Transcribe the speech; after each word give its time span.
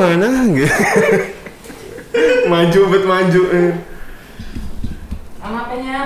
mana 0.00 0.48
gitu 0.56 0.72
maju 2.48 2.80
bet 2.88 3.04
maju 3.04 3.42
eh. 3.52 3.72
Sama 5.40 5.58
apanya? 5.66 5.98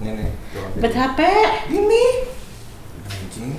Ini 0.00 0.10
nih. 0.16 0.30
Bet 0.80 0.94
HP. 0.96 1.20
Ini. 1.70 2.04
Anjing. 3.08 3.52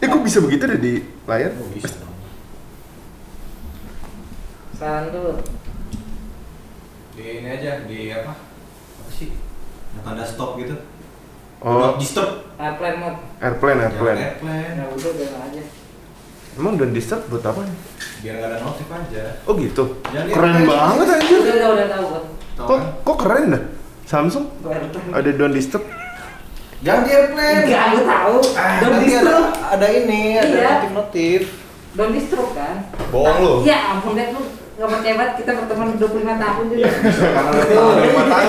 Eh 0.00 0.06
kok 0.08 0.24
bisa 0.24 0.38
begitu 0.40 0.64
deh 0.68 0.80
di 0.80 0.94
layar 1.28 1.52
Oh, 1.60 1.68
bisa 1.72 1.96
dong. 2.00 2.16
Saran 4.76 5.12
dulu. 5.12 5.40
Di 7.14 7.24
ini 7.44 7.48
aja, 7.48 7.84
di 7.86 8.10
apa? 8.10 8.32
Apa 9.00 9.10
sih? 9.12 9.32
Ada 9.94 10.00
tanda 10.02 10.24
stop 10.24 10.56
gitu. 10.60 10.76
Oh 11.64 11.80
Not 11.80 11.96
disturb. 11.96 12.30
Airplane 12.54 12.96
mode. 12.98 13.18
airplane 13.40 13.78
Jangan 13.78 13.88
airplane 13.90 14.18
airplane. 14.20 14.74
Ya 14.74 14.84
udah 14.86 15.10
bilang 15.12 15.42
aja. 15.42 15.62
emang 16.54 16.72
don't 16.76 16.92
disturb 16.92 17.22
buat 17.26 17.42
apa 17.42 17.60
nih 17.60 17.78
Biar 18.20 18.34
nggak 18.36 18.48
ada 18.48 18.58
notif 18.60 18.86
aja. 18.86 19.24
oh 19.42 19.52
gitu 19.54 19.84
Jangan 20.06 20.24
di 20.24 20.32
keren 20.32 20.52
airplane. 20.52 20.70
banget 20.70 21.06
anjir 21.10 21.38
Udah 21.40 21.50
udah 21.50 21.68
udah 21.72 21.86
tahu 21.88 22.06
kan. 22.06 22.22
Kok 22.54 22.78
kok 23.02 23.16
keren 23.18 23.44
dah 23.50 23.62
Samsung 24.04 24.44
Airplane. 24.62 25.10
ada 25.10 25.30
don't 25.32 25.52
disturb 25.52 25.84
Jangan 26.78 27.00
di 27.00 27.10
airplane. 27.10 27.64
Enggak, 27.64 27.82
aku 27.82 28.00
tahu. 28.04 28.36
Ah, 28.54 28.76
Don't 28.76 28.92
nanti 28.92 29.08
ada, 29.08 29.24
disturb. 29.24 29.44
ada 29.72 29.86
ini, 29.88 30.22
ada 30.36 30.44
Iya. 30.46 30.68
notif-notif. 30.68 31.40
Don't 31.90 32.12
disturb 32.12 32.48
kan? 32.52 32.76
Bohong 33.08 33.36
lu. 33.40 33.54
Ya 33.64 33.78
ampun 33.90 34.12
deh 34.12 34.28
lu 34.30 34.42
nggak 34.74 34.90
percaya 34.90 35.14
banget 35.14 35.34
kita 35.38 35.50
berteman 35.54 35.94
25 36.02 36.42
tahun 36.42 36.64
juga. 36.66 36.88
Karena 36.90 37.50
udah 37.54 37.66
tahu 37.70 37.86
udah 37.94 38.04
lima 38.04 38.24
tahun. 38.26 38.48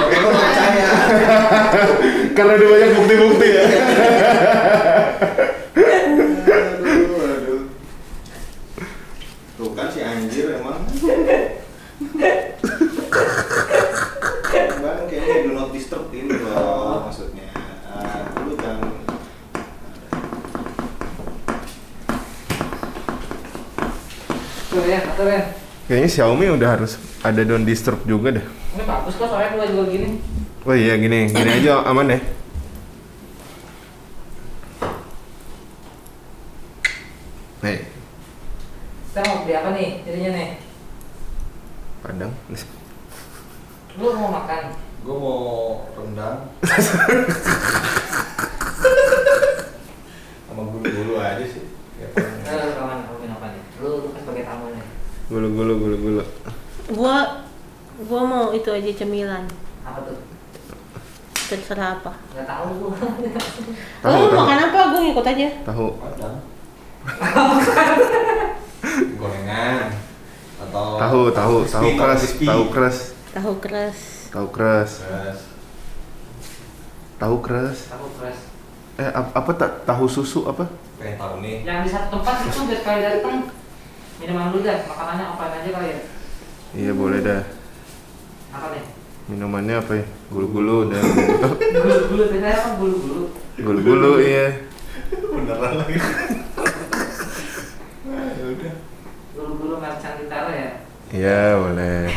Tapi 0.00 0.14
gua 0.18 0.30
nggak 0.30 0.46
percaya. 0.50 0.86
karena 2.36 2.52
ada 2.56 2.66
banyak 2.66 2.90
bukti-bukti 2.96 3.48
ya 3.52 3.64
aduh, 6.80 7.20
aduh. 7.20 7.62
Tuh 9.58 9.70
kan 9.76 9.86
si 9.92 10.00
anjir 10.00 10.56
emang. 10.56 10.80
Bang, 14.80 15.04
kayaknya 15.12 15.44
do 15.44 15.52
not 15.52 15.68
disturb 15.76 16.08
ini 16.16 16.40
loh 16.40 17.04
maksudnya. 17.04 17.52
Ah, 17.84 18.32
lu 18.48 18.56
jangan 18.56 18.88
Tuh 24.70 24.86
ya, 24.88 25.02
ya. 25.04 25.59
Kayaknya 25.90 26.06
Xiaomi 26.08 26.46
udah 26.48 26.68
harus 26.70 26.94
ada 27.20 27.42
don't 27.42 27.66
disturb 27.66 27.98
juga 28.06 28.30
dah 28.32 28.46
Ini 28.70 28.86
bagus 28.86 29.18
kok 29.18 29.26
soalnya 29.26 29.50
gua 29.52 29.66
juga 29.66 29.90
gini. 29.90 30.08
oh 30.62 30.70
iya 30.72 30.94
gini 30.94 31.26
gini 31.28 31.50
aja 31.52 31.82
aman 31.82 32.06
ya 32.08 32.20
Nih, 37.60 37.78
Kita 39.10 39.20
mau 39.20 39.42
beli 39.44 39.52
apa 39.52 39.68
nih 39.74 40.00
jadinya 40.00 40.30
nih? 40.32 40.50
padang. 42.00 42.32
Lu 44.00 44.08
mau 44.16 44.32
makan? 44.32 44.72
Gue 45.04 45.12
mau 45.12 45.40
rendang 45.92 46.48
sama 50.48 50.62
bulu-bulu 50.66 51.14
aja 51.16 51.44
sih. 51.44 51.68
Ya, 52.00 52.08
paling- 52.10 52.40
Eh, 52.40 52.56
lu 52.56 52.72
kawan 52.72 52.98
mau 53.04 53.16
minum 53.20 53.36
apa 53.36 53.52
nih? 53.52 53.60
Lu 53.78 53.88
lu 54.00 54.08
kan 54.10 54.20
sebagai 54.24 54.44
tamu 54.48 54.72
nih. 55.30 55.32
Gulu 55.32 55.48
gulu 55.48 55.72
gulu 55.78 55.96
gulu. 55.96 56.22
Gua 56.90 57.16
gua 58.02 58.20
mau 58.22 58.46
itu 58.50 58.66
aja 58.66 58.90
cemilan. 58.92 59.46
Apa 59.80 60.02
tuh? 60.02 60.18
Terserah 61.46 61.96
apa. 61.96 62.12
Enggak 62.30 62.46
tahu 62.46 62.66
lu. 62.76 62.88
Tahu 64.04 64.22
tahu. 64.24 64.36
makan 64.36 64.58
apa? 64.66 64.78
Gua 64.90 65.00
ngikut 65.00 65.26
aja. 65.26 65.48
Tahu. 65.64 65.86
Padang. 65.96 66.36
Gorengan 69.16 69.88
atau 70.60 70.84
Tahu 71.00 71.20
tahu 71.32 71.56
crispy, 71.96 72.44
tahu 72.44 72.62
keras 72.68 72.96
tahu 73.32 73.52
keras 73.56 73.98
Tahu 74.30 74.46
keras. 74.52 74.90
tahu 75.00 75.06
keras 75.08 75.38
tahu 77.20 77.36
keras. 77.40 77.78
Tahu 77.88 78.06
keras. 78.16 78.38
Eh 78.96 79.10
ap- 79.10 79.32
apa 79.34 79.50
tak 79.54 79.84
tahu 79.84 80.04
susu 80.06 80.44
apa? 80.44 80.64
Pengen 80.96 81.16
tahu 81.16 81.40
nih. 81.40 81.64
Yang 81.64 81.78
di 81.84 81.90
satu 81.90 82.16
tempat 82.16 82.36
itu 82.46 82.60
biar 82.64 82.80
kali 82.80 83.00
dateng 83.02 83.36
minuman 84.20 84.52
dulu 84.52 84.60
dah, 84.68 84.78
makanannya 84.84 85.24
apa 85.32 85.44
aja 85.48 85.68
kali 85.72 85.88
ya? 85.88 85.98
Iya 86.76 86.92
boleh 86.92 87.18
dah. 87.24 87.42
Apa 88.52 88.66
nih? 88.76 88.84
Minumannya 89.32 89.74
apa 89.80 89.92
ya? 89.96 90.04
Gulu-gulu 90.28 90.92
dan 90.92 91.02
Gulu-gulu, 91.02 92.22
biasanya 92.28 92.54
apa 92.60 92.68
gulu-gulu? 92.76 93.22
gulu-gulu 93.60 94.12
iya. 94.20 94.46
Beneran 95.10 95.72
lagi. 95.80 95.96
Ah, 98.10 98.28
ya 98.36 98.44
udah. 98.52 98.74
Gulu-gulu 99.34 99.74
merchant 99.80 100.14
Bintaro 100.20 100.50
ya? 100.52 100.70
Iya 101.10 101.40
boleh. 101.58 102.12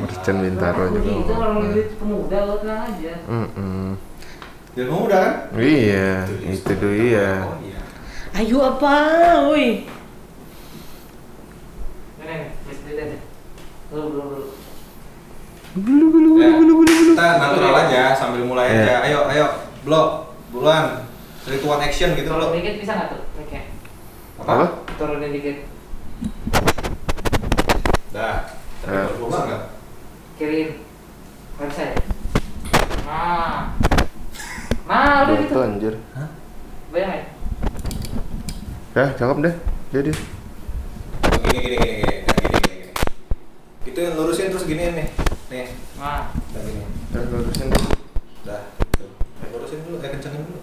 Merchant 0.00 0.38
Bintaro 0.40 0.84
juga. 0.96 1.10
Itu 1.12 1.32
orang 1.36 1.54
duit 1.70 1.88
pemuda, 2.00 2.38
lo 2.48 2.54
tenang 2.64 2.80
aja. 2.88 3.14
Mm-mm. 3.28 4.00
Dia 4.72 4.88
kamu 4.88 5.04
udah 5.04 5.20
kan? 5.20 5.34
Iya, 5.60 6.24
itu 6.48 6.72
tuh 6.72 6.92
iya. 6.96 7.44
Oh 7.44 7.60
iya. 7.60 7.80
Ayo 8.32 8.58
apa? 8.64 8.96
Woi. 9.52 9.84
Ini 12.16 12.24
nih, 12.24 12.38
nih, 12.64 12.76
nih, 12.88 12.92
nih, 12.96 13.04
nih. 13.12 13.20
Gulu, 13.92 14.04
gulu, 14.08 14.22
gulu. 14.32 14.46
Gulu 15.72 16.06
gulu 16.12 16.30
Ya, 16.36 16.52
gulu 16.52 16.72
gulu 16.84 16.92
gulu. 16.92 17.12
Kita 17.16 17.28
natural 17.40 17.74
aja 17.88 18.02
sambil 18.12 18.44
mulai 18.44 18.68
Iya. 18.68 18.80
aja. 18.84 18.94
Ayo, 19.08 19.18
ayo, 19.32 19.46
blok, 19.88 20.28
buruan. 20.52 21.08
Three 21.42 21.58
to 21.58 21.66
one 21.66 21.80
action 21.80 22.12
gitu 22.12 22.28
loh. 22.28 22.52
dikit 22.52 22.76
bisa 22.76 22.92
nggak 22.92 23.08
tuh? 23.16 23.20
Oke. 23.40 23.60
Apa? 24.44 24.66
Turunin 25.00 25.32
dikit. 25.32 25.64
Dah. 28.12 28.52
Tapi 28.84 28.92
Ya. 28.92 29.08
nggak. 29.08 29.62
Kirim. 30.36 30.68
Nggak 31.56 31.68
bisa 31.72 31.82
ya? 31.88 31.94
Nah. 33.08 33.58
Nah, 34.84 35.24
udah 35.24 35.34
gitu. 35.40 35.54
Anjir. 35.56 35.94
Bayang 36.92 37.12
ya? 37.16 37.24
Ya, 38.92 39.04
cakep 39.16 39.36
deh. 39.40 39.54
Jadi. 39.88 40.12
Gini, 41.48 41.58
gini, 41.58 41.76
gini, 41.80 41.92
gini, 41.96 41.96
gini, 41.96 42.36
gini, 42.36 42.58
gini. 42.60 42.86
Itu 43.88 43.98
yang 43.98 44.14
lurusin 44.20 44.52
terus 44.52 44.68
gini 44.68 44.84
nih. 44.92 45.31
Nih, 45.52 45.68
Nah. 46.00 46.32
dah 46.32 46.60
gini. 46.64 46.80
Ya, 47.12 47.20
lurusin 47.28 47.68
dulu. 47.68 47.92
Dah. 48.48 48.72
Tuh. 48.96 49.04
Eh, 49.20 49.48
Lurusin 49.52 49.84
dulu, 49.84 50.00
eh 50.00 50.08
kencangin 50.16 50.48
dulu. 50.48 50.60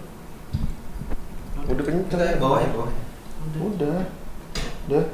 Udah 1.70 1.84
kenceng. 1.86 2.10
Kita 2.10 2.26
yang 2.26 2.42
bawah 2.42 2.58
ya, 2.58 2.68
bawah. 2.74 2.90
Udah. 3.54 4.02
Udah. 4.90 5.04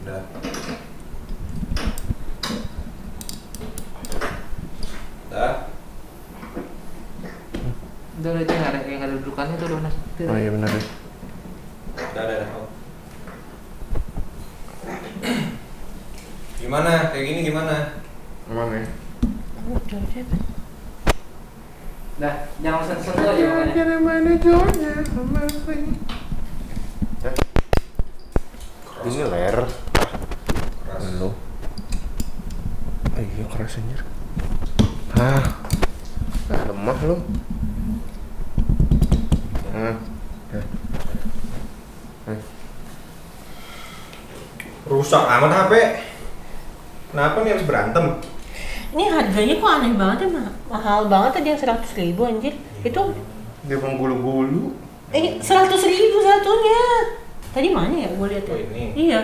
Udah. 0.00 0.20
Dah. 5.28 5.54
Udah, 8.16 8.30
udah, 8.32 8.42
itu 8.48 8.52
nggak 8.56 8.70
ada, 8.72 8.78
nggak 8.80 9.08
ada 9.12 9.16
dudukannya 9.20 9.54
tuh 9.60 9.66
udah. 9.68 9.92
Oh 10.32 10.38
iya 10.40 10.50
benar 10.56 10.70
ya. 10.72 10.82
Udah, 12.00 12.22
udah, 12.24 12.36
udah. 12.48 12.73
Gimana? 16.64 17.12
Kayak 17.12 17.24
gini 17.28 17.40
gimana? 17.44 17.92
Emang 18.48 18.72
ya? 18.72 18.88
Dah, 22.16 22.34
jangan 22.64 22.80
sentuh 22.88 23.12
aja 23.20 23.44
makanya. 23.52 23.84
mana 23.92 25.44
Ini 29.04 29.22
ler. 29.28 29.58
Keras. 30.88 31.04
Lu. 31.20 31.36
Eh, 33.20 33.26
iya 33.28 33.44
keras 33.52 33.76
anjir. 33.76 34.00
Ah, 35.20 35.44
lemah 36.48 36.98
lu. 37.04 37.16
Nah. 39.68 40.00
Ya. 40.48 40.62
Eh, 42.32 42.40
Rusak 44.88 45.24
amat 45.28 45.52
HP. 45.52 46.03
Kenapa 47.14 47.46
nih 47.46 47.50
harus 47.54 47.62
berantem? 47.62 48.04
Ini 48.90 49.04
harganya 49.06 49.54
kok 49.56 49.70
aneh 49.70 49.92
banget 49.94 50.18
ya, 50.18 50.28
Ma- 50.34 50.54
mahal 50.68 51.06
banget 51.06 51.30
tadi 51.32 51.46
yang 51.46 51.60
seratus 51.62 51.94
ribu 51.94 52.26
anjir. 52.26 52.58
Itu 52.82 53.14
Dia 53.64 53.78
mau 53.78 53.94
gulu-gulu. 53.94 54.74
eh 55.08 55.38
seratus 55.38 55.86
ribu 55.86 56.18
satunya. 56.18 56.82
Tadi 57.54 57.70
mana 57.70 57.94
ya 57.94 58.10
gue 58.10 58.26
lihat 58.28 58.44
ya? 58.44 58.54
Oh, 58.54 58.58
ini. 58.58 58.82
Iya. 58.98 59.20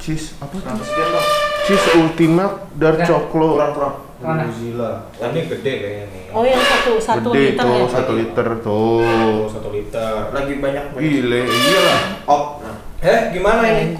Cheese 0.00 0.40
apa? 0.40 0.56
Seratus 0.56 0.88
bang. 0.88 1.24
Cheese 1.68 1.88
Ultimate 2.00 2.54
Dark 2.80 2.96
Nah, 2.96 3.06
Coklo. 3.06 3.50
Kurang 3.60 3.72
kurang. 3.76 3.94
Mana? 4.18 4.48
Mozilla. 4.48 4.92
Oh 5.14 5.28
ini 5.28 5.40
gede 5.46 5.72
kayaknya 5.78 6.04
nih. 6.08 6.22
Oh 6.32 6.44
yang 6.48 6.64
satu 6.64 6.92
satu 6.96 7.28
Gede 7.36 7.44
liter 7.52 7.64
tuh, 7.68 7.76
ya? 7.76 7.86
satu 7.92 8.12
liter 8.16 8.46
tuh. 8.64 9.04
Oh, 9.04 9.44
satu 9.46 9.68
liter. 9.68 10.14
lagi 10.32 10.54
banyak 10.58 10.84
Gile, 10.96 11.40
iyalah. 11.44 12.00
Op. 12.24 12.44
Eh 12.98 13.20
gimana 13.30 13.62
ini? 13.68 13.92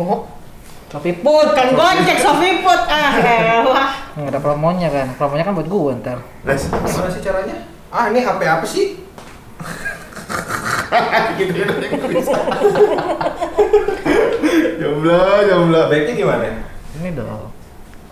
Enggak. 0.88 1.04
Sopiput 1.04 1.48
kan 1.52 1.68
gocek 1.74 2.16
Sopiput 2.16 2.80
ah 2.88 3.12
elah. 3.14 3.88
Nggak 4.16 4.30
ada 4.32 4.40
promonya 4.40 4.88
kan, 4.88 5.06
promonya 5.14 5.44
kan 5.44 5.52
buat 5.52 5.68
gue 5.68 5.92
ntar. 6.00 6.18
Les, 6.42 6.62
Gimana 6.64 7.08
sih 7.08 7.20
caranya? 7.20 7.56
Ah 7.88 8.08
ini 8.08 8.20
HP 8.20 8.40
apa 8.42 8.64
sih? 8.64 8.86
gitu 11.38 11.52
ya 11.52 11.66
Jomblo, 14.78 15.18
jomblo. 15.44 15.80
baiknya 15.88 16.14
gimana 16.14 16.44
Ini 16.96 17.08
dong. 17.12 17.50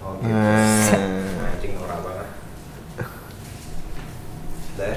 oh 0.00 0.12
gitu 0.18 0.30
Nah. 0.30 1.46
anjing 1.46 1.72
norak 1.74 1.98
banget 1.98 2.28
Udah 4.76 4.86
ya? 4.86 4.96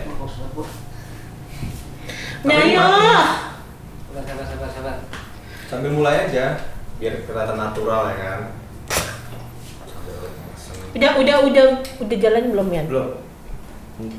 Nah, 2.39 2.55
ayo. 2.55 2.87
Sabar, 4.09 4.23
sabar, 4.25 4.45
sabar, 4.47 4.69
sabar. 4.71 4.95
sambil 5.65 5.91
mulai 5.91 6.25
aja 6.25 6.57
biar 6.99 7.13
kelihatan 7.23 7.57
natural 7.57 8.01
ya 8.11 8.15
kan. 8.17 8.39
Udah, 10.89 11.11
udah, 11.15 11.35
udah, 11.45 11.65
udah 12.01 12.17
jalan 12.19 12.43
belum 12.51 12.67
ya? 12.69 12.83
belum 12.85 13.09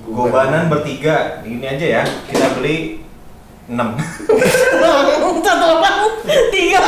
gobanan 0.05 0.69
bertiga 0.69 1.41
gini 1.41 1.65
aja 1.65 1.87
ya 2.01 2.03
kita 2.29 2.53
beli 2.53 3.01
6 3.65 3.81
Satu 5.41 5.67
orang, 5.73 6.21
tiga. 6.53 6.85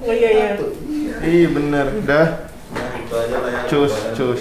Oh 0.00 0.14
iya 0.14 0.30
iya. 0.30 0.48
Iya 1.18 1.48
bener, 1.50 1.86
dah. 2.06 2.46
nah 2.70 2.94
itu 2.94 3.10
aja 3.10 3.36
lah 3.42 3.50
ya 3.50 3.60
Cus, 3.66 3.90
cus. 4.14 4.38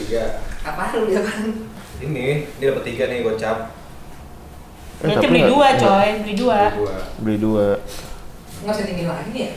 Apaan 0.61 0.93
lu 0.93 1.09
dia 1.09 1.21
kan? 1.25 1.41
ini 1.97 2.45
dia 2.59 2.69
dapat 2.69 2.83
tiga 2.85 3.03
nih 3.07 3.25
gocap 3.25 3.73
Eh, 4.95 5.11
Nanti 5.11 5.25
beli 5.27 5.43
dua 5.43 5.67
coy, 5.75 6.09
beli 6.23 6.33
dua. 6.37 6.59
dua 6.71 6.95
Beli 7.19 7.37
dua. 7.37 7.67
Nggak 8.63 8.73
usah 8.73 8.85
tinggi 8.87 9.05
lagi 9.05 9.33
ya? 9.35 9.51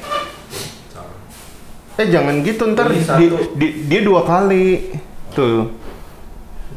Eh 1.98 2.06
jangan 2.08 2.46
gitu 2.46 2.62
ntar 2.72 2.86
di, 2.88 3.02
satu. 3.02 3.58
di- 3.58 3.90
dia 3.90 4.00
dua 4.06 4.22
kali. 4.22 4.94
Tuh, 5.34 5.66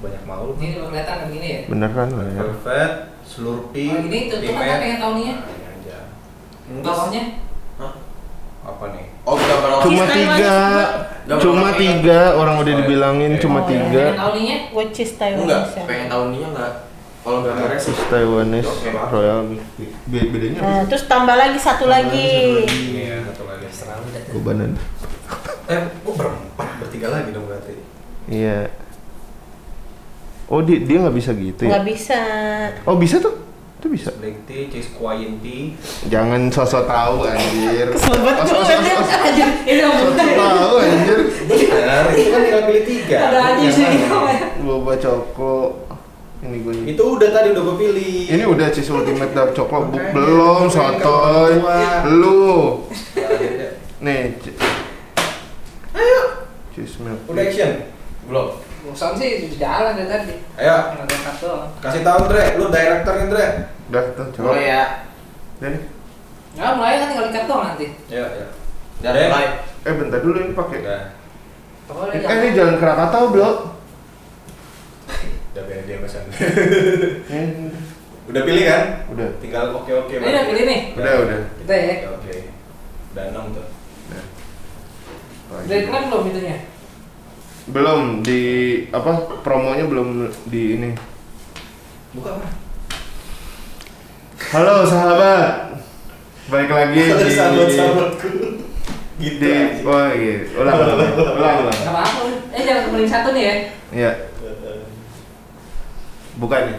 banyak 0.01 0.23
mau 0.25 0.49
lu 0.49 0.53
Ini 0.57 0.81
kelihatan 0.81 1.17
begini 1.29 1.47
ya? 1.47 1.59
beneran 1.69 2.09
lah 2.09 2.25
ya. 2.27 2.41
Velvet, 2.41 2.93
Slurpee, 3.21 3.87
Oh, 3.87 4.01
ini 4.01 4.19
tuh, 4.27 4.37
tuh 4.41 4.49
kan 4.51 4.81
pengen 4.81 4.97
tahu 4.97 5.11
nih 5.15 5.25
ya? 5.29 5.35
Aja. 5.45 5.97
Bawahnya? 6.81 7.23
Apa 8.61 8.85
nih? 8.91 9.05
Oh, 9.21 9.37
gambar 9.37 9.69
orang. 9.71 9.83
Cuma 9.85 10.03
tiga, 10.09 10.57
cuma 11.37 11.69
tiga 11.73 12.19
orang 12.33 12.55
udah 12.57 12.73
iya. 12.73 12.79
dibilangin 12.81 13.31
cuma 13.37 13.59
Oh, 13.61 13.63
iya. 13.63 13.69
Pengen 13.69 13.85
tiga. 13.87 14.05
tahu 14.17 14.31
nih 14.33 14.43
ya? 14.43 14.57
Which 14.73 14.97
is 14.99 15.11
Taiwan 15.15 15.45
Enggak, 15.45 15.63
ya. 15.71 15.83
pengen 15.85 16.07
tahu 16.09 16.23
nih 16.33 16.39
enggak. 16.43 16.71
Kalau 17.21 17.39
gambarnya 17.45 17.77
sih 17.77 17.93
Taiwanese. 18.09 18.73
Royal 19.07 19.39
Bedanya 20.09 20.59
Nah, 20.59 20.81
terus 20.89 21.05
tambah 21.05 21.37
lagi 21.37 21.59
satu 21.61 21.85
lagi. 21.85 22.65
Ini 22.65 23.01
ya, 23.05 23.17
satu 23.29 23.45
lagi. 23.45 23.65
Gobanan. 24.33 24.73
Eh, 25.71 25.79
kok 26.03 26.13
berempat, 26.13 26.69
bertiga 26.77 27.07
lagi 27.09 27.31
dong 27.31 27.47
berarti. 27.47 27.73
Iya. 28.27 28.67
Oh 30.45 30.59
dia 30.59 30.83
dia 30.83 30.99
nggak 30.99 31.15
bisa 31.15 31.31
gitu 31.31 31.63
Nggak 31.63 31.79
ya? 31.79 31.87
bisa. 31.87 32.19
Oh 32.83 32.95
bisa 32.95 33.15
tuh? 33.17 33.39
Itu 33.79 33.87
bisa. 33.87 34.11
Black 34.13 34.45
tea, 34.45 34.67
cheese 34.67 34.91
quiet 34.91 35.39
tea. 35.39 35.73
Jangan 36.05 36.51
sosok 36.51 36.85
tahu 36.85 37.23
anjir. 37.23 37.87
Os- 37.89 38.03
gue 38.03 38.33
os- 38.35 38.51
os- 38.51 38.69
Aja, 39.23 39.47
ini 39.63 39.79
nggak 39.79 40.29
tahu 40.37 40.73
anjir. 40.77 41.19
Benar, 41.47 42.03
itu 42.11 42.29
kan 42.29 42.39
tinggal 42.43 42.63
pilih 42.67 42.83
tiga. 42.83 43.17
Ada 43.23 43.39
aja 43.55 43.67
sih. 43.71 43.85
Boba 44.61 44.93
coko. 44.93 45.55
Ini 46.41 46.57
gue 46.59 46.73
Itu 46.89 47.03
udah 47.15 47.29
tadi 47.31 47.47
udah 47.53 47.63
gue 47.63 47.75
pilih. 47.79 48.17
Ini 48.27 48.43
udah 48.43 48.67
cheese 48.69 48.91
ultimate 48.91 49.31
dark 49.31 49.55
coklat 49.55 49.87
belum 50.11 50.67
sotoy. 50.67 51.57
nggak. 51.57 52.11
Lu. 52.11 52.83
Nih. 53.99 54.35
C- 56.01 56.29
Cheese 56.73 56.95
milk. 56.99 57.19
Udah 57.25 57.43
action. 57.43 57.71
belum. 58.23 58.47
Bosan 58.81 59.13
sih 59.13 59.29
di 59.43 59.55
jalan 59.55 59.93
dari 59.93 60.09
tadi. 60.09 60.33
Ayo, 60.55 60.77
Nggak 60.97 61.35
doang. 61.37 61.69
kasih 61.77 62.01
tahu 62.01 62.21
Dre, 62.27 62.45
lu 62.55 62.65
direkturnya 62.67 63.25
Dre. 63.27 63.45
Udah 63.87 64.03
tuh 64.13 64.25
coba. 64.31 64.45
Mulai 64.51 64.65
ya. 64.67 64.83
Nih. 65.59 65.81
Nggak, 66.51 66.71
mulai 66.75 66.93
kan 66.95 67.07
tinggal 67.07 67.27
ikat 67.27 67.45
doang 67.45 67.63
nanti. 67.67 67.87
Ya, 68.07 68.25
ya. 68.25 68.47
Dan 68.99 69.11
Dre. 69.11 69.23
mulai. 69.27 69.47
Eh 69.81 69.93
bentar 69.93 70.19
dulu 70.19 70.37
ini 70.39 70.53
pakai. 70.53 70.79
Udah. 70.81 71.03
Boleh, 71.85 72.13
Eh 72.17 72.35
ini 72.39 72.49
jalan 72.51 72.75
Krakatau, 72.77 73.23
Bro. 73.29 73.49
Udah 75.51 75.63
biarin 75.67 75.85
dia 75.85 75.97
pesan. 75.99 76.23
Ini 76.31 77.67
Udah 78.31 78.41
pilih 78.41 78.63
kan? 78.63 78.83
udah. 79.11 79.27
Tinggal 79.43 79.75
oke 79.75 79.91
oke. 79.91 80.13
Ini 80.15 80.23
udah 80.25 80.45
pilih 80.47 80.63
nih. 80.63 80.79
Udah, 80.95 81.13
udah. 81.21 81.39
Kita 81.59 81.73
ya. 81.75 81.85
Oke 81.85 82.07
oke. 82.15 82.35
Udah 83.11 83.23
enam 83.27 83.45
tuh. 83.51 83.67
Udah 85.51 85.77
iklan 85.83 86.03
belum 86.07 86.23
itunya? 86.31 86.57
Belum 87.67 88.01
di 88.23 88.41
apa 88.95 89.11
promonya 89.43 89.85
belum 89.85 90.31
di 90.47 90.61
ini. 90.79 90.89
Buka 92.15 92.39
apa? 92.39 92.47
Halo 94.55 94.87
sahabat. 94.87 95.75
Balik 96.47 96.71
lagi 96.71 97.03
di 97.19 97.31
Sahabat-sahabatku. 97.35 98.29
Gitu. 99.21 99.37
di 99.37 99.53
aja. 99.53 99.85
oh 99.85 100.09
iya 100.17 100.35
ulang 100.57 100.75
ulang 100.81 101.13
ulang 101.13 101.55
ulang. 101.61 101.77
Nggak 101.77 101.93
apa-apa. 101.93 102.21
Eh 102.57 102.61
jangan 102.65 102.81
kembali 102.89 103.05
satu 103.05 103.29
nih 103.35 103.43
ya. 103.43 103.55
Iya 103.91 104.11
bukan 106.41 106.61
ya. 106.73 106.77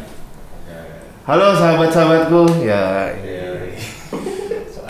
Halo 1.22 1.54
sahabat-sahabatku 1.54 2.66
ya 2.66 3.14
Iya. 3.14 3.51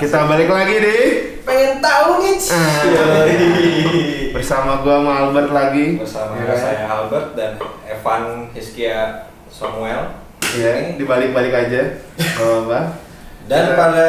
Kita 0.03 0.27
balik 0.27 0.51
lagi 0.51 0.75
di 0.77 0.97
pengen 1.43 1.79
tahu 1.79 2.11
nih. 2.19 2.35
Ah. 2.51 3.23
bersama 4.35 4.83
gua 4.83 4.99
sama 4.99 5.13
Albert 5.23 5.51
lagi 5.53 5.87
Bersama 5.95 6.35
Ya 6.35 6.51
kan? 6.51 6.59
saya 6.59 6.85
Albert 6.89 7.39
dan 7.39 7.53
Evan 7.87 8.51
Hiskia 8.51 9.31
Samuel. 9.47 10.19
Iya 10.43 10.99
dibalik-balik 10.99 11.55
aja 11.55 12.03
apa 12.19 12.99
Dan 13.47 13.63
Ya. 13.65 13.75
pada 13.79 14.09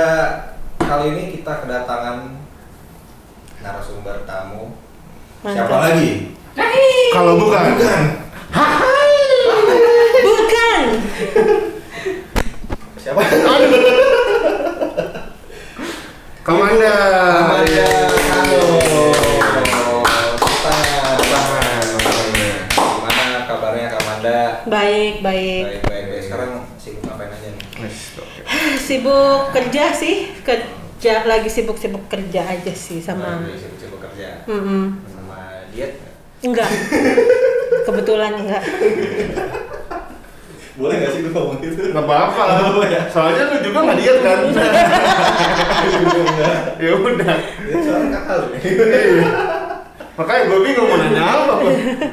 kali 0.80 1.06
ini 1.14 1.38
kita 1.38 1.62
kedatangan 1.62 2.42
narasumber 3.62 4.26
tamu. 4.26 4.74
Siapa 5.46 5.70
Mantap. 5.70 5.94
lagi? 5.94 6.12
kalau 7.14 7.38
bukan 7.38 7.64
Bukan. 7.78 8.04
Bukan. 10.24 10.84
Siapa? 12.96 13.22
Kamanda 16.84 17.48
Amanda 17.48 17.88
Halo. 18.28 18.64
Gimana 22.76 23.48
kabarnya 23.48 23.88
Kamanda? 23.88 24.40
Baik, 24.68 25.24
baik. 25.24 25.64
Baik, 25.64 25.84
baik, 25.88 26.06
baik. 26.12 26.22
Sekarang 26.28 26.52
sibuk 26.76 27.08
ngapain 27.08 27.32
aja 27.32 27.48
nih? 27.56 27.92
Sibuk 28.92 29.56
kerja 29.56 29.96
sih, 29.96 30.36
kerja 30.44 31.24
lagi 31.24 31.48
sibuk-sibuk 31.48 32.04
kerja 32.12 32.52
aja 32.52 32.74
sih 32.76 33.00
sama. 33.00 33.40
Lagi 33.48 33.64
Sibuk-sibuk 33.64 34.04
kerja. 34.04 34.44
Mm-mm. 34.52 35.08
Sama 35.08 35.64
diet 35.72 36.04
nggak? 36.04 36.14
Enggak. 36.44 36.72
Kebetulan 37.88 38.44
enggak. 38.44 38.64
Boleh 40.74 40.96
nggak 40.98 41.12
sih 41.14 41.20
gue 41.22 41.30
ngomong 41.30 41.62
gitu? 41.62 41.94
Gak 41.94 42.02
apa-apa 42.02 42.44
Oh, 42.74 42.82
ya. 42.82 43.06
Soalnya 43.06 43.46
lu 43.46 43.58
juga 43.62 43.80
gak 43.86 43.98
diet 43.98 44.18
kan 44.20 44.38
Ya 46.82 46.90
udah 46.94 47.36
Dia 47.62 47.78
soalnya 47.80 48.10
kakak 48.18 48.36
lu. 48.42 48.48
Iya. 48.58 49.28
Makanya 50.14 50.42
gue 50.46 50.60
bingung 50.62 50.88
mau 50.88 50.98
nanya 50.98 51.22
apa. 51.22 51.54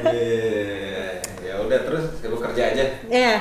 Iya. 0.07 1.05
Ya 1.41 1.53
udah 1.59 1.79
terus 1.81 2.05
sibuk 2.17 2.37
kerja 2.39 2.63
aja. 2.69 2.85
Iya. 3.07 3.35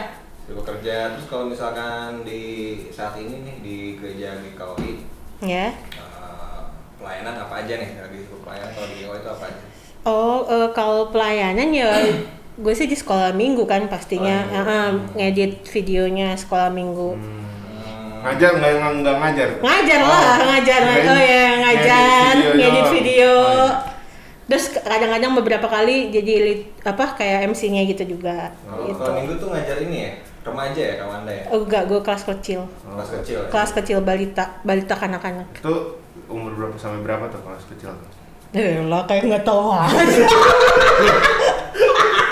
Sibuk 0.44 0.64
kerja. 0.64 1.12
Terus 1.12 1.26
kalau 1.28 1.44
misalkan 1.46 2.24
di 2.24 2.42
saat 2.88 3.16
ini 3.16 3.44
nih 3.44 3.56
di 3.60 3.76
gereja 3.96 4.40
GKOI 4.40 4.92
Ya. 5.40 5.72
eh, 5.72 6.60
pelayanan 6.96 7.36
apa 7.38 7.54
aja 7.60 7.74
nih? 7.76 7.88
Sibuk 8.18 8.40
pelayanan 8.40 8.72
kalau 8.72 8.88
di 8.88 8.96
GKOI 8.98 9.18
itu 9.18 9.30
apa 9.30 9.44
aja? 9.46 9.60
Oh, 10.00 10.48
eh, 10.48 10.68
kalau 10.72 11.08
pelayanan 11.08 11.68
ya 11.70 11.92
gue 12.60 12.74
sih 12.76 12.84
di 12.84 12.96
sekolah 12.96 13.32
minggu 13.32 13.64
kan 13.64 13.88
pastinya 13.88 14.44
minggu. 14.44 14.56
Ah, 14.60 14.68
ah, 14.68 14.88
ngedit 15.16 15.64
videonya 15.72 16.36
sekolah 16.36 16.68
minggu. 16.68 17.16
Hmm. 17.16 17.40
Ngajar 18.20 18.52
nggak 18.60 18.72
nggak 19.00 19.16
ngajar 19.16 19.48
Ngajar 19.64 20.00
lah, 20.04 20.20
Oh, 20.36 20.46
ngajar. 20.52 20.80
kirain 20.84 21.08
Oh 21.08 21.20
ya, 21.24 21.46
ngajar, 21.64 22.34
ngedit 22.36 22.52
video 22.52 22.60
ngedit 22.60 22.86
video. 22.92 23.32
Oh, 23.32 23.64
iya. 23.64 23.88
Terus 24.50 24.64
kadang-kadang 24.82 25.32
beberapa 25.38 25.66
kali 25.70 26.10
jadi 26.10 26.32
lead, 26.42 26.60
apa 26.82 27.14
kayak 27.16 27.54
MC-nya 27.54 27.86
gitu 27.86 28.18
juga. 28.18 28.50
Kalau 28.66 28.84
gitu. 28.92 29.08
minggu 29.14 29.32
tuh 29.40 29.48
ngajar 29.54 29.78
ini 29.80 29.98
ya? 30.04 30.12
Remaja 30.40 30.82
ya 30.82 30.94
Kamanda 30.96 31.32
ya? 31.32 31.44
Oh 31.52 31.62
enggak, 31.64 31.84
gue 31.86 32.00
kelas 32.00 32.24
kecil. 32.26 32.60
Kelas 32.82 33.08
kecil 33.14 33.36
ya? 33.44 33.48
Kelas 33.48 33.70
kecil 33.76 33.98
balita, 34.02 34.44
balita 34.66 34.94
kanak-kanak. 34.98 35.48
Itu 35.54 36.00
umur 36.26 36.52
berapa 36.56 36.76
sampai 36.76 37.00
berapa 37.06 37.24
tuh 37.30 37.40
kelas 37.46 37.64
kecil 37.72 37.92
tuh? 37.94 38.10
Eh 38.50 38.82
lah 38.82 39.06
kayak 39.06 39.30
nggak 39.30 39.44
tahu 39.46 39.70
aja. 39.70 40.26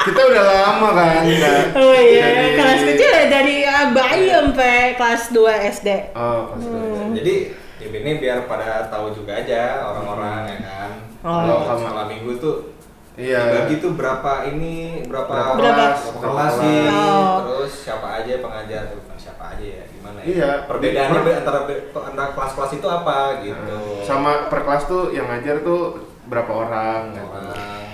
Kita 0.09 0.23
udah 0.25 0.45
lama 0.47 0.89
kan 0.91 1.23
nggak- 1.29 1.69
Oh 1.75 1.95
iya, 1.95 2.27
jadi- 2.27 2.57
kelas 2.57 2.81
kecil 2.87 3.11
ya 3.11 3.25
dari 3.29 3.57
ah, 3.63 3.87
bayi 3.91 4.25
sampai 4.29 4.77
kelas 4.95 5.23
2 5.31 5.45
SD. 5.71 5.89
Oh, 6.13 6.41
kelas. 6.49 6.65
Hmm. 6.65 7.13
Jadi 7.13 7.35
ya 7.79 7.87
ini 7.91 8.13
biar 8.17 8.39
pada 8.45 8.89
tahu 8.89 9.13
juga 9.13 9.37
aja 9.37 9.63
orang-orang 9.85 10.49
ya 10.49 10.59
kan. 10.61 10.91
Oh. 11.21 11.63
Kalau 11.63 11.79
sekolah 11.79 12.07
minggu 12.07 12.33
tuh 12.37 12.57
Iya. 13.15 13.67
bagi 13.67 13.79
tuh 13.79 13.93
berapa 13.93 14.47
ini 14.47 15.03
berapa, 15.05 15.27
Berapa 15.27 15.53
Berapa? 15.53 15.75
kelas, 15.75 16.01
berapa 16.15 16.23
kelas 16.23 16.53
sih, 16.57 16.83
Oh. 16.87 17.35
terus 17.43 17.73
siapa 17.81 18.09
aja 18.17 18.33
pengajar 18.39 18.83
bukan 18.95 19.17
siapa 19.17 19.45
aja 19.53 19.67
ya. 19.69 19.83
gimana 19.89 20.19
ya? 20.19 20.27
Iya. 20.29 20.51
Perbedaannya 20.65 21.21
be- 21.21 21.37
antara 21.37 21.59
antara 22.01 22.29
kelas-kelas 22.33 22.73
itu 22.73 22.87
apa 22.89 23.19
gitu. 23.43 23.79
Sama 24.03 24.47
per 24.47 24.63
kelas 24.63 24.87
tuh 24.87 25.11
yang 25.11 25.27
ngajar 25.27 25.61
tuh 25.61 25.99
berapa 26.25 26.47
orang 26.49 27.11
gitu. 27.11 27.27
Orang. 27.27 27.51
eh 27.51 27.87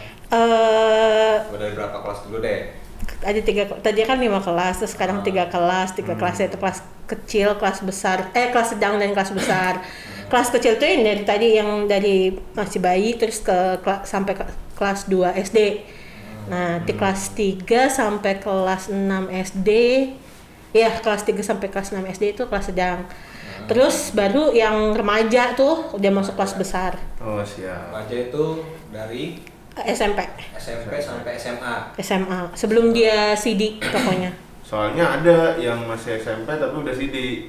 Gua 1.51 1.59
dari 1.59 1.73
berapa 1.75 1.97
kelas 2.03 2.21
dulu 2.29 2.39
deh? 2.41 2.85
ada 3.25 3.41
tiga 3.41 3.65
tadi 3.81 4.05
kan 4.05 4.21
lima 4.21 4.37
kelas 4.37 4.85
terus 4.85 4.93
sekarang 4.93 5.25
tiga 5.25 5.49
kelas 5.49 5.97
tiga 5.97 6.13
kelas 6.13 6.45
itu 6.45 6.61
kelas 6.61 6.85
kecil 7.09 7.57
kelas 7.57 7.81
besar 7.81 8.29
eh 8.37 8.53
kelas 8.53 8.77
sedang 8.77 9.01
dan 9.01 9.17
kelas 9.17 9.33
besar. 9.33 9.81
Kelas 10.25 10.49
kecil 10.53 10.81
tuh 10.81 10.89
yang 10.89 11.05
dari 11.05 11.23
tadi 11.25 11.49
yang 11.57 11.71
dari 11.85 12.33
masih 12.57 12.81
bayi 12.81 13.17
terus 13.17 13.45
ke 13.45 13.81
sampai 14.05 14.37
ke 14.37 14.45
kelas 14.75 15.07
2 15.07 15.37
SD 15.47 15.59
nah 16.45 16.77
di 16.83 16.93
kelas 16.93 17.33
3 17.33 17.65
sampai 17.89 18.37
kelas 18.37 18.93
6 18.93 19.01
SD 19.31 19.71
ya 20.77 20.91
kelas 21.01 21.25
3 21.25 21.41
sampai 21.41 21.69
kelas 21.73 21.95
6 21.95 22.03
SD 22.19 22.25
itu 22.35 22.43
kelas 22.51 22.69
sedang. 22.69 23.07
Terus 23.65 24.13
baru 24.13 24.53
yang 24.53 24.93
remaja 24.93 25.57
tuh 25.57 25.97
udah 25.97 26.11
masuk 26.13 26.37
kelas 26.37 26.59
besar. 26.61 26.93
Oh 27.23 27.41
siap. 27.41 27.95
Remaja 27.95 28.17
itu 28.29 28.61
dari 28.93 29.41
eh, 29.41 29.54
SMP 29.77 30.21
SMP 30.55 30.93
sampai 30.97 31.35
SMA. 31.35 31.75
SMA 31.99 32.41
sebelum 32.55 32.91
dia 32.91 33.35
CD 33.35 33.77
pokoknya 33.81 34.31
Soalnya 34.65 35.21
ada 35.21 35.39
yang 35.57 35.85
masih 35.85 36.17
SMP 36.17 36.49
tapi 36.49 36.75
udah 36.75 36.91
CD. 36.91 37.47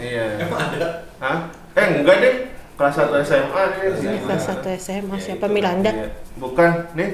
iya. 0.00 0.40
Emang 0.40 0.72
ada? 0.72 1.04
Hah? 1.20 1.38
Eh 1.74 2.00
enggak 2.00 2.16
deh. 2.18 2.34
Kelas 2.74 2.94
1 2.96 3.10
SMA 3.20 3.60
deh. 3.68 3.80
Kelas 3.84 3.98
sini. 4.00 4.18
kelas 4.24 4.44
1 4.56 4.78
SMA 4.78 5.14
Ya, 5.14 5.22
siapa 5.22 5.46
itu. 5.46 5.52
Miranda 5.52 5.90
Iya. 5.90 6.08
Bukan, 6.34 6.70
nih. 6.94 7.10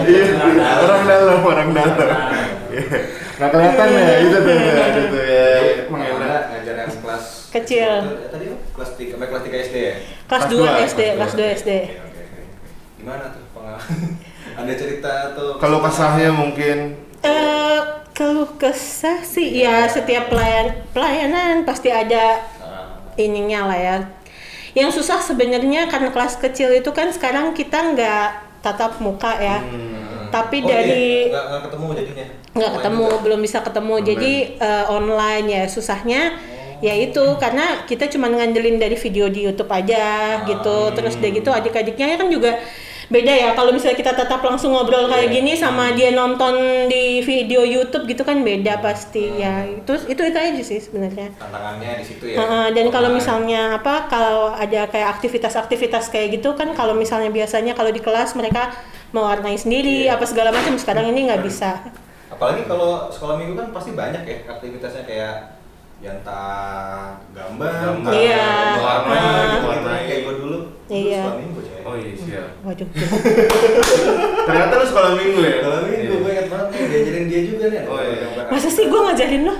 Orang 0.00 0.80
orang 0.80 1.02
dalam, 1.04 1.40
orang 1.44 1.70
dalam. 1.70 2.08
Iya. 2.70 2.98
Nggak 3.36 3.50
kelihatan 3.50 3.86
ya, 3.88 4.14
itu 4.20 4.36
tuh, 4.38 4.54
itu 4.54 5.00
tuh 5.08 5.24
ya. 5.24 5.46
Jadi 5.60 5.70
Mengelak. 5.88 6.12
Amanda 6.12 6.38
ngajar 6.50 6.74
yang 6.78 6.92
kelas 6.94 7.24
Kecil. 7.50 7.92
Itu 8.00 8.26
Tadi 8.30 8.46
kelas 8.70 8.90
3 8.94 9.12
sampai 9.12 9.28
kelas 9.28 9.42
3 9.44 9.66
SD 9.66 9.76
ya? 9.76 9.94
Kelas 10.30 10.46
Kelas 10.46 10.54
2 10.54 10.62
dua, 10.62 10.70
SD 10.86 11.00
kelas 11.18 11.32
2 11.34 11.58
SD 11.58 11.70
Oke, 11.74 11.90
oke, 11.90 12.22
oke. 12.22 12.42
Gimana 13.02 13.24
tuh 13.34 13.42
pengalaman? 13.50 13.98
ada 14.62 14.72
cerita 14.78 15.10
atau 15.34 15.46
Kalau 15.58 15.78
kesahnya 15.82 16.30
mungkin? 16.30 16.76
Eh 17.20 17.80
kalau 18.14 18.44
kesah 18.54 19.24
sih 19.24 19.64
ya 19.64 19.88
setiap 19.88 20.28
pelayan 20.28 20.86
pelayanan 20.92 21.64
pasti 21.64 21.88
ada 21.90 22.44
Ah, 22.60 22.94
ininya 23.16 23.66
lah 23.72 23.78
ya. 23.80 23.96
Yang 24.76 25.02
susah 25.02 25.18
sebenarnya 25.18 25.90
karena 25.90 26.12
kelas 26.14 26.38
kecil 26.38 26.70
itu 26.70 26.92
kan 26.94 27.10
sekarang 27.10 27.50
kita 27.56 27.96
nggak 27.96 28.28
tatap 28.60 29.00
muka 29.00 29.34
ya. 29.40 29.58
Hmm, 29.64 30.28
tapi 30.28 30.60
oh, 30.62 30.68
dari 30.68 31.26
iya, 31.26 31.34
nggak 31.34 31.44
nggak 31.48 31.62
ketemu 31.66 31.86
jadinya. 31.96 32.26
nggak 32.50 32.70
ketemu 32.78 33.04
juga. 33.08 33.22
belum 33.24 33.40
bisa 33.40 33.58
ketemu. 33.64 33.94
Online. 33.96 34.08
jadi 34.12 34.32
eh, 34.60 34.84
online 34.86 35.46
ya 35.48 35.62
susahnya 35.66 36.22
ya 36.80 36.92
itu 36.92 37.22
karena 37.36 37.84
kita 37.84 38.08
cuma 38.08 38.26
ngandelin 38.26 38.76
dari 38.76 38.96
video 38.96 39.28
di 39.28 39.44
YouTube 39.44 39.68
aja 39.68 40.04
gitu. 40.44 40.92
Terus 40.92 41.16
udah 41.16 41.30
gitu 41.30 41.50
adik-adiknya 41.50 42.16
kan 42.16 42.28
juga 42.28 42.56
beda 43.06 43.32
ya. 43.32 43.48
Kalau 43.52 43.74
misalnya 43.74 43.98
kita 43.98 44.12
tetap 44.14 44.38
langsung 44.40 44.70
ngobrol 44.70 45.06
kayak 45.06 45.28
Iya. 45.28 45.34
gini 45.34 45.52
sama 45.54 45.90
dia 45.92 46.10
nonton 46.10 46.54
di 46.86 47.20
video 47.20 47.60
YouTube 47.60 48.06
gitu 48.06 48.22
kan 48.22 48.40
beda 48.40 48.78
pasti 48.78 49.34
ya. 49.36 49.66
Itu 49.66 49.98
itu 50.06 50.22
itu 50.22 50.38
aja 50.38 50.62
sih 50.62 50.78
sebenarnya. 50.78 51.34
Tantangannya 51.34 52.00
di 52.00 52.04
situ 52.06 52.24
ya. 52.30 52.38
Heeh, 52.38 52.66
dan 52.70 52.86
kalau 52.88 53.10
misalnya 53.10 53.76
apa 53.76 54.06
kalau 54.06 54.50
ada 54.50 54.86
kayak 54.86 55.18
aktivitas-aktivitas 55.18 56.08
kayak 56.08 56.38
gitu 56.38 56.54
kan 56.54 56.70
kalau 56.72 56.94
misalnya 56.94 57.28
biasanya 57.28 57.74
kalau 57.74 57.90
di 57.90 57.98
kelas 57.98 58.32
mereka 58.34 58.70
mewarnai 59.10 59.58
sendiri 59.58 60.06
Iya. 60.06 60.14
apa 60.14 60.24
segala 60.24 60.54
macam 60.54 60.78
sekarang 60.78 61.10
ini 61.10 61.26
nggak 61.26 61.42
bisa. 61.42 61.82
Apalagi 62.30 62.62
kalau 62.64 63.10
sekolah 63.10 63.36
minggu 63.36 63.58
kan 63.58 63.74
pasti 63.74 63.90
banyak 63.90 64.22
ya 64.22 64.36
aktivitasnya 64.48 65.02
kayak 65.02 65.34
ya 66.00 66.10
entah 66.12 67.12
gambar, 67.30 67.68
Gambar, 67.68 68.08
Iya. 68.10 68.46
warna, 68.74 69.12
Ah. 69.12 69.44
gitu, 69.52 69.66
Warna. 69.68 69.90
kayak 70.00 70.20
gue 70.22 70.34
dulu. 70.38 70.58
Iya. 70.88 71.22
Sekolah 71.22 71.38
minggu 71.38 71.60
coy. 71.60 71.78
Oh 71.80 71.94
iya 71.94 72.12
siap. 72.14 72.48
waduh 72.60 72.88
Ternyata 74.46 74.72
lu 74.74 74.86
sekolah 74.86 75.10
minggu 75.14 75.40
ya? 75.40 75.54
Sekolah 75.60 75.80
minggu 75.82 76.00
Iya. 76.02 76.16
gue 76.16 76.30
ingat 76.30 76.46
banget 76.48 76.68
nih 76.70 76.84
diajarin 76.86 77.24
dia 77.26 77.40
juga 77.46 77.64
nih. 77.66 77.80
Oh, 77.84 77.98
iya. 77.98 78.26
masa 78.46 78.68
sih 78.68 78.84
gue 78.86 79.00
ngajarin 79.00 79.42
lo 79.44 79.56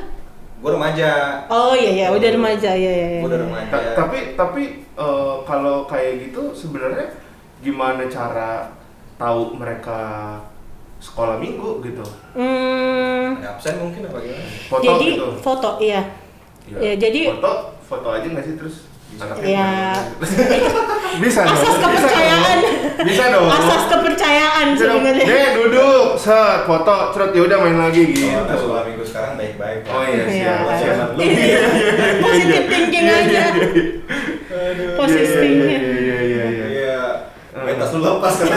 Gue 0.61 0.71
remaja. 0.71 1.11
oh 1.47 1.73
iya 1.73 1.93
ya 1.99 2.07
udah 2.11 2.31
remaja 2.31 2.71
ya 2.71 2.91
ya 2.91 3.09
ya, 3.11 3.21
Gue 3.21 3.29
udah 3.29 3.41
remaja. 3.43 3.71
Ta- 3.71 3.87
tapi 3.99 4.19
tapi 4.35 4.63
eh, 4.95 5.35
kalau 5.43 5.77
kayak 5.85 6.13
gitu 6.23 6.53
sebenarnya 6.53 7.09
gimana 7.59 8.05
cara 8.07 8.69
tahu 9.17 9.53
mereka 9.55 10.01
sekolah 10.99 11.37
minggu 11.37 11.81
gitu? 11.83 12.05
Hmm, 12.35 13.37
Ada 13.37 13.49
absen 13.51 13.75
mungkin 13.79 14.05
apa 14.05 14.19
gimana? 14.19 14.45
Foto 14.67 14.85
jadi 14.87 15.07
gitu. 15.11 15.27
foto 15.39 15.71
iya 15.79 16.01
Ya, 16.69 16.93
jadi- 16.95 17.29
foto 17.31 17.53
foto 17.83 18.09
aja 18.11 18.27
nggak 18.27 18.45
sih 18.45 18.55
terus? 18.55 18.77
anaknya 19.13 19.45
Ya. 19.45 19.71
bisa 21.21 21.41
dong. 21.43 21.53
asas 21.53 21.67
bisa 21.67 21.83
kepercayaan. 21.83 22.59
Bisa 23.03 23.25
dong. 23.29 23.49
asas 23.51 23.83
kepercayaan 23.87 24.67
sebenarnya 24.73 25.25
Deh 25.27 25.49
duduk, 25.59 26.05
set 26.15 26.63
foto, 26.63 26.97
cerut 27.11 27.31
ya 27.31 27.43
udah 27.43 27.59
main 27.59 27.77
lagi 27.77 28.03
gitu. 28.07 28.31
Soalnya 28.31 28.57
sekolah 28.57 28.83
minggu 28.83 29.05
sekarang 29.05 29.33
baik-baik. 29.35 29.79
Oh 29.85 30.03
iya 30.03 30.25
Iya. 30.25 30.25
siap. 30.31 30.63
siap. 30.79 31.09
Iya. 31.21 31.61
positif 32.19 32.63
thinking 32.67 33.07
aja 33.07 33.43
Aduh. 34.51 34.95
Posisinya. 34.95 35.69
Iya 35.75 35.91
iya 35.91 36.17
iya 36.17 36.17
iya. 36.23 36.45
iya. 36.47 36.67
Iya. 36.71 37.01
Mentas 37.61 37.91
lu 37.91 38.01
lepas 38.01 38.35
kan. 38.37 38.49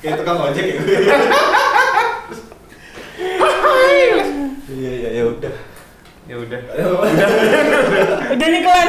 Kayak 0.00 0.16
tukang 0.18 0.38
ojek 0.42 0.64
gitu. 0.66 0.82
Iya 4.74 4.90
iya 4.92 5.10
ya 5.14 5.24
udah. 5.28 5.54
Ya 6.24 6.36
udah. 6.40 6.56
udah 8.32 8.46
nih 8.48 8.60
kelar 8.64 8.88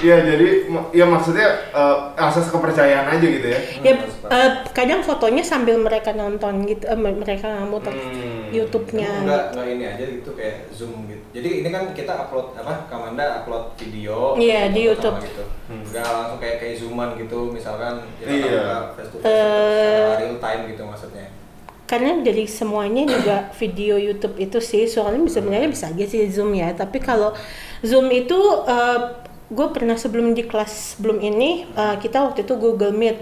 Iya 0.00 0.16
jadi 0.20 0.46
ya 0.92 1.04
maksudnya 1.04 1.48
eh, 1.72 1.96
asas 2.14 2.48
kepercayaan 2.48 3.08
aja 3.10 3.24
gitu 3.24 3.46
ya. 3.48 3.56
ya 3.80 3.92
eh, 4.28 4.50
kadang 4.70 5.00
fotonya 5.00 5.40
sambil 5.40 5.76
mereka 5.76 6.12
nonton 6.12 6.64
gitu 6.64 6.84
eh, 6.84 6.96
mereka 6.96 7.64
muter 7.64 7.92
Hmm. 7.96 8.52
YouTube-nya 8.52 9.06
Enggak, 9.22 9.44
enggak 9.54 9.66
ini 9.70 9.84
aja 9.86 10.04
gitu 10.04 10.30
kayak 10.34 10.68
zoom 10.70 11.06
gitu. 11.06 11.22
Jadi 11.30 11.62
ini 11.62 11.68
kan 11.70 11.94
kita 11.94 12.12
upload 12.18 12.52
apa? 12.52 12.84
Kamanda 12.84 13.40
upload 13.40 13.78
video. 13.78 14.34
Iya, 14.34 14.74
di 14.74 14.90
foto 14.90 15.00
sama 15.06 15.22
YouTube. 15.22 15.24
Gitu. 15.24 15.44
Hmm. 15.70 15.82
Enggak 15.86 16.04
langsung 16.04 16.38
kayak 16.38 16.56
kayak 16.58 16.74
zooman 16.76 17.10
gitu 17.14 17.38
misalkan 17.48 17.94
Iya. 18.20 18.42
buka 18.44 18.76
face 18.92 19.08
to 19.08 19.16
face 19.16 19.30
Eh. 19.30 19.40
secara 19.88 20.18
real 20.18 20.36
time 20.36 20.62
gitu 20.68 20.82
maksudnya. 20.82 21.26
Karena 21.90 22.22
dari 22.22 22.46
semuanya 22.46 23.02
juga 23.02 23.50
video 23.58 23.98
YouTube 23.98 24.38
itu 24.38 24.62
sih 24.62 24.86
soalnya 24.86 25.26
sebenarnya 25.26 25.66
bisa 25.66 25.90
aja 25.90 26.06
sih 26.06 26.30
zoom 26.30 26.54
ya. 26.54 26.70
Tapi 26.70 27.02
kalau 27.02 27.34
zoom 27.82 28.14
itu 28.14 28.38
gue 29.50 29.66
pernah 29.74 29.98
sebelum 29.98 30.30
di 30.30 30.46
kelas 30.46 30.94
sebelum 30.94 31.18
ini 31.18 31.66
eh, 31.74 31.96
kita 31.98 32.22
waktu 32.30 32.46
itu 32.46 32.54
Google 32.54 32.94
Meet. 32.94 33.18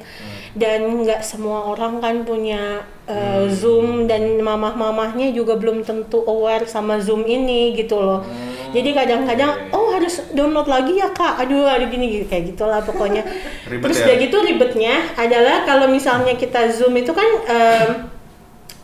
Dan 0.52 1.00
nggak 1.00 1.24
semua 1.24 1.72
orang 1.72 2.04
kan 2.04 2.28
punya 2.28 2.84
eh, 3.08 3.48
zoom. 3.48 4.04
Dan 4.04 4.36
mamah-mamahnya 4.44 5.32
juga 5.32 5.56
belum 5.56 5.88
tentu 5.88 6.20
aware 6.28 6.68
sama 6.68 7.00
zoom 7.00 7.24
ini 7.24 7.72
gitu 7.72 7.96
loh. 7.96 8.20
Jadi 8.76 8.92
kadang-kadang 8.92 9.72
oh 9.72 9.96
harus 9.96 10.20
download 10.36 10.68
lagi 10.68 11.00
ya 11.00 11.08
kak. 11.16 11.40
Aduh 11.40 11.64
ada 11.64 11.88
gini 11.88 12.20
gini. 12.20 12.24
Kayak 12.28 12.52
gitulah 12.52 12.84
pokoknya. 12.84 13.24
Terus 13.88 13.96
ya? 13.96 14.12
udah 14.12 14.16
gitu 14.20 14.36
ribetnya 14.44 15.16
adalah 15.16 15.64
kalau 15.64 15.88
misalnya 15.88 16.36
kita 16.36 16.68
zoom 16.68 16.92
itu 17.00 17.16
kan 17.16 17.28
em, 17.48 18.17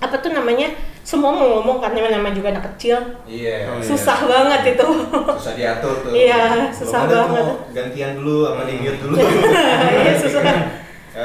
apa 0.05 0.17
tuh 0.17 0.31
namanya 0.31 0.69
semua 1.01 1.31
mau 1.31 1.49
ngomong 1.55 1.79
karena 1.79 2.09
namanya 2.11 2.35
juga 2.35 2.49
anak 2.51 2.65
kecil 2.71 2.97
Iya. 3.25 3.65
Oh, 3.67 3.77
iya. 3.77 3.85
susah 3.85 4.19
banget 4.23 4.61
itu 4.71 4.89
Susah 5.35 5.55
diatur 5.55 5.95
tuh. 5.99 6.11
Iya, 6.11 6.45
Belum 6.63 6.77
susah 6.77 7.01
tuh 7.03 7.17
banget. 7.19 7.41
mau 7.41 7.49
gantian 7.71 8.11
dulu 8.15 8.37
sama 8.45 8.63
di 8.63 8.75
mute 8.77 8.99
dulu. 8.99 9.15
Iya, 9.97 10.13
susah 10.15 10.43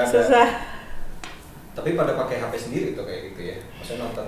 susah 0.06 0.48
Tapi 1.72 1.90
pada 1.94 2.12
pakai 2.14 2.38
HP 2.38 2.54
sendiri 2.58 2.88
tuh 2.92 3.04
kayak 3.04 3.32
gitu 3.32 3.42
ya. 3.46 3.58
Maksudnya 3.74 4.00
nonton 4.02 4.28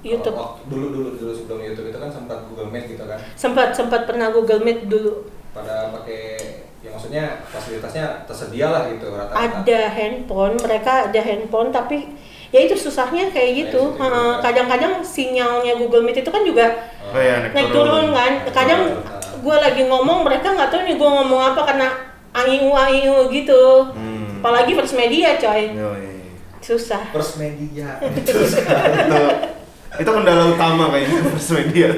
YouTube. 0.00 0.30
oh, 0.32 0.54
waktu- 0.54 0.66
dulu 0.68 0.86
dulu 0.90 1.08
dulu 1.16 1.32
sebelum 1.32 1.58
YouTube 1.60 1.88
itu 1.88 1.98
kan 1.98 2.06
sempat 2.08 2.38
Google 2.46 2.70
Meet 2.70 2.86
gitu 2.88 3.02
kan. 3.02 3.18
sempat 3.34 3.70
sempat 3.72 4.02
pernah 4.04 4.30
Google 4.30 4.62
Meet 4.62 4.86
dulu 4.86 5.26
Pada 5.50 5.90
pakai 5.92 6.38
ya 6.78 6.88
maksudnya 6.88 7.24
fasilitasnya 7.44 8.22
tersedia 8.22 8.66
lah 8.68 8.86
gitu 8.86 9.10
rata-rata. 9.10 9.58
ada 9.58 9.80
handphone 9.88 10.54
mereka 10.56 11.10
ada 11.10 11.20
handphone 11.20 11.70
tapi 11.72 12.14
ya 12.48 12.60
itu 12.64 12.74
susahnya 12.74 13.28
kayak 13.28 13.50
gitu 13.54 13.92
gitu 13.92 14.00
Heeh, 14.00 14.08
juga. 14.08 14.40
kadang-kadang 14.40 15.04
sinyalnya 15.04 15.76
Google 15.76 16.02
Meet 16.02 16.24
itu 16.24 16.30
kan 16.30 16.42
juga 16.42 16.66
Oh 17.08 17.20
iya 17.20 17.40
naik, 17.40 17.52
naik 17.52 17.68
turun 17.72 18.06
kan 18.10 18.32
kadang 18.50 18.82
gue 19.38 19.56
lagi 19.56 19.82
ngomong 19.84 20.24
mereka 20.24 20.52
nggak 20.52 20.68
tahu 20.68 20.80
nih 20.84 20.96
gue 20.96 21.08
ngomong 21.08 21.40
apa 21.46 21.60
karena 21.64 21.88
angiu 22.32 22.72
angiu 22.72 23.28
gitu 23.28 23.92
Hmm. 23.92 24.40
apalagi 24.40 24.72
first 24.72 24.94
media 24.94 25.36
coy 25.36 25.72
Yoi. 25.72 26.36
susah 26.58 27.00
First 27.10 27.36
media. 27.36 27.96
itu 28.18 28.32
itu 29.98 30.10
kendala 30.12 30.52
utama 30.52 30.92
kayaknya 30.92 31.18
first 31.32 31.50
media. 31.52 31.88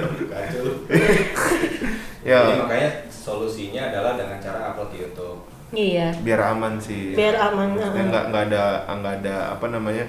Ya 2.21 2.41
Jadi 2.45 2.61
makanya 2.61 2.91
solusinya 3.09 3.83
adalah 3.89 4.13
dengan 4.15 4.37
cara 4.39 4.73
upload 4.73 4.93
YouTube. 4.95 5.39
iya 5.71 6.11
biar 6.21 6.51
aman 6.51 6.77
sih. 6.77 7.15
biar 7.15 7.39
aman 7.41 7.79
Maksudnya 7.79 7.95
heeh. 7.95 8.11
nggak 8.11 8.25
nggak 8.31 8.43
ada 8.51 8.63
nggak 8.91 9.15
ada 9.23 9.35
apa 9.55 9.67
namanya 9.71 10.05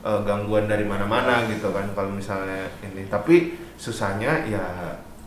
eh, 0.00 0.20
gangguan 0.22 0.64
dari 0.64 0.82
mana-mana 0.82 1.44
gitu 1.46 1.70
kan 1.70 1.84
kalau 1.92 2.10
misalnya 2.10 2.64
ini 2.80 3.04
tapi 3.06 3.52
susahnya 3.76 4.44
ya 4.44 4.64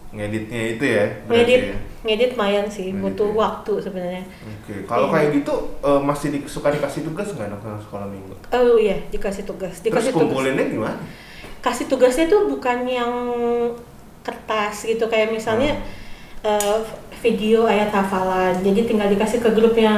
ngeditnya 0.09 0.61
itu 0.71 0.83
ya 0.85 1.05
ngedit 1.25 1.61
ya. 1.73 1.77
ngedit 2.03 2.31
lumayan 2.33 2.67
sih 2.67 2.89
Ngedit 2.89 3.01
butuh 3.01 3.29
ya. 3.29 3.35
waktu 3.35 3.73
sebenarnya 3.81 4.23
Oke, 4.45 4.73
kalau 4.85 5.07
Iya. 5.07 5.13
kayak 5.15 5.29
gitu 5.33 5.53
eh, 5.81 6.01
masih 6.01 6.27
di, 6.29 6.39
suka 6.45 6.69
dikasih 6.69 7.01
tugas 7.03 7.27
nggak 7.29 7.49
anak-anak 7.49 7.81
sekolah 7.81 8.05
minggu? 8.05 8.33
oh 8.47 8.77
iya 8.77 8.97
dikasih 9.09 9.43
tugas 9.43 9.73
Terus 9.73 9.85
dikasih 9.89 10.11
tugas 10.11 10.21
kumpulinnya 10.29 10.65
gimana? 10.67 10.97
kasih 11.59 11.85
tugasnya 11.87 12.27
tuh 12.27 12.45
bukan 12.45 12.83
yang 12.85 13.13
kertas 14.21 14.85
gitu 14.85 15.03
kayak 15.07 15.31
misalnya 15.31 15.75
eh, 16.41 16.79
video 17.23 17.63
ayat 17.63 17.87
hafalan 17.89 18.59
jadi 18.59 18.83
tinggal 18.83 19.07
dikasih 19.07 19.39
ke 19.39 19.49
grupnya 19.49 19.95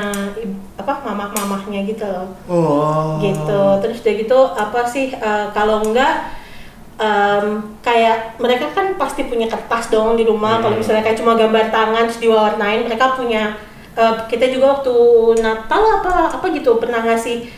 apa 0.75 0.93
mamah-mamahnya 1.01 1.81
gitu 1.83 2.05
loh 2.05 2.29
Oh. 2.45 3.17
gitu 3.17 3.61
terus 3.81 3.99
udah 3.99 4.13
gitu 4.15 4.39
apa 4.47 4.85
sih 4.85 5.09
eh, 5.09 5.47
kalau 5.49 5.81
enggak 5.81 6.29
em, 6.95 7.45
kayak 7.81 8.37
mereka 8.37 8.69
kan 8.71 8.93
pasti 8.93 9.25
punya 9.25 9.45
kertas 9.45 9.89
dong 9.89 10.13
di 10.13 10.23
rumah 10.23 10.61
kalau 10.61 10.71
Hmm. 10.71 10.79
misalnya 10.79 11.03
kayak 11.03 11.17
cuma 11.17 11.33
gambar 11.33 11.67
tangan 11.67 12.05
terus 12.05 12.21
diwarnain 12.21 12.85
mereka 12.85 13.11
punya 13.13 13.57
eh, 13.93 14.15
kita 14.25 14.45
juga 14.47 14.77
waktu 14.77 14.93
Natal 15.39 15.81
apa 15.95 16.13
apa 16.31 16.45
gitu 16.51 16.77
pernah 16.77 17.01
ngasih 17.01 17.49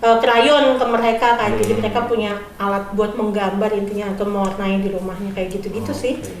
eh, 0.00 0.16
krayon 0.18 0.74
ke 0.74 0.86
mereka 0.86 1.36
kan 1.36 1.54
jadi 1.54 1.72
Hmm. 1.72 1.80
mereka 1.80 2.00
punya 2.04 2.32
alat 2.56 2.90
buat 2.92 3.14
menggambar 3.14 3.70
intinya 3.72 4.10
atau 4.10 4.26
mewarnai 4.26 4.76
di 4.78 4.90
rumahnya 4.90 5.30
kayak 5.30 5.52
gitu-gitu 5.52 5.92
sih 5.94 6.14
Oke, 6.18 6.32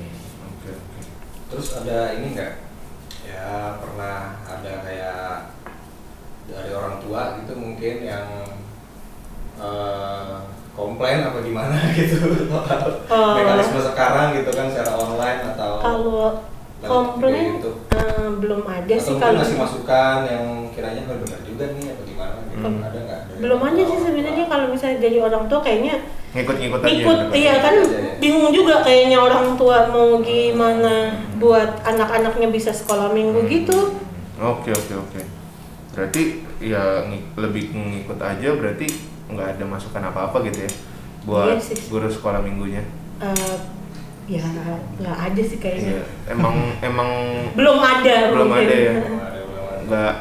oke, 0.42 0.70
oke. 0.72 1.00
Terus 1.48 1.68
ada 1.78 2.12
ini 2.12 2.32
enggak? 2.32 2.52
Ya 3.42 3.74
pernah 3.74 4.38
ada 4.46 4.72
kayak 4.86 5.50
dari 6.46 6.70
orang 6.70 7.02
tua 7.02 7.42
gitu 7.42 7.58
mungkin 7.58 7.96
yang 8.06 8.26
eh, 9.58 10.36
komplain 10.72 11.26
apa 11.26 11.42
gimana 11.42 11.74
gitu 11.98 12.22
Oh. 13.12 13.34
mekanisme 13.36 13.82
sekarang 13.82 14.38
gitu 14.38 14.50
kan 14.54 14.70
secara 14.70 14.94
online 14.94 15.40
atau 15.52 15.72
kalau 15.82 16.24
komplain 16.84 17.46
YouTube. 17.54 17.78
eh, 17.88 18.28
belum 18.34 18.62
ada 18.62 18.90
atau 18.90 19.04
sih 19.04 19.14
kalau 19.16 19.38
masih 19.38 19.56
masukan 19.56 20.18
yang 20.24 20.44
kiranya 20.70 21.02
oh, 21.04 21.16
benar 21.16 21.40
juga 21.42 21.64
nih 21.70 21.84
apa 21.88 22.02
gimana 22.02 22.34
gitu 22.42 22.60
Hmm. 22.62 22.78
ada 22.80 22.98
nggak 23.00 23.20
belum 23.38 23.60
ada 23.60 23.74
tua? 23.76 23.88
sih 23.88 23.98
sebenarnya 24.00 24.44
kalau 24.46 24.66
misalnya 24.68 24.98
dari 24.98 25.18
orang 25.18 25.44
tua 25.46 25.60
kayaknya 25.60 25.94
Ngikut-ngikut 26.32 26.78
aja. 26.78 26.88
ikut 26.90 27.18
gitu. 27.20 27.34
iya 27.34 27.54
kan 27.58 27.74
Iya, 27.74 27.84
iya. 27.84 28.12
bingung 28.16 28.48
juga 28.50 28.74
kayaknya 28.80 29.18
orang 29.18 29.46
tua 29.54 29.78
mau 29.86 30.16
gimana 30.18 30.94
buat 31.36 31.70
anak-anaknya 31.82 32.48
bisa 32.48 32.70
sekolah 32.70 33.10
minggu 33.10 33.40
gitu 33.46 33.78
Oke, 34.34 34.70
oke, 34.70 34.94
oke. 34.96 35.20
Berarti 35.90 36.22
ya 36.58 37.04
lebih 37.36 37.70
ngikut 37.70 38.16
aja 38.16 38.48
berarti 38.50 38.86
nggak 39.28 39.48
ada 39.52 39.64
masukan 39.64 40.02
apa-apa 40.04 40.42
gitu 40.42 40.58
ya 40.62 40.72
buat 41.22 41.54
Iya 41.54 41.62
sih. 41.62 41.78
guru 41.86 42.08
sekolah 42.08 42.40
minggunya. 42.40 42.82
Eh, 43.18 43.56
ya 44.24 44.44
nggak 44.96 45.16
ada 45.20 45.42
sih 45.42 45.58
kayaknya 45.58 45.92
Iya, 45.92 46.04
emang 46.28 46.54
emang 46.78 47.10
belum 47.52 47.78
ada 47.78 48.16
Belum 48.30 48.48
mungkin. 48.48 48.64
ada 48.64 48.76
ya? 48.76 48.94
Nggak 49.82 50.12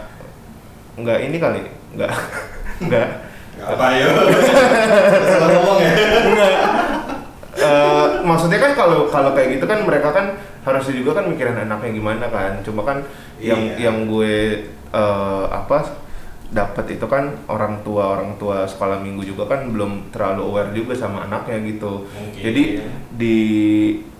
nggak 0.98 1.17
ini 1.22 1.38
kali 1.38 1.62
nggak 1.93 2.12
nggak 2.81 3.08
Nggak 3.51 3.67
apa 3.67 3.86
ya 3.93 4.05
salah 5.27 5.50
ngomong 5.51 5.77
ya 5.79 5.91
Enggak. 6.24 6.53
Eh, 7.53 8.05
maksudnya 8.24 8.58
kan 8.58 8.74
kalau 8.74 9.05
kalau 9.05 9.31
kayak 9.31 9.53
gitu 9.53 9.65
kan 9.65 9.84
mereka 9.84 10.10
kan 10.10 10.25
harusnya 10.62 10.96
juga 10.96 11.22
kan 11.22 11.29
mikirin 11.29 11.53
anaknya 11.60 11.93
gimana 11.93 12.25
kan. 12.25 12.58
Cuma 12.62 12.81
kan 12.81 13.05
yang 13.38 13.62
Iya. 13.70 13.86
yang 13.86 14.10
gue 14.10 14.65
eh, 14.89 15.43
apa 15.48 15.77
dapat 16.51 17.00
itu 17.00 17.05
kan 17.08 17.31
orang 17.48 17.79
tua 17.79 18.12
orang 18.12 18.36
tua 18.36 18.67
sekolah 18.67 19.00
minggu 19.00 19.24
juga 19.24 19.48
kan 19.48 19.72
belum 19.72 20.12
terlalu 20.12 20.41
aware 20.43 20.72
juga 20.72 20.93
sama 20.93 21.24
anaknya 21.24 21.63
gitu. 21.63 22.03
Mungkin. 22.05 22.41
Jadi 22.43 22.63
di 23.12 23.38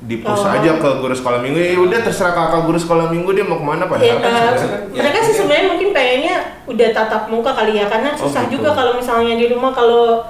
di 0.02 0.16
push 0.18 0.42
Oh. 0.42 0.50
aja 0.50 0.80
ke 0.80 0.90
guru 0.98 1.14
sekolah 1.14 1.40
minggu 1.40 1.60
ya 1.62 1.78
udah 1.78 2.00
terserah 2.02 2.34
kakak 2.34 2.66
guru 2.66 2.80
sekolah 2.80 3.12
minggu 3.12 3.30
dia 3.32 3.46
mau 3.46 3.60
ke 3.60 3.66
mana 3.68 3.84
Ya, 4.02 4.18
padahal 4.18 4.18
kan 4.18 4.58
sebenarnya 4.58 4.58
kan 4.58 4.98
mereka 4.98 5.20
sih 5.22 5.36
sebenarnya 5.38 5.68
mungkin 5.70 5.90
pengennya 5.94 6.36
udah 6.66 6.88
tatap 6.90 7.24
muka 7.28 7.52
kali 7.54 7.78
ya 7.78 7.86
karena 7.86 8.10
Oh, 8.16 8.20
susah 8.26 8.50
gitu. 8.50 8.58
juga 8.58 8.74
kalau 8.74 8.98
misalnya 8.98 9.38
di 9.38 9.46
rumah 9.46 9.70
kalau 9.70 10.26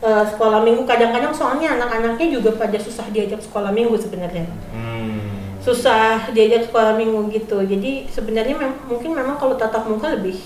eh, 0.00 0.24
sekolah 0.26 0.64
minggu 0.64 0.82
kadang-kadang 0.82 1.28
soalnya 1.30 1.76
anak-anaknya 1.76 2.26
juga 2.32 2.56
pada 2.56 2.78
susah 2.80 3.04
diajak 3.10 3.38
sekolah 3.38 3.68
minggu 3.68 3.94
sebenarnya 3.94 4.48
hmm. 4.72 5.60
susah 5.60 6.32
diajak 6.32 6.66
sekolah 6.66 6.96
minggu 6.96 7.28
gitu 7.30 7.60
jadi 7.62 8.08
sebenarnya 8.08 8.56
mem- 8.56 8.82
mungkin 8.88 9.12
memang 9.12 9.36
kalau 9.36 9.54
tatap 9.54 9.84
muka 9.84 10.08
lebih 10.10 10.40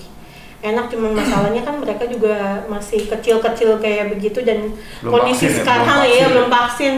enak 0.56 0.88
cuman 0.88 1.12
masalahnya 1.12 1.62
kan 1.62 1.76
mereka 1.78 2.04
juga 2.04 2.64
masih 2.66 3.06
kecil-kecil 3.06 3.76
kayak 3.76 4.08
begitu 4.10 4.40
dan 4.40 4.72
Belum 5.04 5.12
kondisi 5.12 5.46
vaksin 5.46 5.52
ya, 5.52 5.58
sekarang 5.62 5.98
belum 6.00 6.16
ya 6.16 6.26
belum 6.32 6.48
vaksin. 6.48 6.94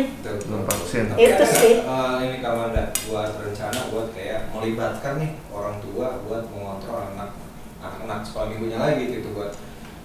Belum 0.46 0.62
vaksin. 0.64 1.02
Tapi 1.10 1.18
Itu 1.20 1.44
sih. 1.44 1.74
eh, 1.82 2.16
ini 2.22 2.36
kalau 2.38 2.60
ada 2.70 2.82
buat 3.06 3.30
rencana 3.36 3.80
buat 3.90 4.08
kayak 4.14 4.40
melibatkan 4.50 5.12
nih 5.18 5.30
orang 5.50 5.76
tua 5.78 6.22
buat 6.24 6.42
mengontrol 6.48 7.02
anak 7.12 7.30
anak 7.78 8.20
sekolah 8.22 8.50
minggunya 8.50 8.78
lagi 8.78 9.02
gitu 9.10 9.30
buat 9.32 9.52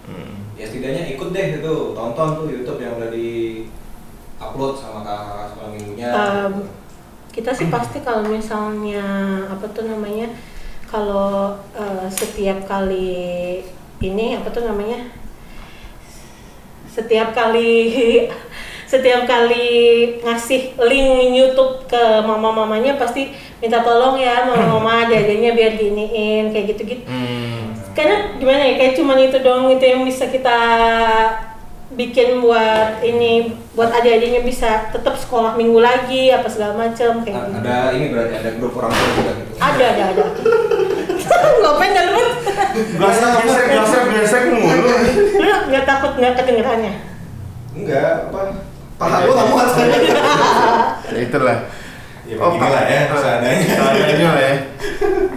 Hmm. 0.03 0.51
ya 0.59 0.67
setidaknya 0.67 1.15
ikut 1.15 1.31
deh 1.31 1.63
itu 1.63 1.73
tonton 1.95 2.29
tuh 2.35 2.51
YouTube 2.51 2.75
yang 2.75 2.99
udah 2.99 3.07
di 3.07 3.63
upload 4.35 4.75
sama 4.75 4.99
kakak 4.99 5.47
sekolah 5.47 5.69
minggunya 5.71 6.07
Um, 6.11 6.67
kita 7.31 7.49
sih 7.49 7.71
pasti 7.71 8.03
kalau 8.03 8.27
misalnya 8.27 8.99
apa 9.47 9.63
tuh 9.71 9.87
namanya 9.87 10.27
kalau 10.93 11.57
eh, 11.73 12.05
setiap 12.13 12.69
kali 12.69 13.65
ini 13.97 14.37
apa 14.37 14.53
tuh 14.53 14.61
namanya 14.61 15.09
setiap 16.85 17.33
kali 17.33 17.73
setiap 18.93 19.25
kali 19.25 19.65
ngasih 20.21 20.77
link 20.77 21.33
YouTube 21.33 21.89
ke 21.89 22.21
mama-mamanya 22.21 22.93
pasti 22.93 23.33
minta 23.57 23.81
tolong 23.81 24.21
ya 24.21 24.45
mama-mama 24.45 25.01
jadinya 25.11 25.57
biar 25.57 25.73
diiniin 25.73 26.53
kayak 26.53 26.77
gitu-gitu 26.77 27.01
Hmm. 27.09 27.73
karena 27.97 28.37
gimana 28.37 28.61
ya 28.61 28.73
kayak 28.77 28.93
cuman 28.93 29.17
itu 29.17 29.37
doang 29.41 29.65
itu 29.69 29.81
yang 29.81 30.05
bisa 30.05 30.29
kita 30.29 30.57
bikin 31.93 32.41
buat 32.41 32.99
ini 32.99 33.53
buat 33.71 33.89
adik-adiknya 33.89 34.41
bisa 34.41 34.89
tetap 34.89 35.13
sekolah 35.13 35.53
minggu 35.53 35.77
lagi 35.77 36.29
apa 36.29 36.45
segala 36.45 36.73
macam 36.79 37.21
kayak 37.21 37.37
A- 37.37 37.45
gitu. 37.45 37.57
ada 37.61 37.77
ini 37.91 38.05
berarti 38.09 38.33
ada 38.35 38.49
grup 38.57 38.73
orang 38.77 38.91
tua 38.91 39.09
juga 39.13 39.31
gitu? 39.37 39.51
Ada 39.57 39.85
ada 39.87 40.03
ada. 40.09 40.23
Ngapain 41.63 41.93
lu 42.09 42.23
Gelasnya 42.73 43.27
gesek, 43.39 43.65
gelasnya 43.69 43.99
gesek 44.11 44.43
mulu. 44.49 44.93
lu 45.37 45.51
nggak 45.69 45.85
takut 45.85 46.11
nggak 46.17 46.33
kedengerannya? 46.35 46.93
Enggak 47.73 48.11
apa? 48.27 48.39
Paha 48.97 49.17
gua 49.21 49.33
nggak 49.33 49.47
muat. 49.49 49.67
Ya 51.13 51.19
itulah. 51.21 51.57
ya 52.23 52.33
beginilah 52.33 52.83
ya 52.87 52.99
ah, 53.05 53.17
seadanya. 53.19 53.65
Seadanya 53.69 54.29
lah 54.31 54.43
ya. 54.43 54.55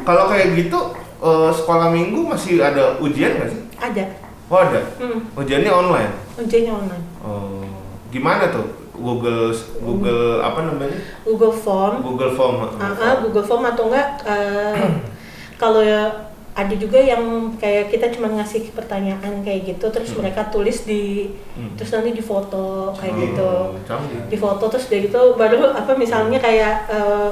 Kalau 0.03 0.25
kayak 0.27 0.57
gitu 0.57 0.79
eh, 1.21 1.51
sekolah 1.53 1.88
minggu 1.90 2.21
masih 2.25 2.61
ada 2.61 2.97
ujian 2.99 3.37
nggak 3.37 3.49
sih? 3.51 3.61
ada 3.77 4.05
Oh 4.47 4.57
ada. 4.57 4.79
hmm, 4.97 5.19
Ujiannya 5.35 5.69
online. 5.69 6.13
ujiannya 6.37 6.73
online 6.73 7.05
Oh, 7.19 7.67
gimana 8.09 8.47
tuh? 8.47 8.67
Google 8.93 9.51
Google 9.77 10.41
apa 10.41 10.63
namanya? 10.63 10.97
Google 11.21 11.53
Form 11.53 12.01
Google 12.01 12.33
Form. 12.33 12.65
Ah, 12.77 12.95
ah, 12.95 13.15
Google 13.21 13.43
Form 13.43 13.63
atau 13.63 13.91
enggak 13.91 14.09
eh, 14.23 14.77
kalau 15.61 15.81
ya 15.81 16.09
ada 16.53 16.73
juga 16.73 16.97
yang 16.97 17.21
kayak 17.57 17.91
kita 17.91 18.09
cuma 18.09 18.33
ngasih 18.33 18.73
pertanyaan 18.73 19.45
kayak 19.45 19.69
gitu 19.69 19.85
terus 19.91 20.09
Hmm. 20.11 20.25
mereka 20.25 20.49
tulis 20.49 20.89
di 20.89 21.29
Hmm. 21.53 21.77
terus 21.77 21.93
nanti 21.93 22.15
difoto 22.15 22.89
kayak 22.95 23.13
Oh, 23.13 23.21
gitu 23.21 23.51
Canggih. 23.85 24.21
difoto 24.31 24.65
terus 24.67 24.87
dari 24.87 25.05
gitu 25.05 25.37
baru 25.37 25.75
apa 25.75 25.93
misalnya 25.93 26.39
kayak 26.39 26.89
eh, 26.89 27.31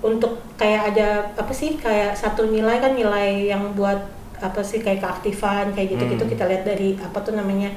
untuk 0.00 0.42
kayak 0.56 0.92
ada 0.92 1.08
apa 1.34 1.52
sih 1.52 1.76
kayak 1.76 2.12
satu 2.12 2.48
nilai 2.48 2.78
kan 2.78 2.92
nilai 2.92 3.46
yang 3.46 3.70
buat 3.72 4.15
apa 4.38 4.60
sih 4.60 4.78
kayak 4.78 4.98
keaktifan 4.98 5.70
kayak 5.70 5.88
gitu-gitu 5.90 6.20
Hmm. 6.20 6.32
kita 6.32 6.44
lihat 6.44 6.62
dari 6.64 6.94
apa 6.96 7.18
tuh 7.18 7.32
namanya 7.32 7.70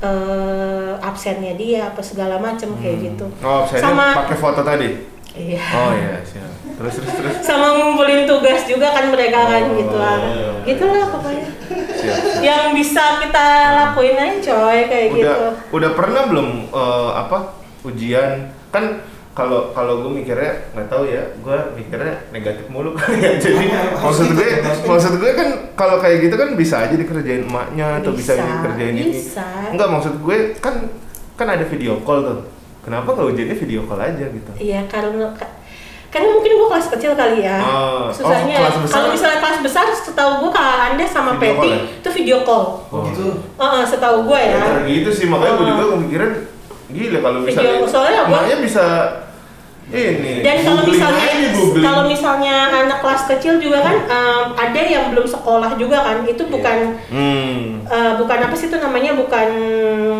eh 0.00 0.92
absennya 0.98 1.54
dia 1.54 1.86
apa 1.86 2.00
segala 2.00 2.36
macam 2.36 2.72
kayak 2.74 2.96
Hmm. 2.96 3.06
gitu 3.06 3.26
Oh, 3.40 3.62
saya 3.62 3.80
Sama- 3.80 4.16
pakai 4.16 4.36
foto 4.36 4.60
tadi. 4.62 4.88
iya 5.30 5.60
Oh 5.70 5.92
iya, 5.92 6.18
siap. 6.22 6.50
Terus 6.74 6.94
terus 6.96 7.12
terus. 7.14 7.34
sama 7.40 7.76
ngumpulin 7.76 8.24
tugas 8.24 8.64
juga 8.64 8.88
kan 8.88 9.06
mereka 9.08 9.44
kan 9.44 9.62
Oh, 9.62 9.76
gitu 9.76 9.94
lah 9.94 10.16
iya. 10.18 10.50
gitulah 10.64 11.04
pokoknya 11.10 11.46
Siap. 11.92 12.18
yang 12.40 12.62
bisa 12.72 13.20
kita 13.20 13.46
lakuin 13.70 14.16
aja 14.16 14.36
coy 14.42 14.78
kayak 14.84 15.06
udah 15.06 15.18
gitu 15.20 15.44
udah 15.70 15.90
pernah 15.92 16.22
belum 16.26 16.48
eh, 16.66 17.10
apa 17.14 17.38
ujian 17.82 18.32
kan 18.70 18.84
kalau 19.40 19.60
kalau 19.70 19.94
gue 20.00 20.12
mikirnya 20.14 20.52
nggak 20.70 20.86
tahu 20.86 21.02
ya 21.04 21.22
gue 21.34 21.56
mikirnya 21.74 22.12
negatif 22.28 22.64
mulu 22.66 22.92
kali 22.94 23.16
ya 23.18 23.32
jadi 23.34 23.66
maksud 23.96 24.28
gue 24.30 24.48
maksud 24.84 25.12
gue 25.16 25.30
kan 25.32 25.48
kalau 25.74 25.96
kayak 25.96 26.20
gitu 26.20 26.34
kan 26.34 26.52
bisa 26.54 26.76
aja 26.82 26.92
dikerjain 26.92 27.42
emaknya 27.42 27.98
atau 27.98 28.12
bisa, 28.12 28.32
Bisa, 28.32 28.44
dikerjain 28.44 28.94
ini 28.94 29.04
bisa. 29.10 29.46
enggak 29.68 29.88
maksud 29.88 30.14
gue 30.18 30.36
kan 30.58 30.74
kan 31.34 31.48
ada 31.48 31.64
video 31.64 31.96
call 32.00 32.20
tuh 32.20 32.38
kenapa 32.80 33.08
nggak 33.10 33.28
ujiannya 33.28 33.56
video 33.56 33.80
call 33.82 33.98
aja 33.98 34.24
gitu 34.26 34.50
iya 34.56 34.84
karena 34.84 35.32
ka- 35.32 35.56
karena 36.10 36.26
mungkin 36.28 36.52
gue 36.52 36.68
kelas 36.68 36.88
kecil 36.90 37.12
kali 37.14 37.38
ya 37.40 37.56
Oh, 37.56 37.70
oh, 38.02 38.04
susahnya 38.10 38.58
kelas 38.58 38.76
besar. 38.80 38.92
kalau 38.92 39.08
misalnya 39.10 39.38
kelas 39.38 39.58
besar 39.62 39.84
setahu 39.94 40.32
gue 40.40 40.50
kak 40.50 40.68
anda 40.90 41.04
sama 41.06 41.30
Video 41.34 41.54
call 41.56 41.70
ya? 41.70 41.80
itu 41.96 42.08
video 42.12 42.38
call 42.42 42.64
Oh 42.84 43.06
gitu. 43.06 43.26
Heeh, 43.56 43.82
setahu 43.84 44.26
gue 44.26 44.40
ya 44.42 44.52
Ya, 44.52 44.72
gitu 44.84 45.10
sih 45.10 45.26
makanya 45.26 45.54
gue 45.54 45.64
Oh. 45.64 45.70
juga 45.70 45.84
kepikiran 45.94 46.30
gila 46.90 47.18
kalau 47.22 47.38
bisa 47.40 47.58
Video, 47.62 47.86
soalnya 47.86 48.20
apa? 48.20 48.30
makanya 48.34 48.56
bisa 48.60 48.84
ini 49.90 50.40
dan 50.40 50.56
kalau 50.60 50.82
misalnya 50.82 51.26
kalau 51.76 52.02
misalnya 52.04 52.54
anak 52.70 52.98
kelas 53.00 53.22
kecil 53.26 53.58
juga 53.58 53.82
kan 53.82 53.96
em, 54.00 54.44
ada 54.54 54.80
yang 54.80 55.10
belum 55.10 55.26
sekolah 55.26 55.74
juga 55.74 55.98
kan 56.00 56.22
itu 56.22 56.46
bukan 56.46 56.78
hmm. 57.10 57.84
eh, 57.84 58.12
bukan 58.14 58.38
apa 58.40 58.54
sih 58.54 58.66
itu 58.66 58.78
namanya 58.78 59.12
bukan 59.12 59.48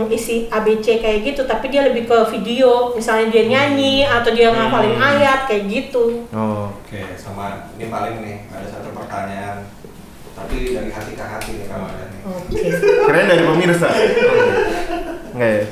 isi 0.06 0.46
ABC 0.46 0.98
kayak 0.98 1.22
gitu 1.22 1.46
tapi 1.46 1.68
dia 1.68 1.86
lebih 1.86 2.04
ke 2.04 2.18
video 2.30 2.90
misalnya 2.92 3.30
dia 3.30 3.44
nyanyi 3.46 4.02
atau 4.02 4.30
dia 4.30 4.50
ngapalin 4.50 4.90
Hmm. 4.90 5.06
ayat 5.06 5.46
kayak 5.46 5.64
gitu. 5.66 6.26
Oh 6.34 6.66
Oke, 6.82 6.98
sama 7.14 7.70
ini 7.74 7.86
paling 7.86 8.18
nih 8.20 8.36
ada 8.50 8.66
satu 8.66 8.90
pertanyaan 8.90 9.62
tapi 10.34 10.74
dari 10.74 10.90
hati 10.90 11.12
ke 11.14 11.22
hati 11.22 11.50
nih 11.56 11.66
kamu 11.68 11.86
ada 11.86 12.04
nih. 12.10 12.20
oke. 12.26 12.62
Keren 13.06 13.26
dari 13.28 13.42
pemirsa. 13.44 13.88
Enggak 15.30 15.50
ya? 15.52 15.62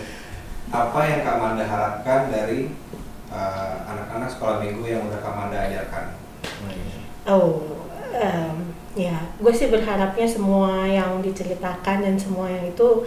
Apa 0.68 1.00
yang 1.02 1.20
Kak 1.24 1.36
Manda 1.36 1.64
harapkan 1.64 2.20
dari 2.28 2.70
eh, 3.28 3.74
anak-anak 3.84 4.28
sekolah 4.28 4.56
minggu 4.60 4.84
yang 4.88 5.02
udah 5.08 5.20
Kak 5.20 5.34
Manda 5.36 5.58
ajarkan? 5.68 6.04
Oh, 7.28 7.60
em, 8.16 8.72
ya, 8.96 9.16
gue 9.36 9.52
sih 9.52 9.68
berharapnya 9.68 10.24
semua 10.24 10.88
yang 10.88 11.20
diceritakan 11.20 12.00
dan 12.00 12.16
semua 12.16 12.48
yang 12.48 12.64
itu 12.64 13.04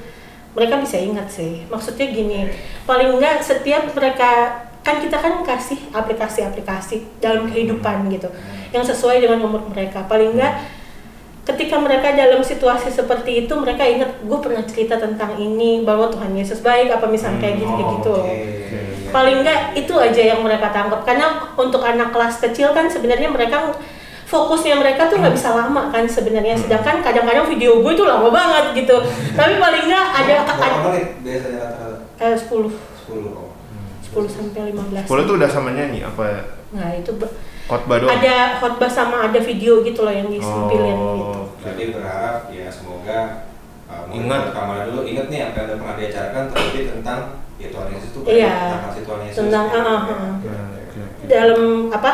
mereka 0.53 0.77
bisa 0.77 1.01
ingat 1.01 1.25
sih. 1.25 1.65
Maksudnya 1.65 2.13
gini, 2.13 2.45
paling 2.85 3.17
enggak 3.17 3.41
setiap 3.41 3.89
mereka 3.97 4.61
kan 4.81 4.97
kita 4.97 5.13
kan 5.17 5.45
kasih 5.45 5.77
aplikasi-aplikasi 5.93 7.21
dalam 7.21 7.45
kehidupan 7.49 8.09
gitu, 8.09 8.29
yang 8.73 8.85
sesuai 8.85 9.21
dengan 9.25 9.41
umur 9.45 9.65
mereka. 9.69 10.05
Paling 10.05 10.37
enggak 10.37 10.53
ketika 11.41 11.81
mereka 11.81 12.13
dalam 12.13 12.45
situasi 12.45 12.93
seperti 12.93 13.45
itu 13.45 13.53
mereka 13.57 13.81
ingat 13.81 14.21
gue 14.21 14.39
pernah 14.41 14.61
cerita 14.61 15.01
tentang 15.01 15.33
ini 15.41 15.81
bahwa 15.81 16.05
Tuhan 16.13 16.37
Yesus 16.37 16.61
baik 16.61 16.93
apa 16.93 17.09
misalnya 17.09 17.41
kayak 17.41 17.65
gitu 17.65 17.73
kayak 17.73 17.89
Oh, 17.89 17.93
gitu 17.97 18.15
paling 19.11 19.37
enggak 19.39 19.59
itu 19.73 19.93
aja 19.93 20.21
yang 20.25 20.39
mereka 20.39 20.67
tangkap. 20.67 21.03
Karena 21.03 21.27
untuk 21.53 21.79
anak 21.79 22.09
kelas 22.09 22.39
kecil 22.39 22.71
kan 22.71 22.87
sebenarnya 22.87 23.27
mereka 23.27 23.75
fokusnya 24.23 24.75
mereka 24.75 25.05
tuh 25.05 25.19
nggak 25.19 25.35
bisa 25.35 25.51
lama 25.51 25.87
kan 25.87 26.07
sebenarnya. 26.07 26.55
Sedangkan 26.55 26.99
kadang-kadang 26.99 27.45
video 27.45 27.79
gue 27.79 27.93
tuh 27.93 28.03
lama 28.03 28.27
banget 28.27 28.73
gitu. 28.77 28.95
Tapi 29.31 29.53
paling 29.55 29.83
enggak 29.85 30.05
ada 30.17 30.35
Berapa 30.41 30.77
menit 30.89 31.07
biasanya 31.19 31.59
rata-rata? 31.61 31.97
eh, 32.17 32.35
10 32.35 32.71
10 33.05 33.27
oh. 33.29 33.51
10 34.01 34.27
sampai 34.27 34.71
15 34.71 35.05
Kuliah 35.05 35.25
tuh 35.25 35.35
udah 35.35 35.47
sama 35.47 35.69
nyanyi 35.71 35.99
apa? 36.01 36.23
Nah 36.71 36.91
itu 36.91 37.11
khotbah 37.63 37.97
doang? 37.97 38.11
ada 38.11 38.35
khotbah 38.57 38.87
sama 38.87 39.23
ada 39.25 39.39
video 39.39 39.79
gitu 39.81 40.01
loh 40.01 40.11
yang 40.11 40.27
disimpilin 40.27 40.91
Oh. 40.93 41.15
gitu 41.15 41.39
Jadi 41.61 41.83
berharap 41.91 42.47
ya 42.47 42.67
semoga 42.67 43.50
uh, 43.91 44.07
Ingat. 44.09 44.41
Kamala 44.51 44.81
dulu 44.85 45.03
ingat 45.03 45.27
nih 45.27 45.39
apa 45.45 45.57
yang 45.61 45.77
pernah 45.77 45.95
diajarkan 45.95 46.43
terlebih 46.47 46.83
tentang 46.89 47.19
ya 47.55 47.67
Tuhan 47.67 47.87
Yesus 47.89 48.09
itu 48.09 48.19
Iya. 48.25 48.55
tentang 48.71 48.91
si 48.91 49.01
Tuhan 49.03 49.19
Yesus 49.21 49.37
Tentang, 49.37 49.65
ya. 49.67 49.81
oke, 49.83 50.13
oke. 50.15 51.01
dalam 51.27 51.61
apa 51.89 52.11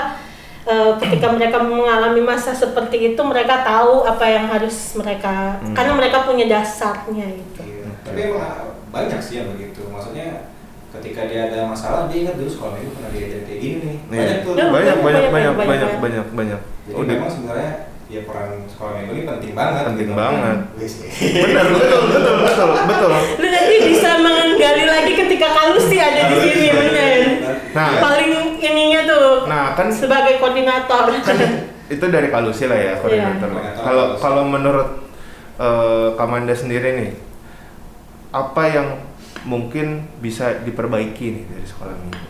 eh, 0.66 0.92
ketika 1.00 1.28
mereka 1.32 1.58
mengalami 1.60 2.20
masa 2.20 2.52
seperti 2.52 2.98
itu 3.08 3.22
mereka 3.24 3.64
tahu 3.64 4.04
apa 4.04 4.26
yang 4.26 4.46
harus 4.46 4.76
mereka 4.94 5.56
Hmm. 5.58 5.72
karena 5.72 5.94
mereka 5.96 6.18
punya 6.24 6.46
dasarnya 6.46 7.28
gitu 7.32 7.62
Iya. 7.64 7.88
Tapi 8.04 8.20
emang 8.22 8.42
ah, 8.42 8.68
banyak 8.88 9.20
sih 9.20 9.40
yang 9.40 9.48
begitu. 9.50 9.84
Maksudnya 9.86 10.52
ketika 10.90 11.24
dia 11.26 11.48
ada 11.48 11.68
masalah 11.68 12.08
dia 12.08 12.24
ingat 12.24 12.36
dulu 12.36 12.50
sekolah 12.50 12.72
minggu 12.74 12.92
pernah 12.94 13.12
diajarin 13.12 13.44
kayak 13.44 13.60
gini 13.60 13.78
nih. 13.78 13.96
Iya. 13.98 14.12
Banyak 14.12 14.38
tuh. 14.44 14.54
Ya, 14.54 14.66
banyak 14.68 14.74
banyak 14.74 14.98
banyak, 15.00 15.26
banyak 15.32 15.32
banyak, 15.32 15.54
banyak 15.56 15.56
banyak. 15.56 15.92
banyak 16.04 16.26
banyak 16.36 16.60
Jadi 16.84 16.96
udah 16.96 17.14
memang 17.14 17.32
sebenarnya 17.32 17.72
ya 18.08 18.22
peran 18.24 18.64
sekolah 18.72 18.92
minggu 19.04 19.12
ini 19.14 19.24
penting 19.28 19.52
banget. 19.54 19.84
Penting 19.92 20.10
gitu. 20.10 20.20
banget. 20.20 20.58
Benar 21.44 21.66
betul 21.72 22.02
betul 22.08 22.36
betul 22.44 22.68
betul 22.88 23.12
lu 23.38 23.48
nanti 23.52 23.76
bisa 23.84 24.10
menggali 24.24 24.86
lagi 24.88 25.12
ketika 25.16 25.48
kalusi 25.52 25.98
ada 26.00 26.22
di 26.32 26.36
sini 26.42 26.68
bener 26.72 27.20
Nah. 27.78 28.02
paling 28.02 28.58
ininya 28.58 29.06
tuh 29.06 29.46
nah 29.46 29.78
kan 29.78 29.94
sebagai 29.94 30.42
koordinator 30.42 31.14
kan 31.22 31.38
itu 31.88 32.06
dari 32.12 32.28
Kalusi 32.28 32.68
lah 32.68 32.76
ya 32.76 32.94
koordinator. 33.00 33.48
Iya. 33.48 33.72
Kalau 33.80 34.06
kalau 34.20 34.44
menurut 34.44 35.08
eh, 35.56 36.10
Kamanda 36.20 36.52
sendiri 36.52 37.00
nih, 37.00 37.12
apa 38.36 38.64
yang 38.68 38.88
mungkin 39.48 40.04
bisa 40.20 40.60
diperbaiki 40.68 41.26
nih 41.32 41.44
dari 41.48 41.64
sekolah 41.64 41.96
minggu? 41.96 42.24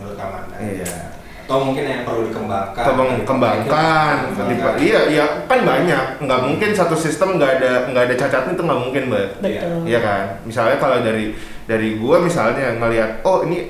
Menurut 0.00 0.16
Kamanda. 0.16 0.56
Iya. 0.64 1.19
Atau 1.50 1.66
mungkin 1.66 1.82
yang 1.82 2.06
perlu 2.06 2.30
dikembangkan. 2.30 2.84
Kembang, 2.86 3.10
kembangkan, 3.26 4.14
Dikembangkan. 4.38 4.74
iya 4.78 5.00
iya 5.10 5.26
kan 5.50 5.66
banyak, 5.66 6.22
nggak 6.22 6.40
mungkin 6.46 6.70
satu 6.70 6.94
sistem 6.94 7.42
nggak 7.42 7.58
ada 7.58 7.70
nggak 7.90 8.04
ada 8.06 8.14
cacatnya 8.14 8.54
itu 8.54 8.62
nggak 8.62 8.80
mungkin 8.86 9.02
mbak. 9.10 9.28
betul 9.42 9.82
Iya 9.82 9.98
kan, 9.98 10.24
misalnya 10.46 10.78
kalau 10.78 11.02
dari 11.02 11.34
dari 11.66 11.98
gua 11.98 12.22
misalnya 12.22 12.78
ngelihat, 12.78 13.26
oh 13.26 13.42
ini 13.42 13.66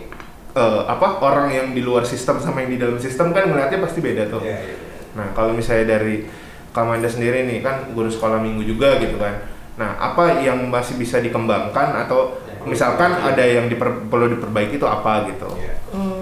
eh, 0.52 0.80
apa 0.84 1.24
orang 1.24 1.48
yang 1.48 1.66
di 1.72 1.80
luar 1.80 2.04
sistem 2.04 2.36
sama 2.36 2.60
yang 2.60 2.76
di 2.76 2.78
dalam 2.78 3.00
sistem 3.00 3.32
kan 3.32 3.48
ngelihatnya 3.48 3.80
pasti 3.80 4.04
beda 4.04 4.28
tuh. 4.28 4.44
Iya, 4.44 4.60
iya. 4.60 4.76
Nah, 5.16 5.32
kalau 5.32 5.56
misalnya 5.56 5.96
dari 5.96 6.28
Kamanda 6.70 7.08
sendiri 7.08 7.48
nih 7.48 7.64
kan 7.64 7.90
guru 7.96 8.06
sekolah 8.06 8.38
minggu 8.38 8.62
juga 8.62 9.00
gitu 9.00 9.16
kan. 9.16 9.42
Nah, 9.74 9.96
apa 9.96 10.38
yang 10.38 10.68
masih 10.68 11.00
bisa 11.00 11.18
dikembangkan 11.18 11.96
atau 12.04 12.36
misalkan 12.62 13.16
ada 13.16 13.40
yang 13.40 13.66
diper- 13.66 14.06
perlu 14.06 14.28
diperbaiki 14.28 14.76
itu 14.76 14.84
apa 14.84 15.24
gitu? 15.26 15.48
Iya. 15.56 15.74
Hmm. 15.90 16.19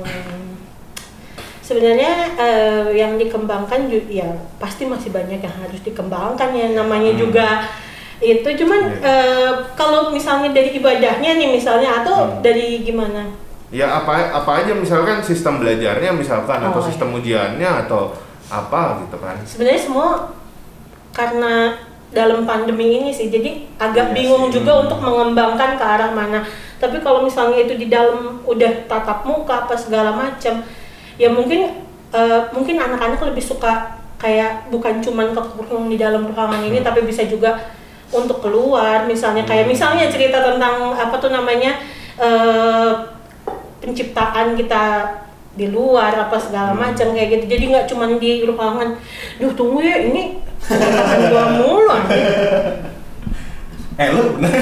Sebenarnya 1.69 2.13
eh, 2.35 2.97
yang 2.97 3.21
dikembangkan 3.21 3.81
ya 4.09 4.25
pasti 4.57 4.89
masih 4.89 5.13
banyak 5.13 5.37
yang 5.37 5.57
harus 5.61 5.85
dikembangkan 5.85 6.49
ya 6.51 6.73
namanya 6.73 7.13
Hmm. 7.13 7.21
juga 7.21 7.49
itu 8.19 8.49
cuman 8.57 8.89
Iya. 8.89 9.05
eh, 9.05 9.51
kalau 9.77 10.09
misalnya 10.09 10.51
dari 10.51 10.73
ibadahnya 10.75 11.37
nih 11.37 11.53
misalnya 11.53 12.01
atau 12.01 12.17
Hmm. 12.25 12.41
dari 12.41 12.81
gimana? 12.81 13.29
Ya 13.69 13.85
apa 13.95 14.33
apa 14.33 14.65
aja 14.65 14.73
misalkan 14.73 15.21
sistem 15.21 15.61
belajarnya 15.61 16.09
misalkan 16.11 16.57
atau 16.59 16.81
Oh, 16.81 16.83
iya. 16.83 16.89
sistem 16.89 17.09
ujiannya 17.13 17.71
atau 17.85 18.17
apa 18.49 19.05
gitu 19.05 19.21
kan. 19.21 19.37
Sebenarnya 19.45 19.83
semua 19.85 20.09
karena 21.13 21.77
dalam 22.09 22.49
pandemi 22.49 22.97
ini 22.97 23.13
sih 23.13 23.29
jadi 23.29 23.69
agak 23.77 24.11
Iya 24.11 24.15
bingung 24.17 24.49
sih. 24.49 24.57
juga 24.57 24.73
Hmm. 24.73 24.83
untuk 24.89 24.99
mengembangkan 24.99 25.77
ke 25.77 25.85
arah 25.85 26.11
mana. 26.11 26.41
Tapi 26.81 27.05
kalau 27.05 27.21
misalnya 27.21 27.61
itu 27.61 27.77
di 27.77 27.93
dalam 27.93 28.41
udah 28.43 28.89
tatap 28.89 29.29
muka 29.29 29.69
apa 29.69 29.77
segala 29.77 30.11
macam, 30.11 30.65
ya 31.19 31.29
mungkin 31.35 31.85
eh, 32.15 32.41
mungkin 32.55 32.79
anak-anak 32.79 33.21
lebih 33.29 33.45
suka 33.45 33.99
kayak 34.19 34.71
bukan 34.73 34.99
cuman 34.99 35.31
kekurung 35.31 35.91
di 35.91 35.99
dalam 35.99 36.27
ruangan 36.27 36.63
ini, 36.65 36.83
tapi 36.83 37.05
bisa 37.07 37.27
juga 37.27 37.59
untuk 38.11 38.41
keluar. 38.41 39.05
Misalnya 39.05 39.45
kayak 39.45 39.69
misalnya 39.69 40.09
cerita 40.09 40.41
tentang 40.41 40.95
apa 40.95 41.15
tuh 41.19 41.31
namanya 41.35 41.79
eh, 42.19 42.91
penciptaan 43.83 44.59
kita 44.59 44.85
di 45.59 45.67
luar 45.75 46.15
apa 46.15 46.39
segala 46.39 46.71
macam 46.75 47.15
kayak 47.15 47.29
gitu. 47.35 47.45
Jadi 47.59 47.65
nggak 47.75 47.87
cuman 47.91 48.11
di 48.23 48.47
ruangan. 48.47 48.89
Duh 49.43 49.53
tunggu 49.55 49.83
ya 49.83 50.07
ini 50.07 50.39
penciptaan 50.63 51.21
gua 51.31 51.45
mulu. 51.55 51.95
Eh 53.99 54.15
lu 54.15 54.39
bener 54.39 54.55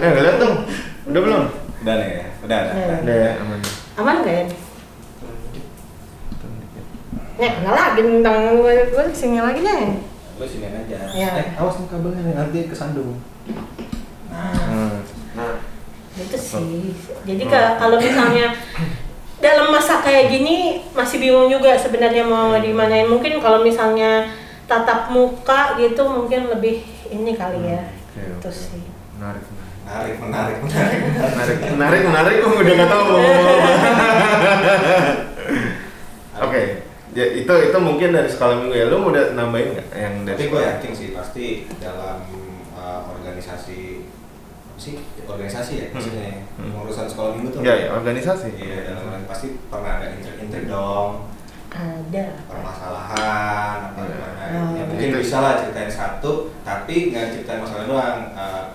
Eh, 0.00 0.08
lihat 0.24 0.40
dong. 0.40 0.64
Udah 1.12 1.20
belum? 1.20 1.44
Udah 1.84 1.94
nih 2.00 2.08
ya. 2.16 2.24
Udah 2.48 2.56
ada. 2.64 2.70
Udah. 2.72 2.98
Udah 3.04 3.16
ya, 3.20 3.30
aman. 3.44 3.60
Aman 4.00 4.14
gak 4.24 4.34
ya? 4.40 4.44
Nih, 7.38 7.50
kenal 7.54 7.70
lagi 7.72 8.00
tentang 8.02 8.38
gue, 8.56 8.74
gue 8.90 9.04
sini 9.12 9.38
lagi 9.38 9.60
deh. 9.60 9.82
Lu 10.34 10.44
sini 10.44 10.66
aja. 10.66 10.98
Iya. 11.08 11.28
Eh, 11.36 11.46
awas 11.54 11.78
nih 11.78 11.88
kabelnya 11.88 12.22
nih, 12.24 12.34
nanti 12.34 12.58
kesandung. 12.66 13.22
Nah, 14.28 14.54
Hmm. 14.54 14.98
Nah, 15.34 15.54
Itu 16.14 16.34
sih. 16.34 16.90
Jadi 17.22 17.42
ke- 17.44 17.74
kalau 17.78 17.94
misalnya 17.96 18.50
dalam 19.38 19.70
masa 19.70 20.02
kayak 20.02 20.26
gini 20.28 20.56
masih 20.90 21.22
bingung 21.22 21.46
juga 21.46 21.78
sebenarnya 21.78 22.22
mau 22.22 22.58
dimanain. 22.58 23.06
Mungkin 23.06 23.38
kalau 23.38 23.62
misalnya 23.62 24.26
tatap 24.66 25.08
muka 25.08 25.78
gitu 25.78 26.02
mungkin 26.04 26.50
lebih 26.50 26.82
ini 27.08 27.32
kali 27.32 27.62
ya. 27.64 27.86
Oke, 27.86 28.20
Itu 28.34 28.42
oke. 28.42 28.50
sih. 28.50 28.82
Menarik. 29.14 29.42
menarik, 29.86 30.14
menarik, 30.20 30.56
menarik. 30.60 31.00
Menarik, 31.08 31.56
menarik, 31.70 32.00
menarik. 32.04 32.34
Gue 32.36 32.50
udah 32.56 32.74
nggak 32.74 32.90
tahu. 32.90 33.04
mau 33.06 33.16
ngomong 33.16 33.58
apa. 33.62 33.70
Oke, 36.40 36.62
ya, 37.10 37.26
itu 37.34 37.52
itu 37.62 37.78
mungkin 37.78 38.08
dari 38.10 38.26
sekolah 38.26 38.54
minggu 38.58 38.74
ya. 38.74 38.84
Lu 38.86 38.96
mau 38.98 39.10
udah 39.10 39.32
nambahin 39.32 39.68
nggak 39.72 39.88
yang 39.92 40.14
dari 40.22 40.36
Tapi 40.36 40.44
gue 40.48 40.62
yakin 40.62 40.92
sih 40.92 41.08
pasti 41.10 41.46
dalam 41.76 42.24
uh, 42.72 43.00
organisasi 43.08 43.80
sih 44.74 44.94
organisasi 45.20 45.72
ya 45.74 45.86
Hmm. 45.86 45.94
maksudnya 45.94 46.30
Hmm. 46.54 46.72
urusan 46.78 47.06
sekolah 47.06 47.30
minggu 47.34 47.48
tuh. 47.50 47.60
Ya, 47.60 47.74
ya, 47.76 47.88
organisasi. 47.92 48.48
Iya, 48.54 48.78
dalam 48.86 49.02
organisasi 49.04 49.26
pasti 49.26 49.46
pernah 49.66 49.92
ada 49.96 50.06
intrik-intrik 50.10 50.64
dong. 50.66 51.26
ada 51.68 52.24
permasalahan 52.48 53.92
apa 53.92 54.00
gimana 54.00 54.40
Oh. 54.48 54.72
ya 54.72 54.82
mungkin 54.82 55.08
Itu- 55.12 55.20
bisa 55.20 55.36
lah 55.38 55.60
ceritain 55.60 55.92
satu 55.92 56.32
tapi 56.64 57.12
nggak 57.12 57.28
ceritain 57.30 57.60
masalah 57.60 57.84
doang 57.84 58.18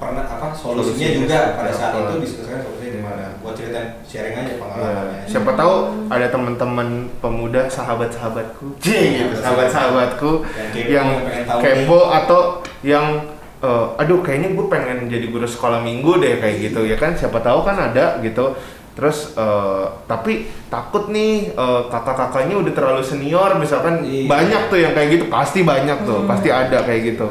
pernah 0.05 0.25
apa 0.25 0.47
solusinya 0.51 0.83
Solusinya 0.83 1.09
juga 1.15 1.37
pada 1.53 1.71
saat 1.71 1.91
apa. 1.91 1.99
itu 2.05 2.15
diskusikan 2.21 2.59
solusinya 2.59 2.91
gimana 2.93 3.23
buat 3.39 3.53
ceritain 3.53 3.87
sharing 4.03 4.35
aja 4.35 4.43
Ya, 4.43 4.57
pengalamannya 4.57 5.25
siapa 5.25 5.51
tahu 5.53 5.73
ada 6.07 6.27
teman-teman 6.27 6.87
pemuda 7.17 7.61
sahabat-sahabatku, 7.67 8.65
Jing, 8.83 9.09
gitu, 9.17 9.33
sahabat-sahabatku 9.35 10.31
Yang 10.69 10.73
kepo, 10.73 10.89
yang 10.89 11.09
kepo 11.59 11.99
atau 12.09 12.41
yang 12.81 13.05
eh, 13.59 13.85
aduh 13.97 14.19
kayaknya 14.19 14.51
gue 14.51 14.65
pengen 14.67 14.97
jadi 15.07 15.25
guru 15.25 15.45
sekolah 15.45 15.79
minggu 15.79 16.19
deh 16.19 16.37
kayak 16.37 16.55
gitu 16.61 16.83
ya 16.83 16.95
kan? 16.95 17.13
Siapa 17.13 17.39
tahu 17.39 17.63
kan 17.63 17.79
ada 17.81 18.19
gitu. 18.19 18.55
Terus 18.93 19.33
eh, 19.33 19.85
tapi 20.05 20.33
takut 20.67 21.07
nih 21.07 21.49
eh, 21.49 21.81
kakak-kakaknya 21.87 22.55
udah 22.57 22.73
terlalu 22.73 23.01
senior 23.01 23.55
misalkan 23.55 24.03
Iya. 24.03 24.27
banyak 24.27 24.61
tuh 24.67 24.79
yang 24.79 24.91
kayak 24.91 25.09
gitu. 25.11 25.25
Pasti 25.27 25.63
banyak 25.63 26.03
tuh 26.03 26.23
pasti 26.23 26.47
ada 26.47 26.83
kayak 26.83 27.01
gitu. 27.09 27.27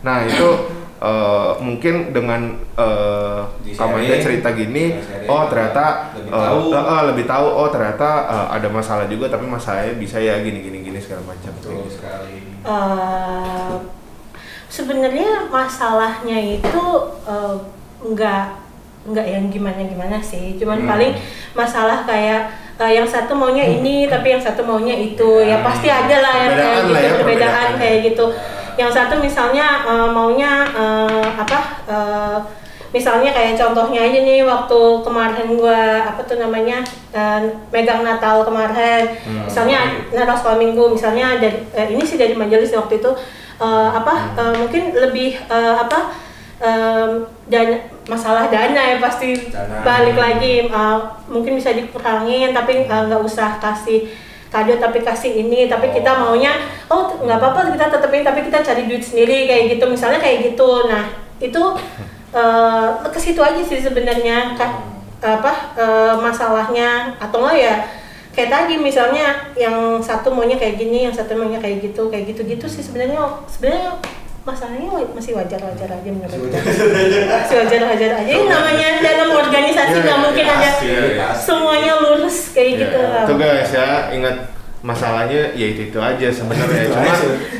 Nah 0.00 0.24
itu 0.24 0.48
eh, 0.96 1.50
mungkin 1.58 1.94
dengan 2.10 2.40
eh 2.74 3.40
Di 3.60 3.72
Kamanda 3.72 4.04
sharing, 4.04 4.22
cerita 4.22 4.48
gini 4.50 4.84
sharing, 4.96 5.26
oh 5.26 5.42
ternyata 5.46 5.84
lebih 6.14 6.30
eh, 6.30 6.40
tahu. 6.40 6.60
eh, 6.70 6.84
eh, 6.84 7.02
lebih 7.08 7.24
tahu 7.24 7.46
oh 7.48 7.68
ternyata 7.68 8.08
eh, 8.26 8.46
ada 8.54 8.68
masalah 8.68 9.06
juga 9.06 9.26
tapi 9.28 9.44
masalahnya 9.44 9.94
bisa 9.94 10.16
ya 10.18 10.38
gini 10.38 10.60
gini 10.60 10.78
gini 10.82 10.98
segala 10.98 11.24
macam. 11.24 11.50
Betul 11.52 11.70
Kayak 11.70 11.82
gitu. 11.82 11.94
sekali. 11.94 12.36
Eh, 12.64 13.74
sebenarnya 14.68 15.30
masalahnya 15.48 16.38
itu 16.40 16.84
eh, 17.24 17.54
nggak 18.04 18.44
nggak 19.04 19.26
yang 19.28 19.44
gimana 19.48 19.80
gimana 19.80 20.16
sih. 20.18 20.56
Cuman 20.56 20.80
Hmm. 20.80 20.88
paling 20.88 21.12
masalah 21.52 22.02
kayak 22.02 22.48
eh, 22.74 22.92
yang 22.92 23.06
satu 23.06 23.32
maunya 23.32 23.62
ini 23.62 24.08
tapi 24.08 24.32
yang 24.32 24.40
satu 24.40 24.64
maunya 24.64 24.96
itu. 24.96 25.40
Ya 25.40 25.60
pasti 25.60 25.86
ada 25.86 26.16
lah 26.18 26.34
yang 26.40 26.52
kayak 26.52 26.74
Perbedaan 26.74 26.82
gitu 26.82 26.94
lah 26.94 27.00
ya, 27.00 27.12
perbedaan 27.12 27.52
perbedaan. 27.52 27.70
kayak 27.76 27.98
gitu 28.02 28.26
yang 28.74 28.90
satu 28.90 29.18
misalnya 29.18 29.84
eh, 29.84 30.08
maunya 30.10 30.66
eh, 30.70 31.26
apa 31.34 31.58
eh, 31.86 32.38
misalnya 32.90 33.34
kayak 33.34 33.58
contohnya 33.58 34.06
aja 34.06 34.22
nih 34.22 34.46
waktu 34.46 34.80
kemarin 35.02 35.58
gua 35.58 35.82
apa 36.04 36.22
tuh 36.22 36.38
namanya 36.38 36.78
eh, 37.10 37.40
megang 37.70 38.02
Natal 38.02 38.42
kemarin 38.42 39.02
Hmm. 39.26 39.46
misalnya 39.46 39.78
Natal 40.10 40.38
sekolah 40.38 40.58
minggu 40.58 40.94
misalnya 40.94 41.38
dari 41.38 41.58
eh, 41.74 41.90
ini 41.90 42.02
sih 42.02 42.14
dari 42.14 42.34
majelis 42.34 42.70
waktu 42.70 43.02
itu 43.02 43.10
eh, 43.58 43.88
apa 43.90 44.14
eh, 44.38 44.54
mungkin 44.58 44.94
lebih 44.94 45.38
eh, 45.38 45.74
apa 45.76 45.98
em, 46.62 47.10
dan 47.50 47.66
masalah 48.06 48.46
dana 48.46 48.78
ya 48.78 48.96
pasti 48.98 49.34
Dana. 49.50 49.82
balik 49.82 50.14
lagi 50.14 50.70
eh, 50.70 50.98
mungkin 51.26 51.58
bisa 51.58 51.74
dikurangin 51.74 52.54
tapi 52.54 52.86
nggak 52.86 53.20
usah 53.20 53.58
kasih 53.58 54.06
kado 54.54 54.78
tapi 54.78 55.02
kasih 55.02 55.42
ini 55.42 55.66
tapi 55.66 55.90
kita 55.90 56.14
Oh. 56.14 56.30
maunya 56.30 56.54
oh 56.86 57.10
nggak 57.18 57.42
apa-apa 57.42 57.74
kita 57.74 57.90
tetepin 57.90 58.22
tapi 58.22 58.46
kita 58.46 58.62
cari 58.62 58.86
duit 58.86 59.02
sendiri 59.02 59.50
kayak 59.50 59.74
gitu. 59.74 59.84
Misalnya 59.90 60.22
kayak 60.22 60.54
gitu. 60.54 60.86
Nah 60.86 61.10
itu 61.42 61.62
eh, 62.38 62.88
ke 63.10 63.18
situ 63.18 63.42
aja 63.42 63.58
sih 63.58 63.82
sebenarnya 63.82 64.54
Ka- 64.54 64.86
apa 65.18 65.52
eh, 65.74 66.14
masalahnya. 66.22 67.18
Atau 67.18 67.42
enggak 67.42 67.58
ya 67.58 67.74
kayak 68.30 68.50
tadi 68.50 68.74
misalnya 68.78 69.50
yang 69.54 69.98
satu 69.98 70.30
maunya 70.30 70.54
kayak 70.54 70.78
gini 70.78 71.06
yang 71.06 71.14
satu 71.14 71.34
maunya 71.34 71.58
kayak 71.58 71.82
gitu 71.82 72.06
kayak 72.06 72.30
gitu 72.30 72.46
gitu 72.46 72.66
sih 72.70 72.86
sebenarnya. 72.86 73.18
Sebenarnya 73.50 73.98
masalahnya 74.44 74.86
masih 75.10 75.32
wajar-wajar 75.32 75.88
aja 75.90 76.04
menurut 76.06 76.28
gue 76.30 76.52
masih 77.26 77.56
wajar-wajar 77.58 78.10
aja 78.14 78.28
Ini 78.28 78.44
namanya 78.44 78.88
dalam 79.00 79.28
organisasi 79.34 79.88
Ya, 79.90 80.00
nggak 80.00 80.10
ya, 80.10 80.22
mungkin 80.22 80.44
ada 80.44 80.60
pasti. 80.60 80.86
semuanya 81.40 81.92
lurus 81.98 82.36
kayak 82.50 82.68
Ya, 82.68 82.78
gitu 82.78 82.98
lah. 83.00 83.24
Tuh 83.24 83.36
guys 83.36 83.70
ya, 83.70 83.88
ingat 84.10 84.36
masalahnya 84.80 85.42
ya 85.52 85.66
itu 85.66 85.88
itu 85.88 85.96
aja 85.98 86.28
sebenarnya. 86.28 86.82
Cuma 86.86 87.12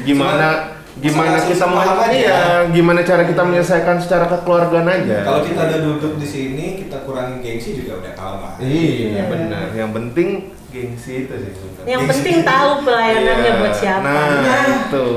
gimana 0.05 0.49
gimana 0.95 1.41
kita 1.41 1.67
aja. 1.67 2.07
iya, 2.13 2.39
gimana 2.71 3.01
cara 3.01 3.25
kita 3.25 3.43
menyelesaikan 3.43 3.97
secara 3.99 4.29
kekeluargaan 4.29 4.87
aja. 4.87 5.17
kalau 5.25 5.43
kita 5.43 5.61
udah 5.65 5.81
duduk 5.83 6.13
di 6.17 6.27
sini 6.27 6.67
kita 6.79 7.03
kurangin 7.03 7.41
gengsi 7.41 7.75
juga 7.75 7.99
udah 7.99 8.13
kalem 8.15 8.41
lah 8.41 8.55
Iya 8.61 9.23
benar. 9.27 9.65
Yang 9.73 9.91
penting 9.91 10.29
gengsi 10.69 11.13
itu 11.25 11.35
sih. 11.35 11.51
yang 11.85 12.05
penting 12.05 12.37
tahu 12.43 12.71
pelayanannya 12.83 13.43
Iya. 13.49 13.59
buat 13.59 13.75
siapa 13.75 14.07
Nah, 14.07 14.65
itu. 14.87 15.09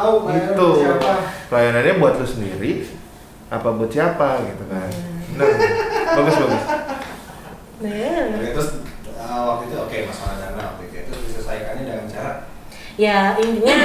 Tahu 0.00 0.14
pelayanan 0.22 0.48
itu. 0.50 0.64
buat 0.64 0.78
siapa. 0.78 1.10
Pelayanannya 1.46 1.94
buat 1.96 2.14
lu 2.16 2.26
sendiri 2.26 2.72
apa 3.48 3.68
buat 3.70 3.90
siapa 3.90 4.28
gitu 4.42 4.64
kan. 4.66 4.90
Nah, 5.32 5.48
bagus 6.14 6.34
bagus. 6.36 6.64
Nah, 7.80 8.24
terus 8.50 8.68
uh, 9.14 9.42
waktu 9.46 9.64
itu 9.66 9.76
oke 9.78 9.96
masalah 10.06 10.34
dana 10.38 10.62
waktu 10.70 10.82
itu 10.86 10.96
terus 11.02 11.20
diselesaikannya 11.26 11.84
dengan 11.84 12.06
cara 12.06 12.32
ya 12.94 13.32
intinya 13.34 13.76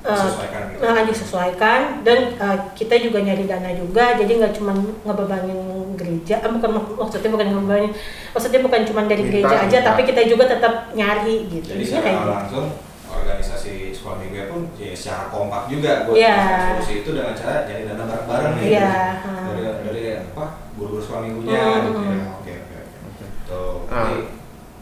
eh, 0.00 0.08
disesuaikan 0.08 0.60
gitu. 0.66 0.80
nah, 0.80 1.02
disesuaikan 1.04 1.80
dan 2.00 2.18
eh, 2.32 2.58
kita 2.72 2.94
juga 2.96 3.20
nyari 3.20 3.44
dana 3.44 3.68
juga 3.70 4.16
jadi 4.16 4.32
nggak 4.34 4.54
cuma 4.56 4.72
ngebebanin 5.04 5.60
gereja 5.94 6.40
eh, 6.40 6.48
bukan 6.48 6.70
mak- 6.72 6.96
maksudnya 6.96 7.30
bukan 7.30 7.46
ngebebanin 7.50 7.92
maksudnya 8.32 8.60
bukan 8.64 8.80
cuma 8.82 9.00
dari 9.04 9.22
Minta, 9.22 9.32
gereja 9.36 9.56
aja 9.60 9.76
minta. 9.76 9.88
tapi 9.92 10.00
kita 10.06 10.22
juga 10.24 10.44
tetap 10.48 10.72
nyari 10.90 11.36
gitu 11.50 11.68
Jadi 11.68 11.82
Intinya 11.84 12.00
kayak 12.00 12.16
secara 12.16 12.24
gitu. 12.24 12.32
langsung 12.32 12.66
organisasi 13.12 13.72
sekolah 13.90 14.16
minggu 14.18 14.46
pun 14.46 14.60
ya 14.74 14.92
secara 14.92 15.26
kompak 15.28 15.66
juga 15.66 16.04
buat 16.04 16.14
Iya. 16.14 16.32
menemukan 16.32 16.60
solusi 16.76 16.94
itu 16.98 17.10
dengan 17.10 17.34
cara 17.34 17.54
jadi 17.64 17.82
dana 17.84 18.04
bareng-bareng 18.04 18.52
nih. 18.54 18.66
Iya, 18.68 18.90
Dari 19.20 19.62
dari 19.82 20.02
apa 20.16 20.44
guru-guru 20.74 21.00
sekolah 21.00 21.22
minggunya 21.22 21.58
Hmm, 21.58 21.74
gitu 21.84 22.00
ya. 22.00 22.14
hmm. 22.14 22.36
Oke 22.36 22.52
oke 22.56 22.76
oke. 22.80 23.24
Tuh. 23.44 23.74
Ah. 23.86 24.04
Jadi, 24.06 24.18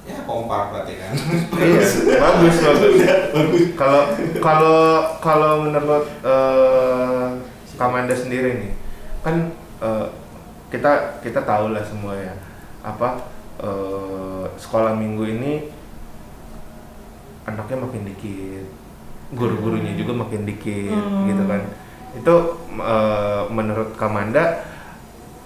ya 0.05 0.17
kompak 0.23 0.63
berarti 0.71 0.93
kan. 0.95 1.13
Iya, 1.55 1.81
bagus 2.17 2.57
bagus. 2.65 2.97
Kalau 3.75 4.03
kalau 4.39 4.81
kalau 5.19 5.53
menurut 5.63 6.05
eh, 6.23 7.27
Kamanda 7.75 8.13
sendiri 8.13 8.59
nih, 8.59 8.73
kan 9.21 9.37
eh, 9.79 10.07
kita 10.69 10.93
kita 11.21 11.41
tahu 11.43 11.71
lah 11.71 11.81
semua 11.81 12.13
ya 12.13 12.35
apa 12.81 13.23
eh, 13.59 14.45
sekolah 14.55 14.93
minggu 14.93 15.25
ini 15.31 15.53
anaknya 17.49 17.77
makin 17.81 18.03
dikit, 18.05 18.67
guru-gurunya 19.33 19.93
juga 19.95 20.13
makin 20.15 20.45
dikit, 20.45 20.93
Hmm. 20.93 21.27
gitu 21.27 21.43
kan. 21.45 21.63
Itu 22.15 22.35
eh, 22.79 23.43
menurut 23.49 23.97
Kamanda 23.97 24.65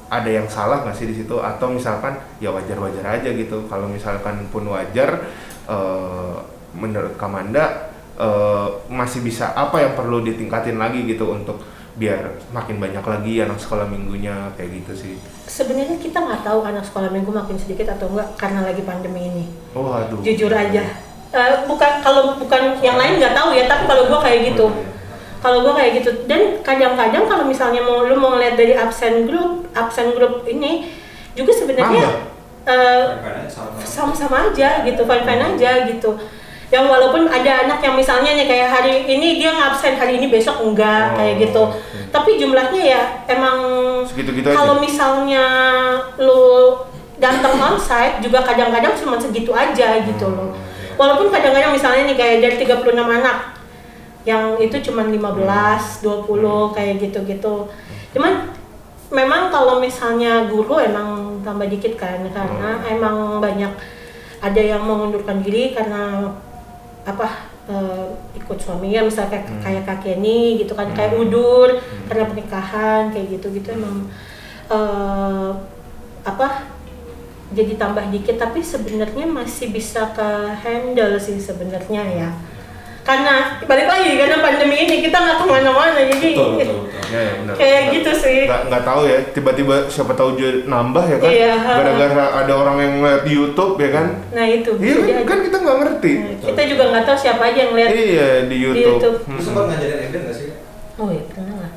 ada 0.06 0.28
yang 0.28 0.44
salah 0.46 0.84
nggak 0.84 0.92
sih 0.94 1.08
di 1.08 1.16
situ? 1.16 1.38
Atau 1.38 1.72
misalkan 1.72 2.18
ya 2.38 2.52
wajar-wajar 2.52 3.22
aja 3.22 3.30
gitu. 3.32 3.64
Kalau 3.66 3.88
misalkan 3.88 4.46
pun 4.50 4.66
wajar 4.68 5.26
eh, 5.66 6.36
menurut 6.72 7.14
Kamanda 7.16 7.90
eh, 8.18 8.68
masih 8.88 9.22
bisa 9.22 9.54
apa 9.54 9.80
yang 9.80 9.94
perlu 9.94 10.20
ditingkatin 10.20 10.76
lagi 10.76 11.06
gitu 11.06 11.30
untuk 11.30 11.62
biar 11.92 12.40
makin 12.56 12.80
banyak 12.80 13.04
lagi 13.04 13.44
anak 13.44 13.60
sekolah 13.60 13.84
minggunya 13.84 14.48
kayak 14.56 14.80
gitu 14.80 14.92
sih. 14.96 15.14
Sebenarnya 15.44 16.00
kita 16.00 16.24
nggak 16.24 16.40
tahu 16.40 16.64
anak 16.64 16.88
sekolah 16.88 17.12
minggu 17.12 17.28
makin 17.28 17.60
sedikit 17.60 17.92
atau 17.92 18.08
enggak 18.08 18.32
karena 18.40 18.64
lagi 18.64 18.80
pandemi 18.80 19.28
ini. 19.28 19.44
Oh 19.76 19.92
aduh 19.92 20.24
jujur 20.24 20.48
aja 20.48 20.88
Eh, 21.32 21.64
bukan 21.64 21.92
kalau 22.00 22.36
bukan 22.36 22.76
yang 22.78 22.94
lain 22.94 23.16
nggak 23.16 23.32
tahu 23.32 23.56
ya 23.56 23.64
tapi 23.64 23.88
kalau 23.88 24.04
gua 24.04 24.20
kayak 24.20 24.52
gitu. 24.52 24.68
Kalau 25.40 25.64
gua 25.64 25.72
kayak 25.74 25.98
gitu. 25.98 26.28
Dan 26.28 26.60
kadang-kadang 26.60 27.24
kalau 27.24 27.44
misalnya 27.44 27.80
mau 27.80 28.04
lu 28.04 28.14
mau 28.14 28.36
lihat 28.36 28.54
dari 28.54 28.76
absen 28.76 29.24
grup 29.24 29.64
absen 29.72 30.12
grup 30.12 30.44
ini 30.44 30.92
juga 31.32 31.48
sebenarnya 31.50 32.04
eh, 32.62 33.04
sama. 33.48 33.80
sama-sama 33.82 34.52
aja 34.52 34.84
gitu 34.84 35.02
fine 35.02 35.24
fine 35.24 35.42
aja 35.56 35.88
gitu. 35.88 36.20
Yang 36.68 36.84
walaupun 36.88 37.28
ada 37.28 37.64
anak 37.64 37.80
yang 37.80 37.92
misalnya 37.94 38.32
nih 38.32 38.48
kayak 38.48 38.68
hari 38.68 39.04
ini 39.04 39.36
dia 39.36 39.52
ngabsen 39.52 39.92
hari 39.94 40.16
ini 40.16 40.28
besok 40.28 40.60
enggak 40.60 41.12
Oh, 41.12 41.16
kayak 41.16 41.34
gitu. 41.38 41.62
oke. 41.64 42.00
tapi 42.08 42.36
jumlahnya 42.36 42.80
ya 42.82 43.00
emang 43.26 43.60
Segitu-gitu 44.04 44.52
kalau 44.52 44.80
misalnya 44.80 45.44
lu 46.16 46.72
datang 47.16 47.56
onsite 47.56 48.20
juga 48.20 48.40
kadang-kadang 48.40 48.92
cuma 48.94 49.16
segitu 49.16 49.52
aja 49.52 50.00
gitu 50.00 50.24
Hmm, 50.24 50.36
loh. 50.36 50.48
Oke. 50.52 50.71
Walaupun 50.96 51.28
kadang-kadang 51.28 51.72
misalnya 51.72 52.02
nih 52.08 52.16
kayak 52.16 52.36
dari 52.42 52.56
36 52.62 52.92
anak 52.96 53.38
yang 54.22 54.54
itu 54.56 54.76
cuma 54.90 55.02
15, 55.02 56.00
20 56.00 56.74
kayak 56.76 56.94
gitu-gitu. 57.02 57.66
Cuman 58.14 58.54
memang 59.10 59.50
kalau 59.50 59.76
misalnya 59.76 60.46
guru 60.46 60.78
emang 60.78 61.36
tambah 61.42 61.66
dikit 61.66 61.98
kan 61.98 62.22
karena 62.30 62.80
emang 62.86 63.42
banyak 63.42 63.72
ada 64.40 64.62
yang 64.62 64.82
mengundurkan 64.82 65.42
diri 65.42 65.74
karena 65.74 66.30
apa 67.02 67.50
eh, 67.62 68.06
ikut 68.34 68.58
suaminya 68.58 69.06
misalnya 69.06 69.38
kayak, 69.38 69.46
Hmm. 69.46 69.62
kayak 69.62 69.82
kakek 69.86 70.18
ini 70.18 70.58
gitu 70.58 70.74
kan 70.74 70.90
kayak 70.94 71.14
Hmm. 71.14 71.22
udur 71.26 71.68
karena 72.10 72.24
pernikahan 72.26 73.02
kayak 73.10 73.38
gitu 73.38 73.46
gitu 73.54 73.74
emang 73.74 74.06
eh, 74.66 75.50
apa 76.22 76.46
jadi 77.52 77.72
tambah 77.76 78.04
dikit 78.08 78.36
tapi 78.36 78.60
sebenarnya 78.60 79.24
masih 79.24 79.68
bisa 79.68 80.10
ke 80.10 80.28
handle 80.58 81.14
sih 81.16 81.36
sebenarnya 81.36 82.02
ya 82.02 82.30
karena 83.02 83.58
balik 83.66 83.90
lagi 83.90 84.14
karena 84.14 84.38
pandemi 84.38 84.78
ini 84.78 85.02
kita 85.02 85.18
nggak 85.18 85.38
ke 85.38 85.44
mana-mana 85.44 85.98
jadi 85.98 86.22
Betul, 86.32 86.50
betul, 86.54 86.78
betul. 86.86 87.02
Ya, 87.10 87.18
ya 87.18 87.32
benar. 87.34 87.54
kayak 87.58 87.80
gitu 87.92 88.10
sih 88.14 88.38
Nggak, 88.46 88.62
nggak 88.70 88.82
tahu 88.86 89.00
ya, 89.04 89.18
tiba-tiba 89.28 89.74
siapa 89.86 90.12
tahu 90.14 90.30
juga 90.32 90.50
nambah 90.64 91.04
ya 91.04 91.16
kan? 91.18 91.28
Iya. 91.28 91.54
Gara-gara 91.60 92.24
ada 92.40 92.52
orang 92.54 92.76
yang 92.78 92.92
ngeliat 92.96 93.22
di 93.26 93.32
YouTube 93.34 93.74
ya 93.76 93.90
kan? 93.90 94.06
nah 94.30 94.46
itu 94.46 94.70
Iya 94.78 94.94
kan, 94.94 95.02
aja. 95.04 95.22
kan 95.26 95.38
kita 95.42 95.56
nggak 95.58 95.78
ngerti. 95.82 96.12
Nah, 96.14 96.36
kita 96.46 96.62
juga 96.62 96.82
nggak 96.88 97.04
tahu 97.04 97.16
siapa 97.18 97.42
aja 97.44 97.58
yang 97.60 97.72
lihat 97.74 97.90
Iya 97.90 98.28
di 98.46 98.56
YouTube. 98.56 98.86
YouTube. 98.96 99.16
Hmm. 99.26 99.34
Lu 99.34 99.40
sempat 99.42 99.64
ngajarin 99.66 99.98
Eden 100.00 100.20
gak 100.22 100.36
sih? 100.38 100.48
oh 100.94 101.08
ya 101.08 101.22
pernah 101.26 101.56
lah 101.58 101.70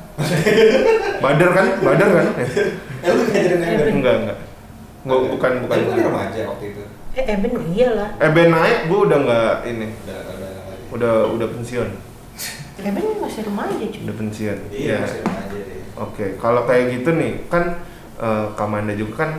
Badar 1.18 1.50
kan? 1.52 1.66
Badar 1.82 2.08
kan? 2.12 2.26
Eh, 2.38 2.48
Eh 3.02 3.10
lu 3.10 3.22
ngajarin 3.26 3.60
Eden? 3.66 3.86
enggak 3.98 4.14
enggak. 4.22 4.38
Nggak, 5.06 5.18
bukan 5.30 5.52
bukan. 5.62 5.76
Kan 5.78 5.86
lu 5.88 6.02
remaja 6.02 6.40
waktu 6.44 6.64
itu. 6.68 6.82
eh 7.14 7.24
Eben 7.24 7.52
iyalah 7.64 8.10
Eh 8.18 8.28
Ben 8.28 8.50
naik, 8.50 8.78
gue 8.86 8.98
udah 9.00 9.18
nggak 9.18 9.52
ini, 9.64 9.88
Udah, 10.02 10.18
udah, 10.20 10.50
udah. 10.52 10.76
udah 10.92 11.14
udah 11.32 11.48
pensiun, 11.48 11.88
Eben 12.76 13.04
masih 13.16 13.42
remaja 13.42 13.72
cuy 13.80 14.02
udah 14.04 14.16
pensiun. 14.16 14.58
Iya, 14.68 14.96
masih 15.00 15.20
remaja 15.22 15.56
deh. 15.56 15.80
Oke, 15.96 16.26
kalau 16.36 16.66
kayak 16.66 16.92
gitu 16.92 17.10
nih 17.12 17.46
kan 17.46 17.80
eh, 18.18 18.46
Kamanda 18.52 18.92
juga 18.92 19.14
kan 19.16 19.30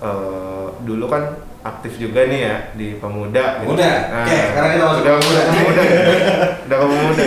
eh, 0.00 0.66
dulu 0.82 1.06
kan 1.06 1.22
aktif 1.60 2.00
juga 2.00 2.24
nih 2.24 2.40
ya 2.40 2.56
di 2.72 2.96
pemuda. 2.96 3.60
gitu. 3.60 3.70
Pemuda? 3.70 3.90
Oke, 4.24 4.36
sekarang 4.50 4.70
kita 4.72 4.84
masuk 4.86 5.02
udah 5.04 5.14
pemuda, 5.14 5.40
pemuda. 5.44 5.82
pemuda, 5.84 5.84
udah 6.66 6.78
pemuda. 6.80 7.24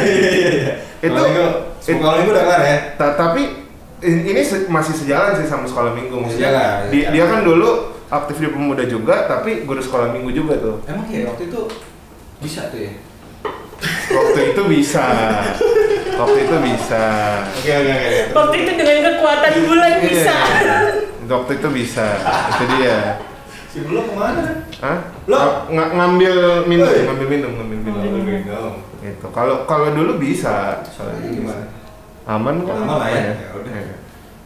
itu 0.99 1.07
Sekolah 1.07 1.23
minggu, 1.23 1.47
sekolah 1.79 2.13
minggu 2.17 2.31
udah 2.31 2.43
kelar 2.43 2.61
ya? 2.61 2.77
ta- 2.95 3.15
tapi 3.15 3.43
ini 4.03 4.41
se- 4.41 4.67
masih 4.67 4.93
sejalan 4.93 5.33
sih 5.35 5.47
sama 5.47 5.63
sekolah 5.63 5.91
minggu 5.91 6.15
maksudnya. 6.19 6.51
Sejalan, 6.51 6.77
di- 6.87 7.01
sejalan. 7.01 7.13
dia 7.15 7.25
kan 7.25 7.39
dulu 7.41 7.69
aktif 8.07 8.35
di 8.37 8.47
pemuda 8.47 8.83
juga, 8.83 9.15
tapi 9.25 9.63
guru 9.63 9.79
sekolah 9.79 10.11
minggu 10.11 10.29
juga 10.31 10.53
tuh. 10.59 10.75
Emang 10.85 11.07
ya 11.07 11.25
waktu 11.25 11.47
itu 11.47 11.61
bisa 12.39 12.67
tuh 12.67 12.79
ya? 12.79 12.93
Waktu 14.05 14.39
itu 14.53 14.61
bisa, 14.69 15.05
waktu 16.13 16.37
itu 16.41 16.55
bisa. 16.61 17.05
Oke 17.53 17.71
oke 17.73 17.91
oke. 17.91 18.19
waktu 18.31 18.55
itu 18.59 18.71
dengan 18.75 18.97
kekuatan 19.09 19.53
bulan 19.65 19.93
bisa 19.99 20.35
Iya. 20.35 20.77
Waktu 21.23 21.51
itu 21.55 21.67
bisa, 21.71 22.05
itu 22.51 22.63
dia. 22.77 22.99
Si 23.65 23.81
belum 23.81 24.05
ke 24.05 24.13
mana? 24.13 24.43
Hah? 24.83 24.97
Lo? 25.25 25.39
Ng- 25.39 25.71
ng- 25.71 25.91
ngambil 25.95 26.33
minum, 26.63 26.85
ngambil 26.85 27.27
minum, 27.27 27.51
ngambil 27.57 27.77
minum. 27.81 27.99
Ngambil 28.03 28.21
minum. 28.43 28.73
Gitu. 29.01 29.25
Kalau 29.33 29.65
kalau 29.65 29.87
dulu 29.89 30.21
bisa, 30.21 30.83
Soalnya 30.85 31.27
gimana? 31.27 31.63
Aman 32.25 32.55
kok. 32.63 32.75
Aman 32.75 32.95
lah 32.99 33.09
ya. 33.09 33.21
Aman 33.21 33.35
Ya 33.35 33.49
udah. 33.57 33.73
Iya. 33.73 33.95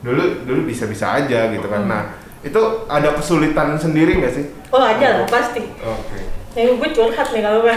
Dulu 0.01 0.23
dulu 0.45 0.59
bisa 0.65 0.85
bisa 0.85 1.17
aja 1.17 1.49
gitu 1.49 1.67
kan. 1.67 1.85
Nah 1.85 2.03
itu 2.45 2.61
ada 2.87 3.09
kesulitan 3.17 3.75
sendiri 3.75 4.21
nggak 4.21 4.33
sih? 4.33 4.45
oh 4.67 4.83
ada 4.83 5.23
lah 5.23 5.27
pasti 5.31 5.63
Oke. 5.79 6.19
ya 6.53 6.67
gue 6.69 6.89
curhat 6.91 7.27
nih 7.31 7.39
kalau 7.39 7.63
gue 7.63 7.71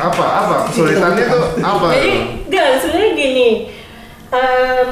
apa 0.00 0.24
apa 0.24 0.54
kesulitannya 0.72 1.24
tuh 1.28 1.44
apa? 1.60 1.86
Jadi 1.92 2.12
enggak 2.48 2.68
sebenarnya 2.80 3.10
gini. 3.14 3.48
em, 4.30 4.88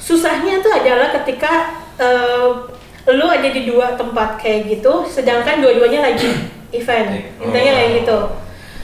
susahnya 0.00 0.62
tuh 0.62 0.72
adalah 0.72 1.12
ketika 1.20 1.76
em, 2.00 2.70
lu 3.10 3.26
ada 3.26 3.48
di 3.50 3.66
dua 3.66 3.98
tempat 3.98 4.38
kayak 4.38 4.70
gitu, 4.70 5.02
sedangkan 5.10 5.58
dua-duanya 5.58 6.14
lagi 6.14 6.30
event. 6.70 7.34
Intinya 7.42 7.72
kayak 7.74 7.90
gitu. 8.04 8.18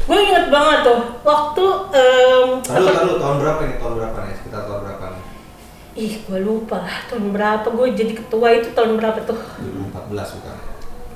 Gue 0.07 0.19
inget 0.21 0.47
banget 0.49 0.79
tuh 0.83 0.99
waktu 1.21 1.64
em, 1.92 2.47
Lalu 2.62 2.87
lalu 2.88 3.12
tahun 3.19 3.37
berapa 3.38 3.61
nih? 3.61 3.77
Tahun 3.77 3.95
berapa 3.97 4.19
nih? 4.21 4.35
Sekitar 4.37 4.62
tahun 4.64 4.81
berapa 4.83 5.05
nih? 5.09 5.23
ih 5.97 6.12
gue 6.23 6.38
lupa 6.38 6.77
lah 6.79 7.09
tahun 7.09 7.33
berapa 7.33 7.66
gue 7.66 7.87
jadi 7.90 8.12
ketua 8.14 8.49
itu 8.53 8.69
tahun 8.71 9.01
berapa 9.01 9.16
tuh 9.23 9.40
2014 9.97 10.37
bukan? 10.37 10.57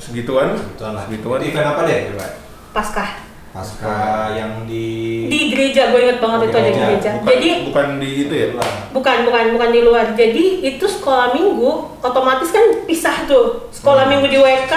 Segituan? 0.01 0.49
Segituan 0.57 0.93
lah. 0.95 1.05
Segituan. 1.05 1.39
Itu 1.39 1.49
event 1.51 1.69
apa 1.69 1.81
deh 1.85 1.99
coba? 2.09 2.27
paskah 2.71 3.11
Pasca 3.51 3.99
yang 4.33 4.63
di 4.65 5.27
di 5.27 5.51
gereja 5.51 5.91
gue 5.91 6.01
inget 6.01 6.19
banget 6.19 6.49
itu 6.49 6.57
ada 6.57 6.65
di 6.65 6.73
Gereja. 6.73 6.87
gereja. 6.87 7.11
Bukan, 7.13 7.29
Jadi 7.29 7.49
bukan 7.67 7.87
di 7.99 8.11
itu 8.21 8.31
ya? 8.33 8.47
Bukan, 8.95 9.17
bukan, 9.27 9.45
bukan 9.53 9.69
di 9.69 9.81
luar. 9.83 10.07
Jadi 10.15 10.45
itu 10.65 10.85
sekolah 10.87 11.35
minggu, 11.35 11.71
otomatis 11.99 12.47
kan 12.49 12.63
pisah 12.87 13.27
tuh. 13.27 13.67
Sekolah 13.69 14.07
Hmm. 14.07 14.11
minggu 14.15 14.31
di 14.31 14.39
WK, 14.39 14.71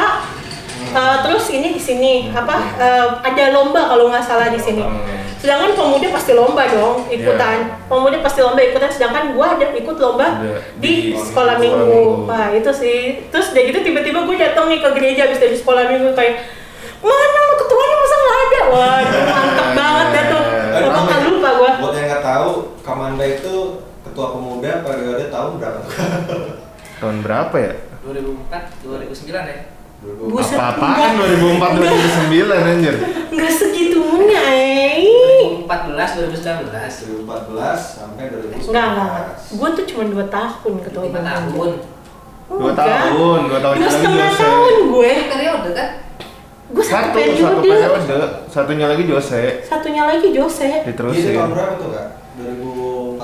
uh, 0.92 1.18
terus 1.24 1.46
ini 1.56 1.72
di 1.72 1.82
sini 1.82 2.12
apa? 2.36 2.76
uh, 2.76 3.08
ada 3.24 3.56
lomba 3.56 3.88
kalau 3.88 4.12
nggak 4.12 4.26
salah 4.28 4.52
di 4.52 4.60
sini. 4.60 4.84
Hmm. 4.84 5.24
Sedangkan 5.44 5.76
pemuda 5.76 6.08
pasti 6.08 6.32
lomba 6.32 6.64
dong, 6.72 7.04
ikutan. 7.12 7.58
Iya. 7.68 7.88
Pemuda 7.92 8.18
pasti 8.24 8.40
lomba 8.40 8.64
ikutan. 8.64 8.88
Sedangkan 8.88 9.36
gua 9.36 9.60
ada 9.60 9.76
ikut 9.76 9.98
lomba 10.00 10.40
Ada 10.40 10.56
di, 10.80 11.12
di 11.12 11.20
sekolah 11.20 11.28
sekolah 11.28 11.56
minggu. 11.60 11.84
minggu. 11.84 12.32
Wah 12.32 12.48
itu 12.56 12.72
sih. 12.72 13.28
Terus 13.28 13.52
udah 13.52 13.64
gitu 13.68 13.80
tiba-tiba 13.84 14.24
gue 14.24 14.36
datang 14.40 14.72
nih 14.72 14.80
ke 14.80 14.90
gereja 14.96 15.28
habis 15.28 15.44
dari 15.44 15.56
sekolah 15.60 15.84
minggu 15.92 16.16
kayak 16.16 16.48
mana 17.04 17.42
ketuanya 17.60 17.96
masa 18.00 18.16
nggak 18.16 18.40
ada? 18.40 18.62
Wah 18.72 19.00
mantep 19.04 19.68
banget 19.76 20.08
dah 20.16 20.24
tuh. 20.32 20.46
Bakal 20.88 21.20
lupa 21.28 21.50
gua. 21.60 21.72
Buat 21.84 21.96
yang 22.00 22.08
nggak 22.08 22.24
tahu, 22.24 22.50
Kamanda 22.80 23.26
itu 23.28 23.56
ketua 24.08 24.28
pemuda 24.32 24.72
periode 24.80 25.26
tahun 25.28 25.52
berapa 25.60 25.78
tuh? 25.84 25.94
Tahun 27.04 27.18
berapa 27.20 27.56
ya? 27.60 27.74
2004, 28.08 29.12
2009 29.12 29.52
ya. 29.52 29.58
Buset, 30.04 30.56
Apa-apaan 30.56 31.16
enggak. 31.16 31.28
2004 31.32 31.80
2009 32.28 32.70
anjir. 32.70 32.96
Nggak 33.30 33.52
segitunya, 33.54 34.42
eh. 34.44 35.00
2014, 35.64 36.10
2019. 36.20 36.94
2014 37.24 37.80
sampai 37.96 38.24
2019. 38.28 38.68
Enggak, 38.68 38.86
enggak, 38.86 39.06
enggak. 39.06 39.28
Gue 39.50 39.70
tuh 39.74 39.86
cuma 39.86 40.04
2 40.06 40.26
tahun 40.30 40.74
ketua 40.82 41.02
5 41.02 41.08
umum. 41.08 41.24
tahun. 41.24 41.72
Dua 42.44 42.60
Enggak. 42.70 42.76
tahun, 42.78 43.40
dua 43.48 43.60
tahun 43.60 43.76
Dua 43.76 43.82
lagi 43.82 43.96
setengah 43.96 44.28
Jose. 44.30 44.44
tahun 44.44 44.74
gue. 44.86 45.12
Periode 45.26 45.70
kan? 45.74 45.90
Gue 46.70 46.84
satu, 46.84 46.94
Satu, 46.94 47.16
periode. 47.16 47.40
satu 47.40 47.60
periode. 47.62 48.28
Satunya 48.46 48.86
lagi 48.86 49.04
Jose. 49.06 49.42
Satunya 49.64 50.04
lagi 50.04 50.28
Jose. 50.30 50.66
Iya, 50.66 50.78
itu 50.80 50.88
Diterusin. 50.92 51.34
tahun 51.34 51.50
berapa 51.50 51.74
tuh 51.78 51.90
kak? 51.90 52.08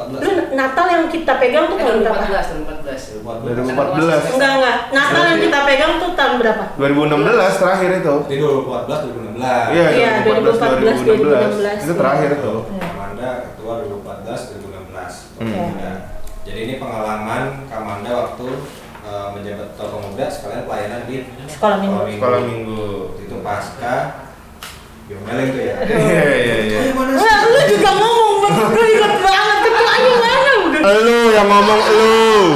2014. 0.07 0.23
Lu 0.23 0.29
Natal 0.51 0.85
yang 0.87 1.03
kita 1.07 1.33
pegang 1.35 1.65
tuh 1.67 1.75
Eh, 1.75 1.83
tahun 1.83 1.97
berapa? 1.99 2.23
2014, 2.23 3.01
2014. 3.11 3.53
2014. 3.59 4.21
Enggak, 4.31 4.51
enggak. 4.55 4.77
Natal 4.91 5.23
yang 5.25 5.39
kita 5.39 5.59
pegang 5.65 5.91
tuh 5.97 6.11
tahun 6.13 6.33
berapa? 6.37 6.63
2016 6.75 7.53
terakhir 7.55 7.89
itu. 7.99 8.13
Jadi 8.23 8.37
2014 8.39 8.97
2016. 9.03 9.67
Iya, 9.69 9.85
Iya, 9.91 10.11
2014 10.23 10.57
2016. 10.59 10.97
2014, 11.03 11.79
Itu 11.83 11.93
terakhir 11.95 12.29
tuh. 12.39 12.59
Kamanda 12.79 13.29
ketua 13.45 13.73
2014 13.83 14.39
2016. 14.55 15.11
Hmm. 15.37 15.51
Pemuda. 15.51 15.91
Jadi 16.41 16.59
ini 16.59 16.73
pengalaman 16.77 17.41
Kamanda 17.65 18.11
waktu 18.15 18.47
eh, 19.01 19.27
menjabat 19.31 19.67
ketua 19.73 19.87
pemuda 19.91 20.25
sekalian 20.27 20.63
pelayanan 20.63 21.01
di 21.05 21.15
Sekolah 21.45 21.77
minggu. 21.77 21.99
Sekolah 22.15 22.39
minggu. 22.41 22.83
Itu 23.19 23.35
pasca 23.39 23.95
diomelin 25.05 25.47
tuh 25.49 25.61
ya. 25.63 25.75
Iya, 25.81 26.23
iya, 26.37 26.55
iya. 26.67 26.79
Lu 26.93 27.61
juga 27.65 27.91
ngomong, 27.91 28.33
gue 28.45 28.85
inget 28.87 29.13
banget 29.17 29.57
ketuanya 29.65 30.13
mana 30.15 30.51
udah. 30.61 30.68
Lu 30.79 30.95
yang 31.29 31.47
ngomong 31.47 31.79
lu. 31.89 32.55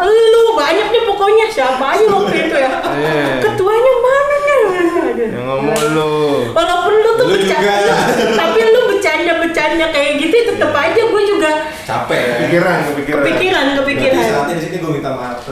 Lu 0.00 0.42
banyak 0.54 0.86
nih 0.88 1.02
pokoknya 1.04 1.46
siapa 1.46 1.84
aja 1.92 2.04
waktu 2.06 2.34
itu 2.40 2.56
ya. 2.56 2.72
Iya. 2.80 3.36
Ketuanya 3.38 3.92
mana 3.98 4.34
nih? 4.38 4.58
Aduh. 5.10 5.28
Yang 5.28 5.44
ngomong 5.46 5.80
lu. 5.92 6.12
Walaupun 6.50 6.92
lu 6.96 7.10
tuh 7.12 7.26
Lu 7.26 7.34
bercanda, 7.36 7.60
juga. 7.76 7.94
tapi 8.40 8.58
lu 8.66 8.80
bercanda-bercanda 8.88 9.86
kayak 9.90 10.12
gitu 10.18 10.36
tetep 10.46 10.72
aja 10.72 11.02
gue 11.02 11.22
juga 11.26 11.50
Capek 11.82 12.16
ya. 12.18 12.32
Kepikiran, 12.38 12.76
kepikiran. 12.86 13.20
kepikiran, 13.20 13.64
Berarti 13.66 13.80
kepikiran. 13.82 14.24
saatnya 14.24 14.54
di 14.54 14.62
sini 14.62 14.76
gue 14.78 14.90
minta 14.90 15.10
maaf. 15.12 15.38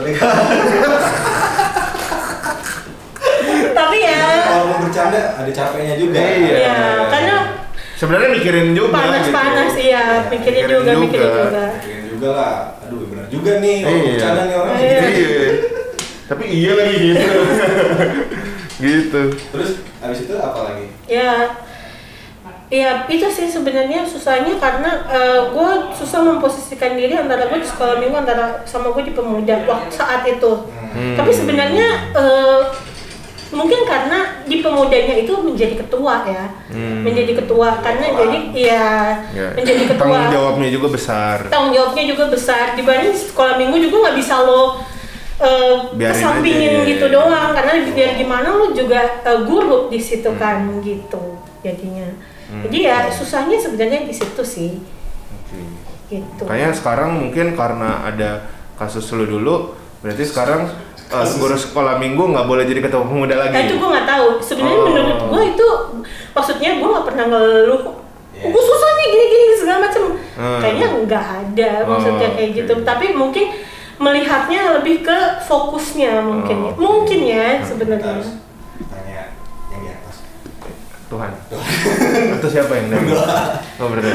Tapi 3.69 3.97
ya, 3.99 4.21
Kalau 4.41 4.65
mau 4.67 4.79
bercanda 4.81 5.19
ada 5.35 5.51
capeknya 5.51 5.95
juga. 5.95 6.19
Iya. 6.19 6.55
ya 6.57 6.75
karena 7.07 7.35
Sebenarnya 7.95 8.29
mikirin 8.31 8.71
juga 8.71 8.95
panas-panas 8.95 9.75
gitu. 9.75 9.83
iya, 9.85 10.23
mikirin 10.25 10.63
Mikirin 10.63 10.71
juga, 10.71 10.87
juga. 10.87 11.03
mikirin 11.03 11.27
juga. 11.29 11.63
Juga 12.19 12.29
lah. 12.35 12.55
Aduh 12.83 13.07
benar 13.07 13.25
juga 13.31 13.63
nih. 13.63 13.77
Kalau 13.79 13.95
Iya. 13.95 14.11
bercanda 14.11 14.41
nih 14.43 14.55
orang. 14.59 14.75
Iya. 14.75 14.99
Iya. 15.07 15.39
Tapi 16.29 16.43
iya 16.45 16.71
lagi 16.75 16.95
gitu. 16.99 17.23
gitu. 18.83 19.21
Terus 19.55 19.69
abis 20.03 20.19
itu 20.27 20.35
apa 20.35 20.59
lagi? 20.67 20.85
Ya, 21.07 21.31
ya 22.69 22.89
itu 23.07 23.27
sih 23.31 23.47
sebenarnya 23.47 24.03
susahnya 24.03 24.59
karena 24.59 25.07
gue 25.49 25.69
susah 25.95 26.19
memposisikan 26.21 26.93
diri 26.93 27.15
antara 27.15 27.47
gue 27.47 27.63
di 27.63 27.65
sekolah 27.65 27.97
minggu 27.97 28.19
antara 28.19 28.61
sama 28.67 28.91
gue 28.91 29.09
di 29.09 29.13
pemuda 29.15 29.63
waktu 29.63 29.89
saat 29.89 30.21
itu. 30.27 30.69
Hmm. 30.69 31.15
Tapi 31.15 31.31
sebenarnya 31.31 31.87
eh, 32.13 32.61
mungkin 33.49 33.81
karena 33.81 34.45
di 34.45 34.61
pemudanya 34.61 35.15
itu 35.17 35.33
menjadi 35.33 35.81
ketua 35.81 36.21
ya, 36.21 36.45
Hmm. 36.69 37.01
menjadi 37.01 37.33
ketua 37.33 37.81
karena 37.81 38.05
jadi 38.13 38.39
ya 38.53 38.85
Ya. 39.33 39.49
menjadi 39.57 39.83
ketua. 39.89 40.05
Tanggung 40.05 40.29
jawabnya 40.29 40.69
juga 40.69 40.87
besar. 40.93 41.37
Tanggung 41.49 41.73
jawabnya 41.73 42.03
juga 42.05 42.23
besar 42.29 42.77
dibanding 42.77 43.09
sekolah 43.11 43.57
minggu 43.57 43.77
juga 43.81 43.95
nggak 44.05 44.17
bisa 44.17 44.35
lo 44.45 44.77
eh, 45.39 45.73
Biarin 45.95 46.11
kesampingin 46.11 46.71
aja, 46.77 46.89
gitu 46.89 47.05
iya. 47.07 47.15
doang 47.15 47.49
karena 47.55 47.71
biar 47.89 48.11
gimana 48.19 48.47
lo 48.51 48.65
juga 48.69 49.23
eh, 49.23 49.39
guru 49.47 49.87
di 49.87 49.97
situ 49.97 50.29
kan 50.35 50.67
gitu 50.83 51.39
jadinya. 51.63 52.11
Hmm. 52.51 52.61
Jadi 52.67 52.77
ya 52.83 53.07
susahnya 53.07 53.55
sebenarnya 53.55 54.03
di 54.03 54.11
situ 54.11 54.43
sih 54.43 54.71
Oke. 55.31 55.63
gitu. 56.11 56.43
Kayaknya 56.43 56.73
sekarang 56.75 57.09
mungkin 57.17 57.55
karena 57.55 58.03
ada 58.03 58.45
kasus 58.75 59.07
lu 59.11 59.25
dulu, 59.25 59.73
berarti 60.01 60.23
sekarang 60.23 60.67
uh, 61.09 61.25
guru 61.35 61.55
sekolah 61.55 61.97
minggu 61.97 62.23
nggak 62.23 62.45
boleh 62.45 62.63
jadi 62.63 62.81
ketua 62.81 63.01
pemuda 63.01 63.35
lagi. 63.35 63.51
Nah 63.51 63.61
itu 63.63 63.75
gue 63.75 63.89
nggak 63.89 64.07
tahu. 64.07 64.27
Sebenarnya 64.39 64.77
Oh. 64.77 64.85
menurut 64.87 65.19
gue 65.25 65.41
itu 65.47 65.67
maksudnya 66.31 66.69
gue 66.75 66.87
nggak 66.87 67.05
pernah 67.05 67.25
ngeluh 67.27 67.83
Iya. 68.31 68.45
gue 68.47 68.63
susah 68.63 68.89
nih 68.93 69.05
gini-gini 69.09 69.45
segala 69.53 69.79
macam 69.83 70.03
Hmm. 70.39 70.61
kayaknya 70.63 70.87
nggak 71.03 71.25
ada 71.43 71.71
maksudnya 71.83 72.27
Oh, 72.29 72.33
kayak 72.33 72.51
gitu 72.55 72.73
tapi 72.81 73.05
mungkin 73.11 73.45
melihatnya 73.99 74.79
lebih 74.79 75.03
ke 75.03 75.17
fokusnya 75.43 76.23
mungkin 76.23 76.57
ya. 76.57 76.63
Oh, 76.63 76.71
oke. 76.71 76.79
mungkin 76.79 77.19
ya 77.21 77.47
Kita 77.53 77.67
sebenarnya 77.67 78.15
tanya 78.87 79.21
yang 79.67 79.81
di 79.83 79.89
atas. 79.91 80.15
Tuhan. 81.09 81.31
Atau 82.39 82.47
siapa 82.47 82.71
yang 82.71 82.87
nanya? 82.87 83.19
Oh 83.75 83.91
berarti. 83.91 84.11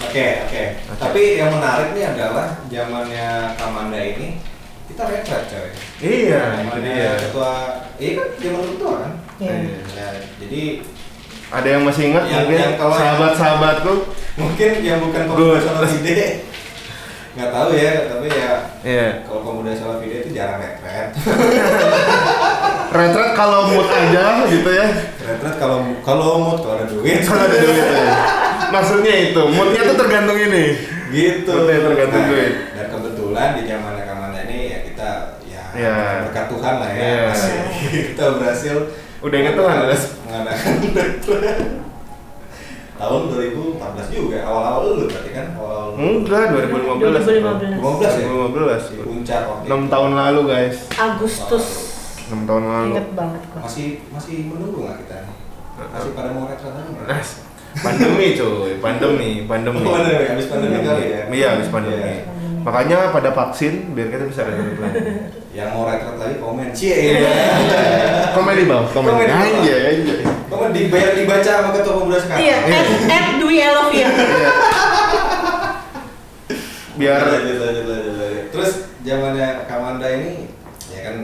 Oke, 0.00 0.26
oke. 0.42 0.62
Tapi 0.98 1.22
yang 1.38 1.52
menarik 1.52 1.88
nih 1.92 2.04
adalah 2.08 2.50
zamannya 2.66 3.28
Kamanda 3.54 4.00
ini 4.00 4.42
kita 5.00 5.08
retret 5.08 5.44
coy. 5.48 5.68
Iya, 6.00 6.42
itu 6.44 6.60
Zamannya 6.60 6.92
dia. 6.92 7.10
ketua, 7.16 7.52
iya 7.96 8.10
kan 8.12 8.28
zaman 8.36 8.62
ketua 8.68 8.92
kan. 9.00 9.12
Iya. 9.40 9.54
Ya, 9.96 10.06
jadi 10.36 10.62
Ada 11.50 11.66
yang 11.66 11.82
masih 11.82 12.02
ingat 12.14 12.24
Yang- 12.24 12.36
mungkin 12.46 12.58
yang 12.60 12.74
kalau 12.76 12.94
yang- 12.94 13.00
sahabat-sahabatku? 13.02 13.92
mungkin 14.38 14.70
yang 14.86 14.98
bukan 15.00 15.22
pemuda 15.26 15.58
salah 15.58 15.82
video 15.82 16.28
nggak 17.30 17.50
tahu 17.50 17.68
ya, 17.74 17.92
tapi 18.06 18.26
ya 18.28 18.52
Iya. 18.84 19.06
kalau 19.24 19.40
pemuda 19.40 19.72
salah 19.72 19.98
video 19.98 20.20
itu 20.20 20.30
jarang 20.30 20.60
retret. 20.60 21.08
Retret 22.90 23.30
kalau 23.32 23.60
mood 23.66 23.86
aja 23.86 24.44
gitu 24.46 24.66
ya. 24.68 24.86
retret 25.22 25.54
kalau 25.56 25.78
kalau 26.02 26.26
mood 26.44 26.58
kalau 26.60 26.74
ada 26.76 26.86
duit. 26.86 27.22
Kalau 27.22 27.42
ada 27.42 27.56
duit 27.56 27.86
ya. 27.86 28.14
Maksudnya 28.70 29.14
itu, 29.26 29.42
moodnya 29.48 29.80
tuh 29.86 29.96
tergantung 29.96 30.36
ini. 30.36 30.64
gitu. 31.08 31.50
Moodnya 31.50 31.82
tergantung 31.82 32.22
Nah, 32.22 32.30
duit. 32.30 32.52
Dan 32.74 32.86
kebetulan 32.88 33.48
di 33.58 33.62
zaman 33.66 33.94
Kamanda 34.00 34.40
ini 34.46 34.58
ya 34.70 34.78
kita 34.84 35.10
ya 35.72 35.80
Iya. 35.80 35.96
berkat 36.26 36.46
Tuhan 36.48 36.74
lah 36.76 36.90
ya. 36.90 37.14
Masih 37.30 37.54
kita 38.10 38.24
berhasil 38.36 38.76
Udah 39.20 39.36
inget 39.36 39.52
Tuhan, 39.52 39.76
mengadakan 40.24 40.74
tahun 42.96 43.22
2014 43.32 43.80
juga 44.12 44.38
awal-awal 44.44 44.80
lu 44.92 45.04
berarti 45.08 45.30
kan 45.32 45.46
awal 45.56 45.96
Enggak, 45.96 46.44
2015. 46.52 47.80
2015. 47.80 47.80
2015 47.80 48.20
ya 48.20 48.26
2015. 48.28 48.92
Di 48.92 48.96
puncak 49.00 49.40
waktu 49.44 49.64
6 49.64 49.72
itu. 49.72 49.88
tahun 49.88 50.10
lalu, 50.14 50.40
guys. 50.44 50.76
Agustus 50.94 51.66
6 52.28 52.44
tahun 52.44 52.62
lalu. 52.62 52.88
inget 52.92 53.08
banget 53.12 53.42
gua 53.48 53.60
masih 53.64 53.86
masih 54.08 54.36
menunggu 54.46 54.78
nggak 54.84 54.96
kita 55.02 55.16
masih 55.80 56.10
pada 56.12 56.28
mau 56.30 56.44
retret 56.44 56.72
lagi 56.72 56.90
nggak? 56.92 57.24
Pandemi 57.70 58.26
cuy, 58.34 58.72
pandemi, 58.78 59.30
pandemi. 59.46 59.80
Oh, 59.80 59.94
pandemi, 59.94 60.24
habis 60.26 60.46
pandemi 60.46 60.78
kali 60.80 61.04
ya? 61.06 61.22
Iya, 61.26 61.46
habis 61.54 61.68
pandemi. 61.68 62.02
Iya. 62.02 62.22
Makanya 62.60 62.98
pada 63.10 63.30
vaksin 63.30 63.94
biar 63.94 64.08
kita 64.08 64.24
bisa 64.26 64.40
retret 64.42 64.76
lagi. 64.76 65.00
yang 65.60 65.70
mau 65.70 65.84
retret 65.84 66.16
lagi 66.16 66.36
komen 66.36 66.68
cie 66.72 66.96
iya. 67.20 67.32
Komen 68.32 68.54
di 68.54 68.64
bawah, 68.64 68.86
komen. 68.88 69.10
Komen 69.10 69.22
di 69.22 69.28
bawah. 69.28 69.44
Anjay, 69.44 69.80
anjay. 69.92 70.20
komen 70.48 70.70
dibayar 70.70 71.10
dibaca 71.12 71.50
sama 71.52 71.70
ketua 71.72 71.94
pemuda 71.96 72.18
sekarang 72.18 72.40
iya 72.40 72.56
at, 72.64 72.86
at 73.06 73.26
Dwi 73.36 73.56
Elovia 73.60 74.06
Iya. 74.08 74.50
Biar 76.96 77.20
lanjut, 77.22 77.56
lanjut, 77.56 77.84
lanjut, 77.86 78.14
lanjut. 78.14 78.44
terus 78.50 78.70
zamannya 79.00 79.48
Kamanda 79.64 80.08
ini 80.10 80.52
ya 80.90 81.00
kan 81.06 81.16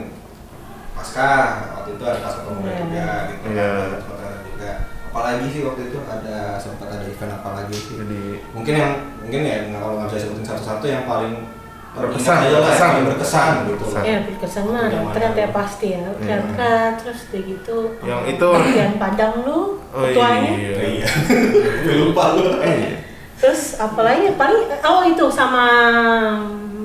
pasca 0.91 1.29
waktu 1.75 1.89
itu 1.93 2.03
ada 2.03 2.19
pasca 2.19 2.41
pemuda 2.47 2.71
Iya. 2.71 2.81
juga 2.81 3.05
gitu 3.29 3.45
Iya. 3.51 3.67
ada 3.69 3.97
pasca 4.01 4.27
juga 4.43 4.71
apalagi 5.07 5.45
sih 5.49 5.61
waktu 5.65 5.81
itu 5.89 5.97
ada 6.03 6.37
sempat 6.57 6.87
ada 6.89 7.05
event 7.05 7.33
apa 7.33 7.49
lagi 7.53 7.73
sih 7.73 7.93
jadi 7.95 8.21
mungkin 8.53 8.73
yang 8.73 8.91
mungkin 9.21 9.41
ya 9.43 9.57
kalau 9.75 9.93
nggak 9.97 10.07
bisa 10.09 10.19
sebutin 10.25 10.45
satu-satu 10.45 10.85
yang 10.85 11.03
paling 11.05 11.33
Berkesan, 11.97 12.37
lah, 12.37 12.49
berkesan. 12.61 12.89
yang 12.93 13.05
berkesan. 13.09 13.53
Gitu 13.65 13.73
Berkesan. 13.73 14.01
ya 14.03 14.17
berkesan 14.23 14.63
mah 14.69 14.85
retret 14.87 15.33
ya 15.33 15.47
pasti 15.49 15.87
ya. 15.93 16.03
Iya. 16.17 16.35
retret 16.37 16.93
terus 17.01 17.19
kayak 17.27 17.43
gitu. 17.49 17.77
Yang 18.01 18.21
itu- 18.31 18.53
latihan 18.53 18.93
padang 18.95 19.33
lu 19.41 19.59
oh 19.87 20.01
ketuanya. 20.03 20.51
iya. 20.53 20.73
iya. 21.01 21.07
Gue 21.81 21.95
lupa 22.05 22.23
lu 22.33 22.61
Eh, 22.61 23.01
terus 23.37 23.77
apalagi 23.77 24.33
paling 24.33 24.61
oh 24.81 25.01
itu 25.03 25.25
sama 25.27 25.65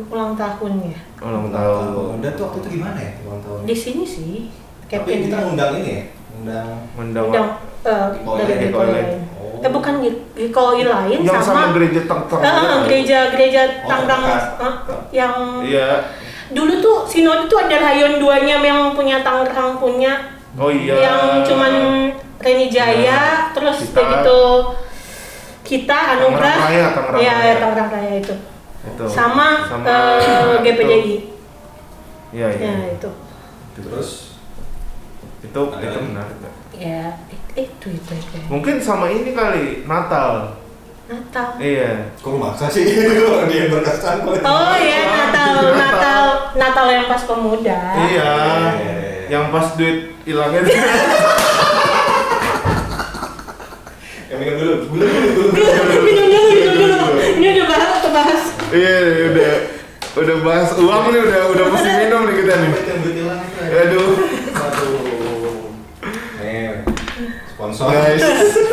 ulang 0.06 0.32
tahunnya. 0.32 0.96
Ulang 1.20 1.48
udah 1.48 1.60
tahun. 1.62 2.34
tuh 2.34 2.42
waktu 2.44 2.58
itu 2.58 2.68
gimana 2.76 2.98
ya 2.98 3.12
ulang 3.22 3.40
tahun 3.40 3.58
di 3.62 3.76
sini 3.76 4.02
sih 4.02 4.34
tapi 4.90 5.24
kita 5.24 5.36
ngundang 5.38 5.78
ini 5.78 5.88
ya 5.88 6.02
ngundang 6.34 6.68
Undang 6.92 7.24
Undang, 7.30 7.48
eh, 7.86 8.06
Gikoy 8.12 8.42
dari 8.44 8.66
Eh 9.62 9.70
bukan 9.70 9.94
Gi- 9.98 10.22
Gikoy 10.34 10.82
lain 10.82 11.22
yang 11.22 11.38
sama 11.38 11.70
gereja 11.70 12.02
teng-teng. 12.02 12.42
Ah, 12.42 12.82
gereja-gereja 12.82 13.62
Oh, 13.62 13.88
tanggang 13.88 14.20
terdekat. 14.20 14.58
ah, 14.58 14.74
yang 15.10 15.34
Iya. 15.62 15.90
dulu 16.50 16.74
tuh 16.78 16.96
sinode 17.04 17.46
tuh 17.46 17.58
ada 17.58 17.78
rayon 17.80 18.18
duanya 18.18 18.58
yang 18.58 18.90
punya 18.90 19.22
Tangerang 19.22 19.78
punya 19.78 20.18
Oh 20.52 20.66
iya. 20.68 20.98
yang 21.00 21.20
cuman 21.40 21.72
Reni 22.36 22.66
Jaya 22.68 23.06
Nah, 23.14 23.54
terus 23.54 23.86
kita- 23.86 23.94
kayak 23.96 24.10
gitu 24.18 24.42
kita 25.62 25.98
Tangerang 26.18 26.58
Raya, 26.60 26.86
Tangerang 26.90 27.20
ya 27.20 27.32
Raya. 27.32 27.54
Tangerang 27.56 27.88
Raya 27.88 28.14
itu 28.18 28.34
Itu. 28.82 29.04
sama, 29.06 29.62
Sama 29.62 29.86
eh, 29.86 30.18
itu. 30.18 30.48
GPDI 30.60 31.14
Iya, 32.32 32.46
iya. 32.50 32.66
ya 32.66 32.74
itu 32.90 33.10
terus 33.78 34.10
Itu 35.40 35.58
itu 35.72 35.98
menarik. 36.02 36.38
Ya 36.72 37.18
itu 37.54 37.86
itu 37.88 38.12
itu 38.12 38.36
Mungkin 38.46 38.76
sama 38.78 39.08
ini 39.08 39.30
kali, 39.30 39.84
Natal. 39.84 40.56
Natal 41.04 41.58
Iya. 41.58 42.08
kok 42.16 42.32
maksa 42.32 42.66
sih 42.66 42.88
dia 42.88 43.12
yang 43.58 43.68
berkesan 43.70 44.22
kok 44.22 44.32
oh 44.40 44.74
ya 44.74 45.00
Natal 45.04 45.52
Natal. 45.52 45.76
Natal 45.76 46.24
Natal 46.56 46.86
yang 46.88 47.04
pas 47.04 47.22
pemuda 47.22 47.78
Iya. 48.00 48.32
iya. 48.72 48.96
Yang 49.28 49.44
pas 49.50 49.66
duit 49.74 49.98
hilangnya 50.22 50.62
yang 54.30 54.40
minum 54.40 54.56
dulu 54.56 54.72
dulu 54.88 55.04
dulu 55.04 55.48
dulu 55.52 56.00
minum 56.00 56.26
dulu 56.26 56.48
minum 56.50 56.74
dulu 56.74 56.96
ini 57.34 57.46
udah 57.52 57.66
bahas 57.68 58.00
kebahas 58.00 58.42
Iya, 58.72 58.96
udah 59.28 59.52
udah 60.14 60.36
bahas 60.40 60.70
uang 60.74 61.04
nih 61.10 61.20
udah 61.22 61.42
udah 61.52 61.66
mesti 61.68 61.90
minum 61.98 62.20
nih 62.24 62.34
kita 62.40 62.54
nih. 62.54 62.70
yang 62.72 63.00
duit 63.02 63.16
hilang 63.18 63.40
itu. 63.42 63.58
Aduh. 63.60 63.76
aduh 63.76 64.08
sponsor 67.62 67.94
Guys, 67.94 68.22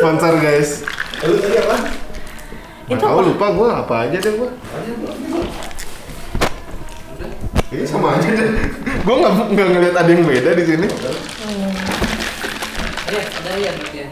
sponsor 0.02 0.34
guys. 0.42 0.70
Lu 1.22 1.38
tadi 1.38 1.56
apa 1.62 1.76
Itu 2.90 2.98
tahu 2.98 3.22
apa? 3.22 3.28
lupa 3.30 3.46
gua 3.54 3.68
apa 3.86 3.94
aja 4.10 4.18
deh 4.18 4.34
gua. 4.34 4.50
aja 4.50 4.90
belum 4.98 5.16
belum 5.30 5.46
Ini 7.70 7.86
sama 7.86 8.18
aja 8.18 8.34
deh. 8.34 8.50
Gua 9.06 9.14
nggak 9.22 9.32
nggak 9.54 9.66
ngeliat 9.70 9.94
ada 9.94 10.10
yang 10.10 10.26
beda 10.26 10.50
di 10.58 10.64
sini. 10.66 10.86
Iya, 13.10 13.22
ada 13.30 13.50
ya 13.62 13.70
berarti 13.78 13.98
ya. 14.02 14.08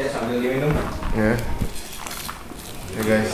ya 0.00 0.06
sambil 0.08 0.40
diminum 0.40 0.72
Ya. 1.12 1.36
Ya 2.96 3.02
guys. 3.04 3.32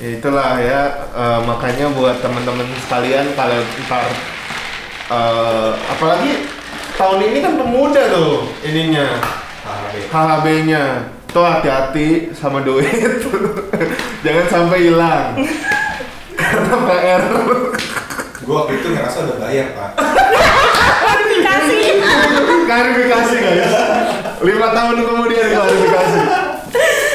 Ya, 0.00 0.08
itulah 0.16 0.56
ya 0.56 0.80
eh, 1.04 1.40
makanya 1.44 1.92
buat 1.92 2.16
teman-teman 2.24 2.64
sekalian 2.88 3.36
kalau 3.36 3.60
ntar 3.84 4.08
eh, 5.12 5.70
apalagi 5.92 6.32
tahun 6.98 7.18
ini 7.30 7.38
kan 7.38 7.54
pemuda 7.54 8.02
tuh 8.10 8.50
ininya. 8.66 9.06
HHB 9.62 10.10
HHB-nya 10.10 10.82
tuh 11.30 11.44
hati-hati 11.46 12.34
sama 12.34 12.66
duit. 12.66 12.90
Jangan 14.26 14.46
sampai 14.50 14.78
hilang. 14.90 15.38
Karena 16.38 16.74
PR 16.90 17.22
gua 18.42 18.64
waktu 18.64 18.80
itu 18.80 18.88
ngerasa 18.96 19.18
udah 19.28 19.36
bayar 19.44 19.66
pak. 19.76 19.90
Klarifikasi. 20.98 21.80
Klarifikasi 22.66 23.34
guys. 23.38 23.72
Lima 24.42 24.68
tahun 24.74 24.96
kemudian 25.04 25.46
klarifikasi. 25.54 26.20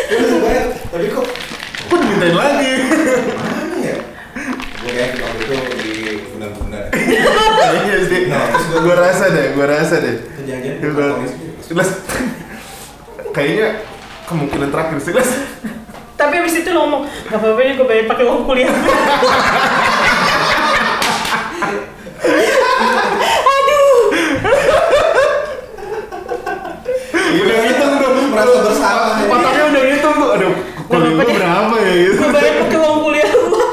Itu 0.07 0.23
udah 0.29 0.39
bayar 0.45 0.65
tapi 0.93 1.09
kok 1.09 1.25
kok 1.89 1.97
dimintain 1.97 2.37
lagi 2.37 2.71
kayak 4.93 5.17
waktu 5.17 5.41
itu 5.41 5.55
di 5.81 5.91
bunda-bunda 6.29 6.81
iya 6.93 7.97
sih 8.05 8.21
Nah, 8.29 8.45
gue 8.77 8.95
rasa 8.95 9.25
deh 9.33 9.45
gue 9.57 9.65
rasa 9.65 9.95
deh 9.97 10.15
jangan-jangan. 10.45 11.25
Kayaknya 13.33 13.81
kemungkinan 14.29 14.69
terakhir 14.69 14.97
sih, 15.01 15.09
Mas. 15.09 15.25
tapi 16.13 16.37
abis 16.37 16.61
itu 16.61 16.69
lo 16.69 16.85
ngomong 16.85 17.01
gak 17.27 17.41
apa-apa 17.41 17.61
nih 17.65 17.73
gue 17.73 17.87
bayar 17.89 18.05
pakai 18.05 18.23
uang 18.29 18.45
kuliah 18.45 18.69
udah 27.43 27.57
ngitung 27.65 27.93
tuh. 27.97 28.11
Merasa 28.29 28.57
bersalah. 28.61 29.09
Otaknya 29.25 29.63
udah 29.73 29.83
ngitung 29.89 30.15
tuh. 30.15 30.29
Aduh, 30.37 30.53
kuliah 30.85 31.09
apa-apa 31.09 31.17
gua 31.17 31.25
deh. 31.25 31.35
berapa 31.37 31.75
ya 31.81 31.93
gitu. 31.97 32.13
gue 32.21 32.29
bayar 32.29 32.53
pakai 32.61 32.77
uang 32.77 32.99
kuliah 33.01 33.29
gue 33.33 33.67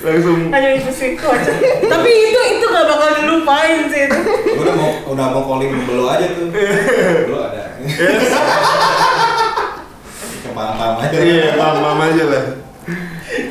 Langsung 0.00 0.38
hanya 0.48 0.68
itu 0.80 0.89
sih 1.00 1.16
tapi 1.88 2.10
itu 2.12 2.40
itu 2.60 2.64
gak 2.68 2.84
bakal 2.84 3.10
dilupain 3.16 3.88
sih 3.88 4.04
itu 4.04 4.18
Gua 4.20 4.62
udah 4.68 4.74
mau 4.76 4.90
udah 5.16 5.26
mau 5.32 5.42
calling 5.48 5.72
belo 5.88 6.04
aja 6.12 6.26
tuh 6.36 6.52
belo 6.52 7.38
ada 7.48 7.64
kepala 10.44 11.00
aja 11.00 11.16
Iya, 11.16 11.56
paham 11.56 12.00
aja 12.04 12.24
lah. 12.28 12.44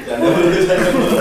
Canda 0.05 0.27
dulu, 0.35 0.57
canda 0.67 0.89
dulu. 0.91 1.17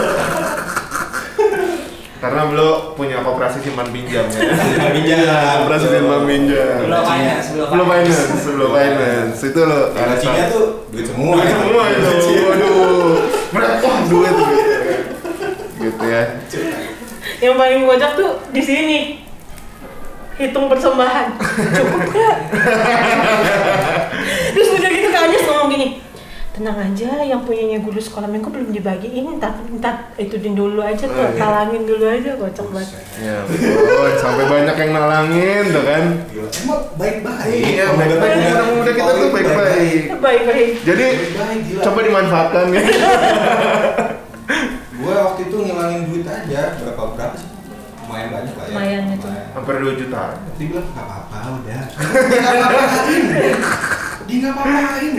Karena 2.18 2.50
beliau 2.50 2.98
punya 2.98 3.22
koperasi 3.22 3.62
simpan 3.62 3.88
pinjam 3.94 4.26
ya. 4.26 4.40
Simpan 4.58 4.90
pinjam. 4.90 5.22
koperasi 5.62 5.86
simpan 5.86 6.22
pinjam. 6.26 6.78
Belum 6.82 7.02
finance, 7.06 7.46
belum 7.54 7.66
Belum 7.70 7.86
finance, 7.86 8.42
belum 8.42 8.70
finance. 8.74 9.38
Itu 9.46 9.60
lo 9.62 9.80
Gajinya 9.94 10.44
tuh 10.50 10.66
duit 10.90 11.06
semua. 11.06 11.38
duit 11.38 11.48
semua 11.54 11.82
itu. 11.94 12.10
Waduh. 12.42 13.12
Berat 13.54 13.74
wah 13.80 13.98
duit 14.10 14.34
gitu. 15.88 16.04
Ya. 16.04 16.22
Yang 17.40 17.54
paling 17.56 17.80
kocak 17.84 18.10
tuh 18.14 18.30
di 18.48 18.60
sini. 18.60 18.98
Hitung 20.34 20.66
persembahan. 20.66 21.34
Cukup 21.74 22.00
gak? 22.08 22.34
Terus 24.48 24.68
udah 24.72 24.88
gitu 24.88 25.06
Anjas 25.10 25.42
ngomong 25.44 25.68
gini. 25.68 25.86
Tenang 26.50 26.76
aja, 26.76 27.22
yang 27.22 27.40
punyanya 27.42 27.78
guru 27.78 27.96
sekolah 27.96 28.26
minggu 28.26 28.46
belum 28.46 28.70
dibagiin, 28.70 29.38
ntar, 29.38 29.54
ntar 29.72 30.10
itu 30.14 30.36
dulu 30.42 30.78
aja 30.80 31.00
tuh, 31.00 31.16
Oh, 31.16 31.24
iya. 31.24 31.38
talangin 31.38 31.86
dulu 31.86 32.02
aja, 32.02 32.34
kocak 32.34 32.66
banget. 32.68 32.98
Ya 33.16 33.36
betul. 33.46 34.10
Sampai 34.16 34.44
banyak 34.44 34.76
yang 34.76 34.90
nalangin 34.92 35.64
tuh 35.70 35.82
kan. 35.82 36.02
Gila, 36.26 36.48
Emang 36.50 36.82
baik-baik. 36.94 37.62
Iya, 37.62 37.84
Pemuda- 37.88 37.94
baik-baik. 37.94 38.34
pemuda- 38.34 38.52
Orang 38.52 38.68
muda 38.74 38.90
kita 38.90 39.10
tuh 39.12 39.28
baik-baik. 39.30 40.00
Baik-baik. 40.18 40.68
Jadi 40.82 41.04
Baik-baik, 41.06 41.60
gila. 41.64 41.82
coba 41.82 41.98
dimanfaatkan 42.02 42.64
ya. 42.68 42.80
Gue 44.98 45.14
waktu 45.14 45.40
itu 45.44 45.56
banyak 48.38 48.54
lah 48.54 48.64
ya. 48.64 48.70
Lumayan 48.70 49.02
itu. 49.10 49.26
Hampir 49.54 49.74
2 49.82 50.00
juta. 50.00 50.22
Dia 50.54 50.66
bilang 50.70 50.86
nggak 50.94 51.06
apa-apa 51.06 51.36
udah. 51.58 51.82
Dia 54.28 54.36
nggak 54.38 54.52
apa-apain. 54.54 54.84
Apa-apain. 54.84 55.12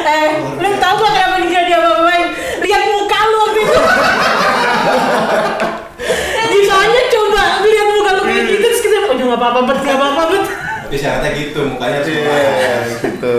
Eh, 0.00 0.28
lu 0.56 0.70
tau 0.78 0.94
gak 0.96 1.12
kenapa 1.12 1.36
dia 1.44 1.60
dia 1.66 1.76
apa-apain? 1.82 2.26
Lihat 2.62 2.82
muka 2.88 3.18
lu 3.26 3.36
waktu 3.42 3.60
itu. 3.60 3.80
Soalnya 6.70 7.02
coba 7.10 7.42
lihat 7.66 7.88
muka 7.90 8.10
lu 8.14 8.22
kayak 8.22 8.44
gitu 8.46 8.62
terus 8.62 8.80
kita 8.80 8.96
udah 9.02 9.14
nggak 9.18 9.34
apa-apa 9.40 9.60
bet 9.66 9.78
nggak 9.82 9.96
apa-apa 9.98 10.22
bet. 10.30 10.44
Tapi 10.86 10.96
syaratnya 10.98 11.30
gitu, 11.38 11.60
mukanya 11.70 11.96
harus 12.02 12.08
Iya, 12.10 12.38
gitu. 12.98 13.36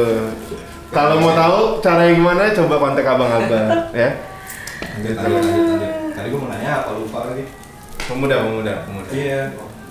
Kalau 0.92 1.16
mau 1.24 1.32
tahu 1.32 1.80
caranya 1.80 2.12
gimana, 2.16 2.52
coba 2.52 2.76
kontak 2.80 3.08
abang-abang 3.08 3.68
ya. 3.96 4.10
Lanjut, 5.00 5.16
lanjut, 5.16 5.40
lanjut, 5.40 5.66
lanjut. 5.72 5.92
Tadi 6.12 6.28
gue 6.32 6.40
mau 6.40 6.50
nanya 6.52 6.84
apa 6.84 6.90
lupa 6.96 7.20
lagi. 7.32 7.44
Pemuda, 8.12 8.36
pemuda, 8.44 8.74
pemuda. 8.84 9.10
Iya, 9.10 9.42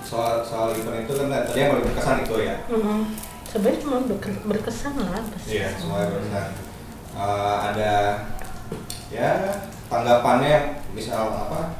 soal 0.01 0.41
soal 0.41 0.69
event 0.71 1.01
itu 1.01 1.13
kan 1.15 1.27
tadi 1.27 1.57
yang 1.57 1.69
paling 1.71 1.85
berkesan 1.87 2.17
itu 2.21 2.35
ya. 2.39 2.55
Hmm, 2.69 3.01
Sebenarnya 3.43 3.79
cuma 3.81 3.97
berke- 4.05 4.43
berkesan 4.45 4.93
lah 4.95 5.19
pasti. 5.25 5.49
Iya, 5.51 5.67
semuanya 5.75 6.07
berkesan. 6.09 6.47
Eh, 7.11 7.57
ada 7.67 7.93
ya 9.11 9.29
tanggapannya 9.85 10.55
misal 10.91 11.27
apa 11.27 11.75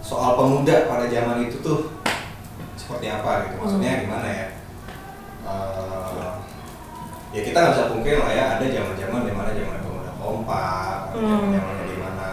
soal 0.00 0.36
pemuda 0.36 0.84
pada 0.84 1.08
zaman 1.08 1.40
itu 1.42 1.56
tuh 1.60 1.96
seperti 2.76 3.08
apa 3.08 3.48
gitu 3.48 3.56
maksudnya 3.56 4.04
gimana 4.04 4.28
ya 4.28 4.46
Eh, 5.40 6.28
ya 7.32 7.40
kita 7.42 7.56
nggak 7.56 7.72
bisa 7.72 7.88
pungkiri 7.88 8.20
lah 8.20 8.28
ya 8.30 8.44
ada 8.54 8.64
zaman-zaman 8.66 9.24
di 9.24 9.32
mana 9.32 9.50
zaman 9.50 9.78
pemuda 9.80 10.12
kompak 10.14 10.92
ada 11.08 11.16
Hmm. 11.16 11.32
zaman-zaman 11.48 11.88
di 11.88 11.96
mana 11.96 12.28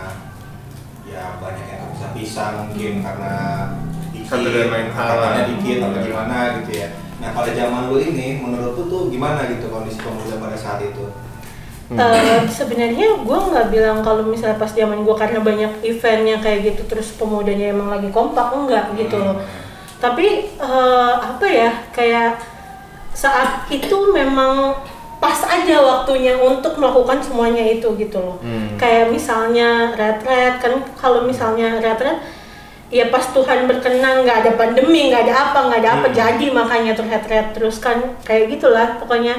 ya 1.08 1.39
banyak 1.39 1.66
yang 1.66 1.82
nggak 1.88 2.12
bisa 2.38 2.54
mungkin 2.54 3.02
karena 3.02 3.34
dikit 4.14 4.30
Satu 4.30 4.46
dan 4.54 4.70
lain 4.70 4.90
hal. 4.94 5.10
dikit 5.58 5.78
atau 5.82 5.98
Hmm. 5.98 6.06
gimana 6.06 6.38
gitu 6.62 6.72
ya. 6.78 6.88
Nah 7.18 7.30
pada 7.34 7.50
zaman 7.50 7.90
lu 7.90 7.98
ini 7.98 8.38
menurut 8.38 8.78
lu 8.78 8.84
tuh 8.86 9.02
gimana 9.10 9.50
gitu 9.50 9.66
kondisi 9.74 9.98
pemuda 9.98 10.38
pada 10.38 10.54
saat 10.54 10.86
itu? 10.86 11.02
Eh, 11.88 12.42
sebenarnya 12.46 13.26
gue 13.26 13.40
nggak 13.50 13.68
bilang 13.74 14.06
kalau 14.06 14.22
misalnya 14.22 14.62
pas 14.62 14.70
zaman 14.70 15.02
gue 15.02 15.16
karena 15.18 15.40
banyak 15.42 15.72
eventnya 15.82 16.38
kayak 16.38 16.60
gitu 16.62 16.82
terus 16.86 17.16
pemudanya 17.18 17.74
emang 17.74 17.90
lagi 17.90 18.14
kompak 18.14 18.54
enggak 18.54 18.86
gitu 18.94 19.18
loh. 19.18 19.42
Tapi 19.98 20.54
eh, 20.62 21.14
apa 21.18 21.46
ya 21.50 21.90
kayak 21.90 22.38
saat 23.18 23.66
itu 23.74 24.14
memang 24.14 24.78
pas 25.18 25.39
aja 25.43 25.82
waktunya 25.82 26.38
untuk 26.38 26.78
melakukan 26.78 27.18
semuanya 27.18 27.65
itu 27.65 27.89
gitu 27.95 28.18
loh 28.18 28.38
Hmm. 28.38 28.78
kayak 28.78 29.09
misalnya 29.09 29.91
retret 29.93 30.61
kan 30.61 30.78
kalau 30.93 31.26
misalnya 31.26 31.82
retret 31.82 32.22
ya 32.88 33.09
pas 33.09 33.26
Tuhan 33.28 33.65
berkenan 33.65 34.24
nggak 34.24 34.38
ada 34.45 34.51
pandemi 34.55 35.09
nggak 35.09 35.26
ada 35.26 35.36
apa 35.49 35.59
nggak 35.68 35.80
ada 35.82 35.91
apa 35.97 36.07
Hmm. 36.07 36.15
jadi 36.15 36.45
makanya 36.51 36.91
tuh 36.93 37.05
retret 37.05 37.51
terus 37.51 37.82
kan 37.82 37.97
kayak 38.22 38.47
gitulah 38.49 38.95
pokoknya 38.97 39.36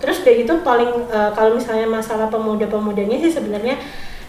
terus 0.00 0.20
udah 0.20 0.34
gitu 0.34 0.52
paling 0.60 0.90
eh, 1.06 1.30
kalau 1.32 1.54
misalnya 1.54 1.86
masalah 1.86 2.26
pemuda-pemudanya 2.26 3.20
sih 3.20 3.30
sebenarnya 3.30 3.78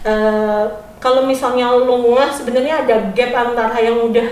eh, 0.02 0.64
kalau 1.02 1.26
misalnya 1.26 1.66
lu 1.74 1.98
sebenarnya 2.30 2.86
ada 2.86 3.10
gap 3.10 3.32
antara 3.34 3.74
yang 3.76 3.98
udah 3.98 4.28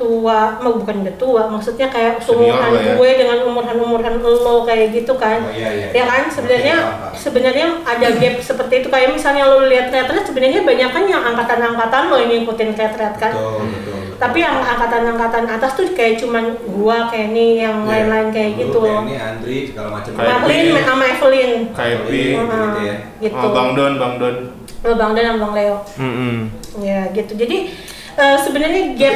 tua, 0.00 0.56
mau 0.56 0.72
bukan 0.74 1.04
udah 1.04 1.14
tua, 1.14 1.42
maksudnya 1.46 1.86
kayak 1.86 2.16
seumuran 2.18 2.72
ya. 2.72 2.96
gue 2.96 3.10
dengan 3.14 3.44
umuran-umuran 3.44 4.14
lo 4.16 4.64
kayak 4.64 4.88
gitu 4.90 5.12
kan. 5.14 5.44
Oh, 5.44 5.52
iya, 5.52 5.68
iya, 5.68 5.86
Ya 5.92 5.94
iya. 5.94 6.04
kan 6.06 6.22
sebenarnya 6.26 6.76
paham. 6.80 7.12
sebenarnya 7.14 7.66
ada 7.84 8.08
gap 8.10 8.34
seperti 8.48 8.74
itu 8.80 8.88
kayak 8.88 9.12
misalnya 9.12 9.44
lo 9.44 9.60
lihat 9.62 9.88
retret 9.88 10.24
sebenarnya 10.24 10.64
banyak 10.64 10.88
kan 10.88 11.04
yang 11.04 11.20
angkatan-angkatan 11.22 12.02
lo 12.08 12.16
yang 12.16 12.30
ngikutin 12.34 12.70
retret 12.72 13.14
kan. 13.14 13.30
betul 13.30 13.60
betul, 13.60 13.68
betul. 13.68 14.16
Tapi 14.16 14.38
yang 14.38 14.56
angkatan-angkatan 14.58 15.44
atas 15.48 15.70
tuh 15.74 15.84
kayak 15.90 16.16
cuman 16.16 16.44
gua, 16.66 17.08
Kenny, 17.08 17.56
yang 17.58 17.84
Iya. 17.84 17.88
lain-lain 18.04 18.28
kayak 18.30 18.50
Lu, 18.50 18.60
gitu. 18.62 18.80
Kenny, 18.82 19.16
Andri 19.16 19.58
segala 19.66 19.88
macam 19.90 20.10
Kayak 20.12 20.36
Epi. 20.42 20.80
sama 20.82 21.04
Evelyn. 21.06 21.52
Kayak 21.72 21.98
gitu 22.04 22.40
ya 22.80 22.96
Gitu. 23.18 23.36
Oh, 23.38 23.50
Bang 23.50 23.70
Don, 23.72 23.92
Bang 23.96 24.14
Don. 24.16 24.36
Lo 24.80 24.92
Bang 24.94 25.12
Dan 25.12 25.24
sama 25.26 25.38
Bang 25.42 25.54
Leo. 25.54 25.76
Mm-mm. 25.96 26.36
Ya 26.78 27.08
gitu. 27.10 27.32
Jadi 27.34 27.72
eh, 28.16 28.38
sebenarnya 28.40 28.82
gap 28.98 29.14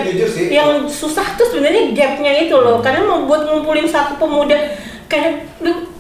yang 0.51 0.86
susah 0.86 1.34
tuh 1.34 1.47
sebenarnya 1.51 1.95
gapnya 1.95 2.32
itu 2.47 2.55
loh. 2.55 2.78
Karena 2.84 3.03
mau 3.07 3.26
buat 3.26 3.49
ngumpulin 3.49 3.88
satu 3.88 4.18
pemuda 4.20 4.57
kayak 5.09 5.47
lu 5.62 5.90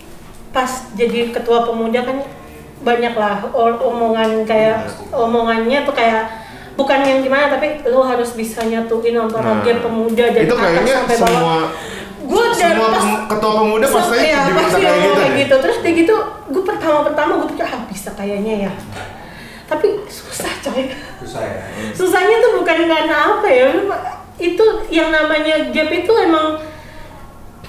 pas 0.54 0.70
jadi 0.94 1.34
ketua 1.34 1.66
pemuda 1.66 2.06
kan 2.06 2.22
banyak 2.84 3.14
lah 3.16 3.42
omongan 3.56 4.44
kayak 4.46 4.86
Pasti. 4.86 5.10
omongannya 5.10 5.82
tuh 5.88 5.94
kayak 5.96 6.44
bukan 6.76 7.00
yang 7.06 7.18
gimana 7.24 7.48
tapi 7.48 7.80
lo 7.88 8.04
harus 8.04 8.34
bisa 8.36 8.60
nyatuin 8.62 9.16
antara 9.18 9.56
Nah, 9.56 9.62
gap 9.64 9.78
pemuda 9.82 10.24
dari 10.30 10.46
itu 10.46 10.54
atas 10.54 10.66
kayaknya 10.68 10.94
sampai 11.02 11.16
bawah. 11.16 11.30
semua 11.32 11.56
Gue 12.24 12.44
dari 12.56 12.80
pas 12.80 13.06
ketua 13.28 13.52
pemuda 13.60 13.84
pasti 13.84 14.16
iya, 14.16 14.48
diminta 14.48 14.64
pasti 14.64 14.80
kayak 14.80 14.96
gitu. 14.96 15.12
kayak 15.12 15.28
ya? 15.28 15.40
gitu. 15.44 15.54
Terus 15.60 15.76
kayak 15.84 15.96
gitu, 16.00 16.14
gue 16.56 16.62
pertama-pertama 16.64 17.32
gue 17.44 17.48
pikir 17.52 17.66
ah 17.68 17.82
bisa 17.84 18.10
kayaknya 18.16 18.54
ya. 18.64 18.72
Tapi 19.64 19.88
susah 20.08 20.52
coy. 20.60 20.92
susah 21.24 21.42
ya 21.42 21.64
Susahnya 21.96 22.36
tuh 22.40 22.60
bukan 22.60 22.84
karena 22.84 23.16
apa 23.36 23.48
ya, 23.48 23.68
itu 24.36 24.66
yang 24.92 25.08
namanya 25.08 25.72
gap 25.72 25.88
itu 25.88 26.12
emang 26.20 26.60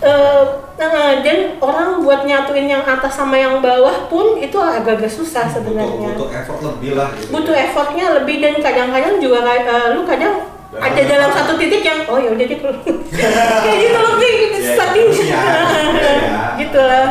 eh 0.03 0.43
eh, 0.75 1.13
dan 1.23 1.37
orang 1.63 2.03
buat 2.03 2.27
nyatuin 2.27 2.67
yang 2.67 2.83
atas 2.83 3.15
sama 3.15 3.39
yang 3.39 3.63
bawah 3.63 4.11
pun 4.11 4.35
itu 4.35 4.59
agak-agak 4.59 5.07
susah 5.07 5.47
butuh, 5.47 5.55
sebenarnya. 5.63 6.09
butuh 6.11 6.29
effort 6.35 6.59
lebih 6.59 6.91
lah 6.99 7.09
gitu 7.15 7.31
Butuh 7.31 7.55
effortnya 7.55 8.05
lebih 8.19 8.43
dan 8.43 8.59
kadang-kadang 8.59 9.15
juga 9.23 9.39
eh, 9.47 9.87
lu 9.95 10.03
kadang 10.03 10.51
ada 10.75 11.01
dalam 11.07 11.31
satu 11.31 11.55
titik 11.55 11.79
yang 11.79 12.03
oh 12.11 12.19
ya 12.19 12.35
udah 12.35 12.45
kayak 13.63 13.77
gitu 13.79 13.97
loh 13.97 14.13
kayak 14.19 14.35
gitu 14.35 14.55
Iya, 14.65 14.83
iya, 14.91 16.11
iya. 16.19 16.43
gitu 16.61 16.79
lah. 16.81 17.07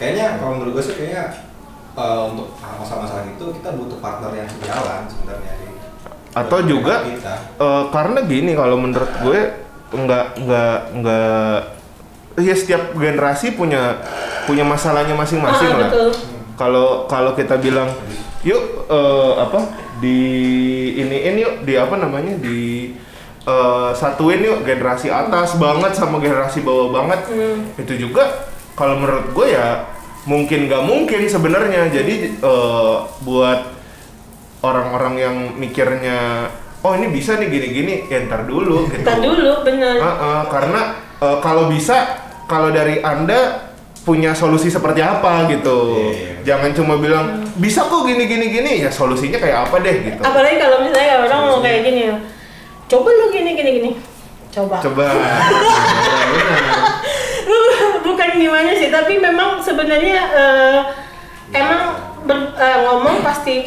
kayaknya 0.00 0.26
kalau 0.40 0.58
menurut 0.58 0.80
gue 0.80 0.84
sih 0.84 0.94
kayaknya 0.96 1.22
eh, 1.94 2.22
untuk 2.26 2.48
masalah-masalah 2.60 3.24
itu 3.28 3.44
kita 3.54 3.70
butuh 3.72 3.98
partner 3.98 4.30
yang 4.34 4.48
sejalan 4.48 5.00
sebenarnya 5.06 5.52
di 5.56 5.66
Atau 6.34 6.58
juga 6.62 7.06
kita. 7.06 7.34
Eh, 7.56 7.82
karena 7.88 8.18
gini 8.22 8.52
kalau 8.52 8.76
menurut 8.76 9.10
gue 9.20 9.40
nggak 9.94 10.26
nggak 10.42 10.76
nggak 10.98 11.56
ya 12.36 12.50
setiap 12.52 12.90
generasi 12.92 13.54
punya 13.54 14.02
punya 14.42 14.66
masalahnya 14.66 15.14
masing-masing 15.14 15.70
Ah, 15.70 15.78
lah. 15.86 15.90
Kalau 16.54 17.06
kalau 17.06 17.32
kita 17.32 17.54
bilang 17.56 17.86
yuk 18.42 18.58
eh, 18.84 19.32
apa 19.38 19.70
di 20.02 20.18
iniin 20.98 21.34
yuk 21.38 21.54
di 21.62 21.78
apa 21.78 21.94
namanya 21.94 22.34
di 22.36 22.90
eh, 23.40 23.90
satuin 23.94 24.42
yuk 24.42 24.66
generasi 24.66 25.06
atas 25.06 25.54
banget 25.56 25.94
sama 25.94 26.18
generasi 26.18 26.60
bawah 26.60 26.90
banget 26.92 27.22
Hmm. 27.30 27.70
itu 27.78 27.94
juga 28.00 28.50
kalau 28.74 28.98
menurut 28.98 29.30
gue 29.30 29.54
ya 29.54 29.93
mungkin 30.24 30.66
nggak 30.66 30.82
mungkin 30.82 31.20
sebenarnya 31.24 31.92
jadi 31.92 32.14
eh, 32.34 32.94
buat 33.20 33.60
orang-orang 34.60 35.14
yang 35.16 35.36
mikirnya 35.54 36.48
oh 36.80 36.92
ini 36.92 37.08
bisa 37.08 37.36
nih 37.36 37.48
gini-gini 37.48 38.08
ya 38.08 38.24
ntar 38.24 38.44
dulu 38.44 38.88
gitu 38.88 39.04
Ntar 39.04 39.20
dulu 39.20 39.60
bener. 39.60 40.00
Ah, 40.00 40.08
ah, 40.08 40.42
karena 40.48 40.80
eh, 41.18 41.36
kalau 41.38 41.68
bisa 41.68 42.20
kalau 42.44 42.68
dari 42.68 43.00
anda 43.00 43.68
punya 44.04 44.36
solusi 44.36 44.68
seperti 44.68 45.00
apa 45.00 45.48
gitu 45.48 45.96
Iya. 46.12 46.44
jangan 46.44 46.76
cuma 46.76 47.00
bilang 47.00 47.40
bisa 47.56 47.80
kok 47.82 48.04
gini 48.04 48.28
gini 48.28 48.52
gini 48.52 48.72
ya 48.84 48.92
solusinya 48.92 49.40
kayak 49.40 49.68
apa 49.68 49.80
deh 49.80 49.96
gitu 50.04 50.20
Apalagi 50.20 50.60
kalau 50.60 50.84
misalnya 50.84 51.24
orang 51.24 51.40
mau 51.48 51.58
kayak 51.60 51.80
gini 51.82 52.00
ya, 52.12 52.16
coba 52.84 53.08
lu 53.08 53.32
gini 53.32 53.50
gini 53.56 53.70
gini, 53.72 53.90
coba. 54.52 54.76
coba 54.84 55.04
Ya, 57.44 57.56
benar. 57.56 57.83
Bukan 58.04 58.30
gimana 58.36 58.70
sih, 58.70 58.88
tapi 58.88 59.16
memang 59.16 59.58
sebenarnya 59.58 60.18
eh, 60.30 60.78
emang 61.50 61.82
ber- 62.22 62.52
eh, 62.54 62.78
ngomong 62.84 63.20
pasti 63.20 63.64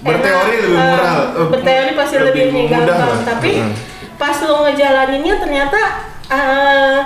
Berteori 0.00 0.54
enak, 0.56 0.62
lebih 0.64 0.72
eh, 0.72 0.88
murah, 0.88 1.14
eh, 1.36 1.46
berteori 1.50 1.92
pasti 1.92 2.14
lebih 2.16 2.44
lebih, 2.48 2.64
gampang. 2.70 3.20
tapi 3.20 3.50
Hmm. 3.58 3.74
pas 4.14 4.36
lo 4.40 4.64
ngejalaninnya 4.64 5.34
ternyata 5.36 5.80
eh, 6.24 6.98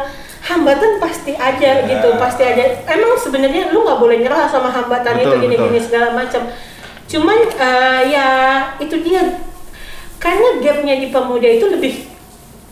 hambatan 0.45 1.01
pasti 1.01 1.33
ada 1.33 1.71
Ya. 1.81 1.89
gitu 1.89 2.21
pasti 2.21 2.45
ada. 2.45 2.63
Emang 2.87 3.17
sebenarnya 3.17 3.73
lu 3.73 3.83
nggak 3.83 3.97
boleh 3.97 4.21
nyerah 4.21 4.45
sama 4.47 4.69
hambatan 4.69 5.17
Betul, 5.17 5.41
itu 5.41 5.43
gini-gini 5.43 5.79
segala 5.81 6.13
macam. 6.13 6.47
Cuman 7.09 7.39
eh, 7.49 8.01
ya 8.13 8.27
itu 8.77 8.95
dia. 9.01 9.41
Karena 10.21 10.57
gapnya 10.61 10.95
di 10.97 11.09
pemuda 11.09 11.49
itu 11.49 11.67
lebih 11.67 11.95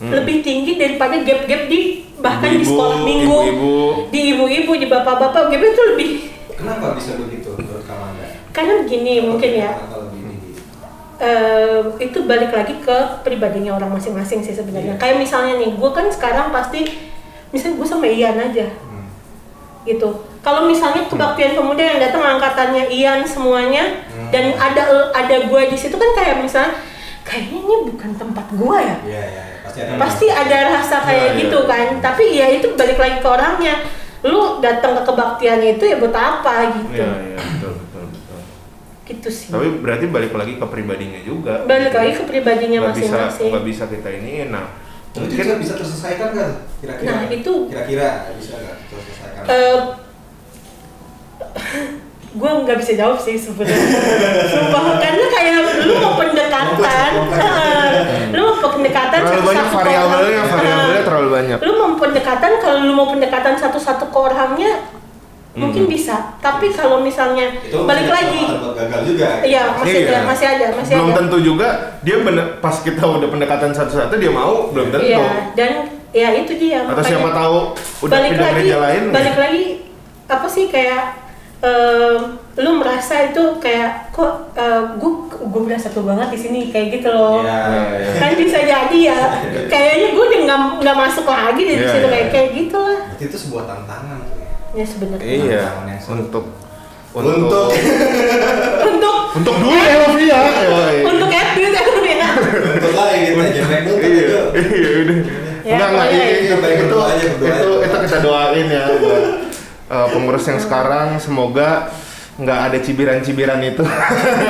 Hmm. 0.03 0.11
lebih 0.11 0.43
tinggi 0.43 0.75
daripada 0.75 1.15
gap-gap 1.17 1.71
di 1.71 2.03
bahkan 2.19 2.51
di 2.51 2.59
Ibu-ibu, 2.59 2.71
sekolah 2.75 2.99
minggu 3.01 3.39
ibu-ibu. 3.39 3.71
di 4.11 4.19
ibu-ibu 4.35 4.71
di 4.75 4.87
bapak-bapak 4.87 5.47
gap 5.47 5.61
itu 5.63 5.81
lebih 5.95 6.09
Kenapa 6.53 6.91
bisa 6.93 7.15
begitu 7.15 7.55
menurut 7.55 7.83
Kamanda? 7.83 8.25
karena 8.51 8.83
begini 8.83 9.13
mungkin 9.23 9.51
ya 9.53 9.71
eh, 11.19 11.79
itu 11.99 12.19
balik 12.25 12.51
lagi 12.51 12.75
ke 12.79 12.97
pribadinya 13.23 13.77
orang 13.77 13.93
masing-masing 13.93 14.43
sih 14.43 14.51
sebenarnya. 14.51 14.97
Iya. 14.97 14.99
Kayak 14.99 15.17
misalnya 15.19 15.53
nih, 15.55 15.71
gue 15.71 15.89
kan 15.89 16.05
sekarang 16.09 16.51
pasti, 16.51 16.83
misalnya 17.49 17.79
gue 17.79 17.87
sama 17.87 18.05
Ian 18.05 18.35
aja, 18.35 18.67
Hmm. 18.67 19.07
gitu. 19.83 20.09
Kalau 20.43 20.67
misalnya 20.67 21.07
kebaktian 21.07 21.55
pemuda 21.55 21.79
yang 21.79 21.99
datang 22.01 22.19
angkatannya 22.19 22.91
Ian 22.91 23.23
semuanya, 23.23 24.03
Hmm. 24.11 24.29
dan 24.33 24.51
ada 24.57 24.83
ada 25.13 25.35
gue 25.47 25.61
di 25.69 25.77
situ 25.77 25.95
kan 25.95 26.11
kayak 26.11 26.43
misalnya, 26.43 26.75
kayaknya 27.23 27.59
ini 27.59 27.75
bukan 27.87 28.11
tempat 28.13 28.45
gue 28.51 28.77
ya. 28.77 28.97
Iya, 29.01 29.23
iya, 29.23 29.43
iya. 29.49 29.57
pasti 29.63 29.79
ada. 29.81 29.93
Pasti 29.97 30.25
ada 30.27 30.57
rasa 30.71 30.95
kayak 31.01 31.17
Iya, 31.17 31.31
iya, 31.31 31.39
gitu 31.39 31.59
iya. 31.59 31.69
kan. 31.69 31.87
Tapi 31.99 32.23
ya 32.29 32.47
itu 32.51 32.67
balik 32.73 32.97
lagi 32.97 33.17
ke 33.17 33.27
orangnya. 33.27 33.75
Lu 34.23 34.41
datang 34.59 34.95
ke 34.95 35.03
kebaktian 35.03 35.59
itu 35.59 35.83
ya 35.83 35.95
buat 35.97 36.11
apa 36.11 36.55
gitu. 36.73 36.95
Iya, 36.95 37.11
iya, 37.25 37.37
betul, 37.39 37.73
betul, 37.79 38.03
betul. 38.07 38.39
Gitu 39.03 39.29
sih. 39.29 39.49
Tapi 39.51 39.67
berarti 39.79 40.05
balik 40.07 40.31
lagi 40.31 40.53
ke 40.55 40.65
pribadinya 40.65 41.19
juga. 41.19 41.63
balik 41.63 41.91
lagi 41.91 42.11
ke 42.13 42.23
pribadinya 42.23 42.77
nggak 42.83 42.95
bisa 42.95 43.07
masing-masing. 43.09 43.49
nggak 43.51 43.65
bisa 43.65 43.83
kita 43.87 44.09
ini 44.13 44.33
nah 44.47 44.65
Itu 45.13 45.19
mungkin 45.21 45.45
juga 45.45 45.57
bisa 45.59 45.73
terselesaikan 45.75 46.29
kan? 46.33 46.51
Kira-kira. 46.81 47.05
Nah, 47.05 47.21
itu- 47.29 47.65
kira-kira 47.69 48.07
bisa 48.33 48.53
nggak 48.57 48.75
terselesaikan? 48.89 49.43
Eh, 49.45 49.79
gue 52.33 52.49
nggak 52.65 52.77
bisa 52.77 52.91
jawab 52.93 53.17
sih 53.17 53.37
sebenarnya. 53.37 53.89
Sumpah, 54.49 54.97
karena 54.97 55.25
kayak 55.29 55.53
lu 55.83 55.93
mau 55.97 56.17
pendekatan. 56.17 57.09
Lu 58.33 58.41
mau 58.41 58.69
pendekatan 58.73 59.19
terlalu 59.21 59.37
satu 59.37 59.45
banyak 59.45 59.61
satu 59.63 59.75
variabelnya 59.77 60.41
variabelnya 60.43 61.01
terlalu 61.05 61.29
banyak. 61.31 61.57
Lu 61.61 61.71
mau 61.75 61.89
pendekatan 61.95 62.51
kalau 62.57 62.77
lu 62.81 62.93
mau 62.93 63.07
pendekatan 63.07 63.53
satu-satu 63.55 64.09
ke 64.09 64.17
orangnya 64.17 64.71
mungkin 65.53 65.85
bisa. 65.85 66.33
Tapi 66.41 66.73
kalau 66.73 66.97
misalnya 66.99 67.53
itu 67.61 67.77
balik 67.85 68.09
lagi. 68.09 68.49
gagal 68.73 69.01
juga. 69.05 69.27
iya 69.45 69.69
masih 69.71 69.93
Iya. 69.93 70.09
ada 70.09 70.19
masih 70.25 70.47
ada 70.49 70.67
masih 70.73 70.93
belum 70.97 71.09
ada. 71.13 71.17
tentu 71.21 71.37
juga 71.39 71.67
dia 72.01 72.17
bener 72.19 72.57
pas 72.57 72.73
kita 72.75 73.05
udah 73.05 73.29
pendekatan 73.29 73.69
satu-satu 73.69 74.17
dia 74.17 74.33
mau 74.33 74.73
belum 74.73 74.89
tentu. 74.89 75.05
Iya 75.05 75.53
dan 75.53 75.71
ya 76.09 76.33
itu 76.33 76.57
dia. 76.57 76.81
Atau 76.81 76.97
makanya- 76.97 77.05
siapa 77.05 77.29
tahu 77.31 77.57
udah 78.01 78.11
balik 78.11 78.29
pindah 78.33 78.49
lagi 78.49 78.73
lain. 78.73 79.03
balik 79.13 79.35
lagi 79.37 79.63
apa 80.25 80.47
sih 80.49 80.65
kayak 80.67 81.22
lu 82.53 82.71
merasa 82.75 83.23
itu 83.25 83.39
kayak 83.57 84.11
kok 84.11 84.51
gue 84.93 85.11
gue 85.41 85.61
merasa 85.63 85.87
tuh 85.87 86.03
banget 86.03 86.27
di 86.29 86.39
sini 86.39 86.59
kayak 86.69 86.87
gitu 86.93 87.09
loh 87.09 87.39
Iya, 87.39 87.55
Iya, 87.63 87.81
iya. 87.97 88.13
kan 88.19 88.31
bisa 88.35 88.59
jadi 88.59 88.97
ya 89.01 89.19
kayaknya 89.65 90.07
gue 90.11 90.23
udah 90.23 90.39
nggak 90.43 90.59
nggak 90.83 90.97
masuk 90.97 91.23
lagi 91.23 91.61
di 91.61 91.73
Iya, 91.73 91.87
situ 91.87 92.03
iya. 92.03 92.11
kayak 92.11 92.27
kayak 92.29 92.49
gitu 92.53 92.77
lah 92.77 92.99
Berarti 93.07 93.23
itu 93.25 93.37
sebuah 93.39 93.63
tantangan 93.65 94.17
tuh 94.21 94.37
ya. 94.37 94.51
ya 94.73 94.85
sebenarnya 94.85 95.23
iya 95.25 95.63
seru. 95.97 96.19
untuk 96.19 96.45
Untuk 97.13 97.69
untuk 98.83 99.17
untuk 99.33 99.55
dulu 99.55 99.77
ya 99.77 99.95
Novia 100.03 100.39
untuk 101.05 101.29
edit 101.29 101.71
ya 101.71 101.81
untuk 102.73 102.93
lagi 102.93 103.17
kita 103.23 103.45
jemek 103.53 103.81
dulu 103.87 103.97
iya 104.01 104.11
itu. 104.19 104.39
iya 104.59 104.89
udah 104.99 105.17
Ya, 105.63 105.79
enggak 105.79 105.89
enggak 105.95 106.07
itu 106.11 106.19
itu. 106.19 106.43
itu 106.43 106.67
itu, 106.67 106.83
Berdoa 106.83 107.07
aja, 107.07 107.23
berdoa 107.39 107.47
itu, 107.47 107.69
aja. 107.71 107.85
itu 107.87 107.97
kita 108.03 108.17
doain 108.19 108.67
ya 108.67 108.83
uh, 109.93 110.07
pengurus 110.09 110.49
yang 110.49 110.57
sekarang 110.57 111.21
semoga 111.21 111.93
nggak 112.33 112.59
ada 112.65 112.77
cibiran-cibiran 112.81 113.61
itu. 113.61 113.85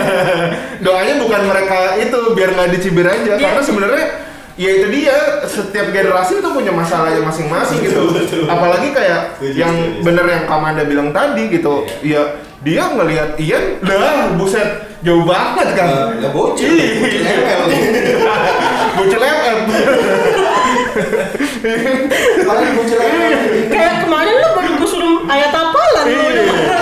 Doanya 0.85 1.19
bukan 1.19 1.41
mereka 1.43 1.99
itu 1.99 2.19
biar 2.31 2.55
nggak 2.55 2.69
dicibir 2.71 3.03
aja. 3.03 3.35
Dia- 3.35 3.43
karena 3.43 3.59
sebenarnya 3.59 4.05
ya 4.53 4.69
itu 4.71 4.87
dia 4.87 5.17
setiap 5.43 5.89
generasi 5.89 6.39
itu 6.39 6.47
punya 6.47 6.71
masalahnya 6.71 7.19
masing-masing 7.19 7.83
gitu. 7.83 8.07
Apalagi 8.45 8.93
kayak 8.93 9.35
Setuju, 9.35 9.57
yang 9.57 9.73
bener 9.99 10.23
yang 10.23 10.43
Kamanda 10.45 10.87
bilang 10.87 11.11
tadi 11.11 11.51
gitu. 11.51 11.83
Ya 11.99 12.39
dia 12.63 12.87
ngelihat 12.87 13.35
Ian 13.35 13.83
lah 13.83 14.31
buset 14.39 14.63
jauh 15.03 15.27
banget 15.27 15.75
kan. 15.75 16.15
Ya 16.15 16.31
bocil, 16.31 16.71
Iya. 16.71 16.95
bocil 17.67 17.91
bocil 18.95 19.19
MM 19.19 19.59
Paling 22.43 22.71
bocil 22.75 22.99
ML. 22.99 23.33
kayak 23.67 23.93
kemarin 24.03 24.33
lu 24.35 24.49
baru 24.53 24.72
ayat 25.25 25.51
apalan 25.51 26.05
lu 26.05 26.21
Iya. 26.29 26.79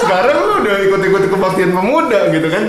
Sekarang 0.00 0.36
lu 0.38 0.54
udah 0.60 0.76
ikut-ikut 0.84 1.22
kebaktian 1.28 1.70
pemuda 1.70 2.20
gitu 2.28 2.46
kan. 2.46 2.62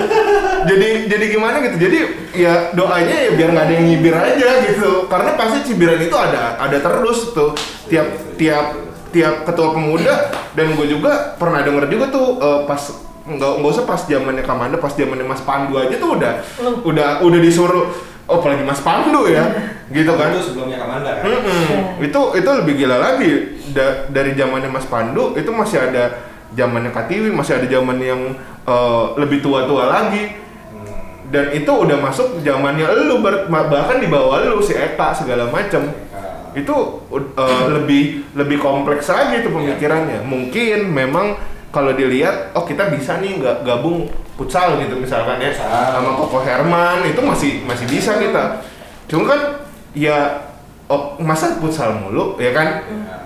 Jadi 0.65 0.87
jadi 1.05 1.25
gimana 1.27 1.55
gitu. 1.61 1.77
Jadi 1.77 1.97
ya 2.33 2.71
doanya 2.71 3.15
ya 3.27 3.31
biar 3.33 3.49
nggak 3.51 3.65
ada 3.65 3.73
yang 3.73 3.85
nyibir 3.85 4.15
aja 4.15 4.49
gitu. 4.63 5.05
Karena 5.05 5.35
pasti 5.35 5.67
cibiran 5.67 5.99
itu 5.99 6.15
ada 6.15 6.55
ada 6.57 6.77
terus 6.77 7.31
tuh 7.31 7.51
tiap 7.85 8.07
tiap 8.35 8.65
tiap 9.11 9.43
ketua 9.43 9.71
pemuda 9.71 10.27
dan 10.51 10.75
gue 10.75 10.87
juga 10.89 11.35
pernah 11.35 11.63
denger 11.63 11.87
juga 11.87 12.05
tuh 12.09 12.27
eh, 12.37 12.59
pas 12.65 12.81
nggak 13.25 13.51
nggak 13.57 13.71
usah 13.71 13.83
pas 13.83 14.01
zamannya 14.01 14.43
Kamanda 14.43 14.77
pas 14.77 14.91
zamannya 14.91 15.23
Mas 15.23 15.41
Pandu 15.41 15.79
aja 15.79 15.95
tuh 15.95 16.13
udah 16.13 16.33
Hmm. 16.59 16.77
udah 16.83 17.23
udah 17.23 17.39
disuruh 17.39 17.89
oh 18.27 18.35
apalagi 18.37 18.61
Mas 18.61 18.77
Pandu 18.79 19.25
ya 19.25 19.45
gitu 19.93 20.11
kan? 20.17 20.33
Itu 20.33 20.41
sebelumnya 20.41 20.77
Kamanda 20.81 21.11
kan. 21.19 21.23
Mm-mm. 21.29 22.01
itu 22.01 22.21
itu 22.39 22.49
lebih 22.49 22.73
gila 22.79 22.97
lagi. 22.97 23.31
Da- 23.75 24.09
dari 24.09 24.33
zamannya 24.33 24.69
Mas 24.71 24.87
Pandu 24.89 25.37
itu 25.37 25.49
masih 25.53 25.77
ada 25.91 26.25
zamannya 26.55 26.89
Katiwi 26.89 27.29
masih 27.29 27.59
ada 27.61 27.67
zaman 27.67 27.97
yang 27.99 28.21
eh, 28.65 29.05
lebih 29.19 29.43
tua-tua 29.45 29.89
lagi. 29.91 30.41
Hmm. 30.71 31.29
dan 31.29 31.51
itu 31.53 31.69
udah 31.69 31.97
masuk 32.01 32.41
zamannya 32.45 32.85
lu 33.05 33.21
bahkan 33.49 33.97
di 33.97 34.07
bawah 34.09 34.45
lu 34.45 34.61
si 34.61 34.77
Eka 34.77 35.13
segala 35.13 35.49
macam 35.49 35.89
Nah, 36.15 36.55
itu 36.55 36.75
uh, 37.11 37.65
lebih 37.67 38.31
lebih 38.31 38.63
kompleks 38.63 39.11
lagi 39.11 39.43
itu 39.43 39.51
pemikirannya. 39.51 40.23
Mungkin 40.23 40.87
memang 40.87 41.35
kalau 41.67 41.91
dilihat 41.91 42.55
oh 42.55 42.63
kita 42.63 42.87
bisa 42.95 43.19
nih 43.19 43.43
nggak 43.43 43.67
gabung 43.67 44.07
futsal 44.39 44.79
gitu 44.79 44.95
misalkan 44.95 45.43
ya 45.43 45.51
sama 45.51 46.15
Koko 46.15 46.39
Herman 46.39 47.03
itu 47.03 47.19
masih 47.19 47.51
masih 47.67 47.83
bisa 47.91 48.15
kita. 48.15 48.63
Cuma 49.11 49.27
kan 49.27 49.64
ya 49.95 50.43
oh, 50.91 51.17
masa 51.17 51.57
futsal 51.57 51.95
mulu 51.97 52.37
ya 52.37 52.51
kan? 52.51 52.83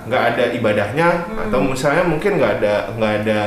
Nggak 0.10 0.24
ada 0.34 0.44
ibadahnya 0.56 1.08
atau 1.50 1.60
misalnya 1.62 2.06
mungkin 2.08 2.40
nggak 2.40 2.62
ada 2.62 2.74
nggak 2.98 3.14
ada 3.26 3.40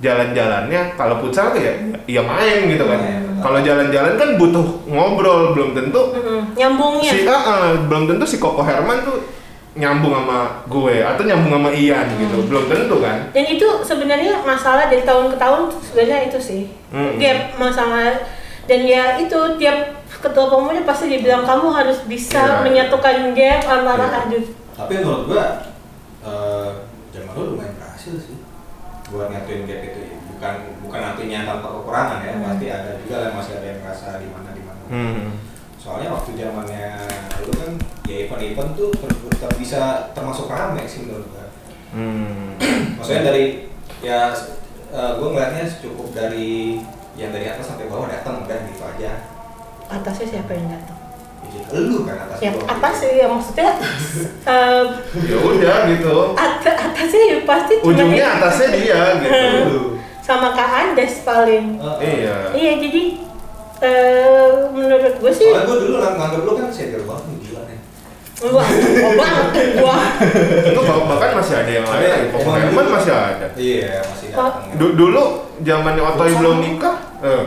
jalan-jalannya 0.00 0.96
kalau 0.96 1.20
futsal 1.20 1.52
tuh 1.52 1.60
ya 1.60 1.72
ya 2.08 2.24
main 2.24 2.66
gitu 2.66 2.84
kan. 2.88 3.00
Main. 3.00 3.22
kalau 3.40 3.60
jalan-jalan 3.64 4.20
kan 4.20 4.36
butuh 4.36 4.84
ngobrol 4.84 5.56
belum 5.56 5.72
tentu 5.72 6.12
Mm-mm. 6.12 6.52
nyambungnya. 6.56 7.08
si 7.08 7.24
ah, 7.24 7.40
ah, 7.40 7.72
belum 7.88 8.04
tentu 8.04 8.24
si 8.28 8.36
Koko 8.36 8.60
Herman 8.60 9.00
tuh 9.00 9.16
nyambung 9.76 10.12
sama 10.12 10.66
gue 10.66 11.00
atau 11.00 11.22
nyambung 11.24 11.52
sama 11.56 11.70
Ian 11.72 12.04
gitu 12.20 12.36
belum 12.48 12.64
tentu 12.68 12.96
kan. 13.00 13.32
Dan 13.32 13.44
itu 13.48 13.68
sebenarnya 13.80 14.44
masalah 14.44 14.92
dari 14.92 15.06
tahun 15.06 15.32
ke 15.32 15.36
tahun 15.40 15.60
sebenarnya 15.80 16.18
itu 16.28 16.38
sih. 16.42 16.62
Hmm. 16.90 17.16
gap 17.22 17.54
masalah 17.54 18.18
dan 18.66 18.80
ya 18.82 19.16
itu 19.16 19.38
tiap 19.62 19.99
ketua 20.10 20.46
pemuda 20.46 20.82
pasti 20.82 21.06
dibilang 21.08 21.46
kamu 21.46 21.70
harus 21.70 22.02
bisa 22.04 22.42
Iya. 22.42 22.62
menyatukan 22.66 23.16
gap 23.32 23.62
antara 23.64 24.06
Iya. 24.06 24.18
aduh 24.26 24.44
Tapi 24.74 24.92
menurut 24.98 25.22
gua 25.26 25.46
eh 26.20 26.70
zaman 27.10 27.32
dulu 27.32 27.46
lumayan 27.54 27.74
berhasil 27.76 28.14
sih 28.18 28.36
buat 29.08 29.28
nyatuin 29.28 29.64
gap 29.64 29.80
itu 29.82 30.00
bukan 30.30 30.54
bukan 30.80 31.00
artinya 31.04 31.38
tanpa 31.44 31.68
kekurangan 31.70 32.18
ya 32.20 32.32
Hmm. 32.32 32.44
pasti 32.44 32.66
ada 32.66 32.90
juga 32.98 33.16
lah 33.18 33.30
masih 33.32 33.52
ada 33.56 33.66
yang 33.66 33.80
merasa 33.80 34.06
di 34.16 34.28
mana 34.28 34.50
di 34.50 34.62
mana 34.64 34.82
hmm. 34.88 35.26
soalnya 35.76 36.08
waktu 36.10 36.30
zamannya 36.34 36.86
dulu 37.36 37.52
kan 37.56 37.70
ya 38.04 38.16
event-event 38.24 38.70
tuh 38.74 38.90
ter- 38.92 39.20
tetap 39.30 39.52
bisa 39.56 39.80
termasuk 40.12 40.46
rame 40.46 40.82
sih 40.84 41.06
menurut 41.06 41.28
gua 41.28 41.46
Hmm. 41.90 42.54
maksudnya 42.96 43.26
dari 43.26 43.66
ya 44.00 44.30
eh, 44.90 45.10
gua 45.18 45.28
ngeliatnya 45.28 45.64
cukup 45.76 46.12
dari 46.12 46.78
yang 47.14 47.30
dari 47.30 47.46
atas 47.46 47.66
sampai 47.66 47.86
bawah 47.86 48.06
datang 48.06 48.44
udah 48.44 48.58
gitu 48.64 48.80
aja 48.80 49.12
atasnya 49.90 50.26
siapa 50.28 50.52
yang 50.52 50.68
datang? 50.68 50.98
Lu 51.70 52.02
kan 52.02 52.16
atas 52.20 52.38
ya 52.40 52.50
atas 52.64 52.94
sih 52.96 53.10
ya 53.12 53.26
maksudnya 53.26 53.70
eh, 54.52 54.84
ya 55.20 55.36
udah 55.36 55.76
gitu. 55.88 56.16
at- 56.34 56.62
atasnya 56.62 57.22
ya 57.28 57.38
pasti 57.44 57.74
ujungnya 57.80 58.16
dia- 58.16 58.34
atasnya 58.36 58.68
dia 58.72 59.00
gitu. 59.20 59.78
Sama 60.20 60.50
Kak 60.50 60.70
Andes 60.70 61.22
paling. 61.22 61.78
Eh. 61.98 62.22
iya. 62.22 62.36
Iya 62.52 62.72
jadi 62.80 63.02
eh, 63.80 64.48
menurut 64.68 65.14
gue 65.16 65.32
sih 65.32 65.48
soalnya 65.48 65.66
gua 65.66 65.78
dulu 65.78 65.96
lang- 65.98 66.16
nganggap 66.16 66.42
lu 66.42 66.52
kan 66.54 66.66
senior 66.68 67.02
banget 67.02 67.24
gila 67.40 67.62
nih. 67.64 67.78
Wah 68.40 68.68
oh 69.00 69.12
banget 69.16 69.46
tuh 69.50 69.64
gua. 69.76 69.96
Itu 70.64 70.80
bah- 70.80 71.06
bahkan 71.08 71.30
masih 71.36 71.54
ada 71.56 71.70
yang 71.72 71.86
lain 71.86 72.30
Emang 72.64 72.88
masih 72.90 73.12
ada. 73.12 73.46
Iya, 73.52 73.94
masih 74.02 74.26
datang. 74.28 74.74
Du- 74.74 74.94
dulu 74.94 75.22
zamannya 75.60 76.02
Otoy 76.04 76.30
belum 76.32 76.56
nikah 76.58 76.96
eh, 77.20 77.42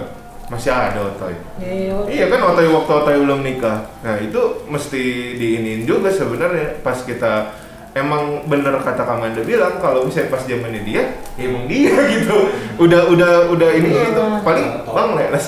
masih 0.45 0.69
ada 0.69 0.99
Otoy. 1.05 1.33
Iya. 1.57 1.95
Iya 2.05 2.25
kan 2.27 2.39
Otoy 2.45 2.67
waktu 2.67 2.91
Otoy 2.93 3.15
belum 3.19 3.39
nikah. 3.41 3.79
Nah 3.99 4.15
itu 4.17 4.41
mesti 4.65 5.03
diinin 5.33 5.83
juga 5.83 6.07
sebenarnya 6.07 6.79
pas 6.79 6.99
kita 6.99 7.55
emang 7.93 8.43
bener 8.45 8.73
kata 8.75 9.01
Kang 9.01 9.21
Anda 9.21 9.41
bilang 9.41 9.77
kalau 9.77 10.03
misalnya 10.03 10.29
pas 10.29 10.43
zamannya 10.43 10.81
dia, 10.81 11.03
ya 11.33 11.43
emang 11.45 11.65
dia 11.65 11.93
gitu. 12.13 12.37
Udah 12.77 13.05
udah 13.07 13.31
udah 13.49 13.69
ini 13.71 13.89
Iya. 13.89 14.03
gitu. 14.09 14.21
Paling 14.41 14.67
bang 14.83 15.09
les. 15.15 15.47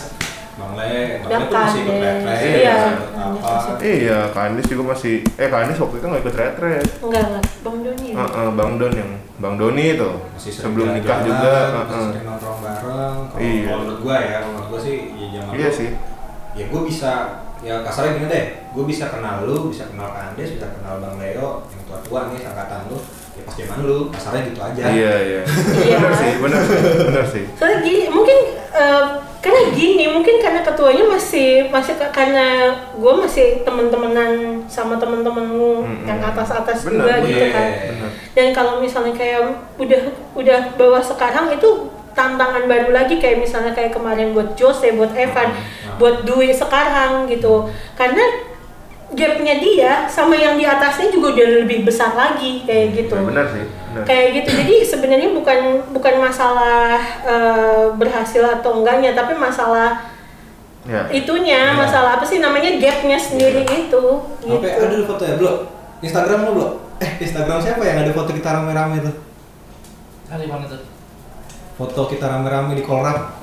Bang 0.55 0.71
Le, 0.71 1.19
Bang 1.19 1.35
Le 1.35 1.45
tuh 1.45 1.57
masih 1.59 1.79
ikut 1.83 1.97
retret, 1.99 2.39
Iya. 2.55 2.75
apa. 3.11 3.75
Iya, 3.83 4.19
Kandis 4.31 4.65
juga 4.65 4.83
masih 4.95 5.19
eh 5.35 5.49
Kandis 5.51 5.75
waktu 5.75 5.95
itu 5.99 6.05
nggak 6.07 6.23
ikut 6.23 6.35
retret. 6.35 6.87
Enggak, 7.03 7.23
enggak. 7.27 7.43
Bang 7.59 7.77
Doni. 7.83 8.07
ya? 8.07 8.15
Heeh, 8.23 8.47
Bang 8.55 8.71
Don 8.79 8.93
yang 8.95 9.11
Bang 9.35 9.59
Doni 9.59 9.85
itu 9.93 10.09
Masih 10.31 10.51
sebelum 10.51 10.95
nikah 10.95 11.19
jalan-jalan, 11.19 11.27
juga. 11.27 11.55
masih 11.75 11.99
sering 12.07 12.25
nongkrong 12.25 12.59
bareng. 12.63 13.17
Kalau 13.27 13.43
Iya. 13.43 13.73
menurut 13.75 13.99
gua 13.99 14.15
ya, 14.15 14.27
kalau 14.33 14.47
menurut 14.49 14.67
gua 14.71 14.79
sih 14.79 14.95
ya 15.11 15.25
zaman 15.35 15.51
Iya 15.53 15.67
lu, 15.67 15.75
sih. 15.75 15.89
Ya 16.55 16.63
gua 16.71 16.81
bisa 16.83 17.11
ya 17.59 17.75
kasarnya 17.81 18.11
gini 18.15 18.27
deh, 18.29 18.45
gua 18.71 18.83
bisa 18.85 19.05
kenal 19.09 19.35
lu, 19.43 19.67
bisa 19.67 19.83
kenal 19.89 20.07
Kandes, 20.09 20.49
bisa 20.55 20.67
kenal 20.71 21.03
Bang 21.03 21.19
Leo, 21.19 21.67
yang 21.67 21.81
tua-tua 21.83 22.19
nih 22.31 22.41
angkatan 22.43 22.87
lu, 22.87 22.97
ya 23.35 23.41
pas 23.43 23.53
zaman 23.59 23.77
lu, 23.83 23.99
kasarnya 24.15 24.41
gitu 24.47 24.59
aja. 24.63 24.81
Iya, 24.87 25.13
iya. 25.19 25.41
Iya. 25.83 25.97
Benar 25.99 26.13
sih, 26.15 26.31
benar 26.39 26.61
sih. 26.63 26.79
Benar 27.03 27.25
sih. 27.27 27.43
Soalnya 27.59 27.77
gini, 27.83 28.03
mungkin 28.07 28.37
eh, 28.71 29.05
karena 29.43 29.61
gini, 29.77 30.05
mungkin 30.09 30.35
karena 30.41 30.61
ketuanya 30.65 31.05
masih 31.05 31.69
masih 31.69 31.93
karena 32.09 32.73
gue 32.97 33.13
masih 33.13 33.61
teman-temanan 33.61 34.63
sama 34.65 34.97
teman-temanmu 34.97 35.85
Mm-mm. 35.85 36.07
yang 36.09 36.17
atas 36.17 36.49
atas 36.49 36.81
Benar, 36.87 37.05
juga 37.05 37.13
gitu 37.29 37.45
iya. 37.45 37.53
kan. 37.53 37.69
Benar. 37.93 38.09
Dan 38.33 38.47
kalau 38.55 38.73
misalnya 38.81 39.13
kayak 39.13 39.53
udah 39.77 40.01
udah 40.33 40.59
bawa 40.79 40.97
sekarang 41.03 41.53
itu 41.53 41.91
tantangan 42.15 42.63
baru 42.65 42.95
lagi 42.95 43.19
kayak 43.19 43.43
misalnya 43.43 43.75
kayak 43.75 43.91
kemarin 43.91 44.31
buat 44.31 44.55
Jose, 44.55 44.95
buat 44.95 45.11
Evan, 45.11 45.51
Hmm. 45.51 45.99
buat 45.99 46.23
Dwi 46.23 46.49
sekarang 46.55 47.27
gitu. 47.27 47.67
Karena 47.99 48.23
gapnya 49.11 49.59
dia 49.59 49.91
sama 50.05 50.33
yang 50.33 50.55
di 50.55 50.65
atasnya 50.65 51.09
juga 51.09 51.31
udah 51.31 51.47
lebih 51.61 51.85
besar 51.85 52.13
lagi 52.13 52.65
kayak 52.65 52.87
gitu 52.95 53.13
Benar 53.13 53.45
sih. 53.47 53.65
Benar. 53.93 54.03
kayak 54.03 54.27
gitu 54.33 54.49
jadi 54.55 54.75
sebenarnya 54.83 55.29
bukan 55.31 55.59
bukan 55.91 56.13
masalah 56.17 56.97
eh, 57.21 57.85
berhasil 57.93 58.41
atau 58.59 58.81
enggaknya 58.81 59.13
tapi 59.13 59.33
masalah 59.33 60.15
Ya. 60.85 61.01
itunya 61.09 61.73
Ya. 61.73 61.73
masalah 61.73 62.13
apa 62.13 62.21
sih 62.21 62.37
namanya 62.37 62.77
gapnya 62.77 63.17
sendiri 63.17 63.65
itu 63.65 64.03
gitu 64.37 64.53
Sampai 64.53 64.69
ada 64.69 65.01
foto 65.01 65.23
ya, 65.25 65.33
Bro. 65.33 65.51
Instagram 65.97 66.39
lu, 66.45 66.51
Bro. 66.53 66.67
Eh, 67.01 67.11
Instagram 67.19 67.57
siapa 67.57 67.81
yang 67.81 68.05
ada 68.05 68.13
foto 68.13 68.29
kita 68.29 68.53
rame-rame 68.53 69.01
tuh? 69.01 69.15
Kali 70.29 70.45
bang 70.45 70.61
itu. 70.61 70.77
Foto 71.73 72.01
kita 72.05 72.29
rame-rame 72.29 72.77
di 72.77 72.85
kolrap. 72.85 73.33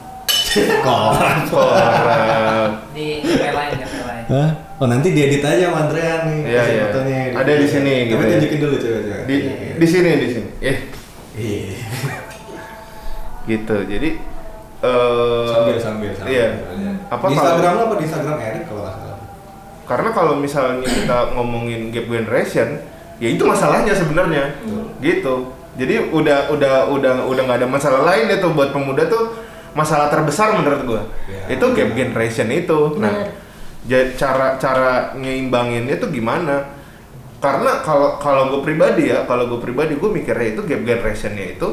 kolrap. 0.84 1.48
Orang. 1.48 2.70
Di 2.92 3.06
lain 3.24 3.52
lain. 3.74 4.24
Hah? 4.28 4.50
Oh 4.76 4.86
nanti 4.86 5.10
diedit 5.10 5.40
aja 5.40 5.70
sama 5.70 5.86
Andrea 5.86 6.26
nih 6.26 6.38
Iya, 6.42 6.62
iya. 6.64 6.82
fotonya. 6.88 7.18
Ada 7.36 7.52
di 7.54 7.66
sini 7.66 7.94
Tapi 7.94 8.08
gitu 8.08 8.18
ya. 8.18 8.30
tunjukin 8.34 8.58
dulu 8.58 8.74
coba 8.76 8.98
coba. 9.00 9.22
Di 9.24 9.36
di 9.72 9.86
sini 9.86 10.10
di 10.16 10.28
sini. 10.28 10.48
Eh, 10.60 10.76
Iya. 11.32 11.76
gitu. 13.44 13.76
Jadi 13.84 14.08
eh 14.82 15.46
Sambil 15.48 15.76
sambil 15.78 16.10
sambil. 16.12 16.30
Iya. 16.30 16.46
Apa 17.08 17.24
di 17.24 17.32
kalau- 17.32 17.38
Instagram 17.38 17.72
lu 17.72 17.82
apa 17.82 17.94
di 17.94 18.04
Instagram 18.04 18.36
Erik 18.40 18.64
kalau 18.66 18.82
nggak 18.82 18.94
salah? 18.94 19.10
karena 19.82 20.10
kalau 20.10 20.34
misalnya 20.34 20.86
kita 20.86 21.18
ngomongin 21.34 21.90
gap 21.90 22.06
generation, 22.06 22.80
ya 23.18 23.28
itu 23.28 23.42
masalahnya 23.44 23.92
sebenarnya. 23.92 24.56
Gitu. 24.98 25.34
Jadi 25.72 25.94
udah 26.08 26.48
udah 26.48 26.74
udah 26.88 27.12
udah 27.22 27.42
nggak 27.42 27.58
ada 27.60 27.68
masalah 27.68 28.02
lain 28.04 28.30
itu 28.30 28.48
buat 28.50 28.72
pemuda 28.72 29.04
tuh 29.06 29.41
masalah 29.72 30.12
terbesar 30.12 30.56
menurut 30.56 30.82
gua. 30.84 31.02
Iya. 31.28 31.56
Itu 31.56 31.72
gap 31.72 31.90
generation 31.92 32.48
itu. 32.52 32.96
Nah, 33.00 33.28
cara 34.14 34.56
cara 34.56 35.16
nyeimbanginnya 35.18 35.98
tuh 35.98 36.12
gimana? 36.12 36.80
Karena 37.42 37.82
kalau 37.82 38.22
kalau 38.22 38.54
gue 38.54 38.62
pribadi 38.62 39.10
ya, 39.10 39.26
kalau 39.26 39.50
gue 39.50 39.58
pribadi 39.58 39.98
gue 39.98 40.10
mikirnya 40.12 40.54
itu 40.54 40.62
gap 40.62 40.82
generationnya 40.86 41.58
itu 41.58 41.68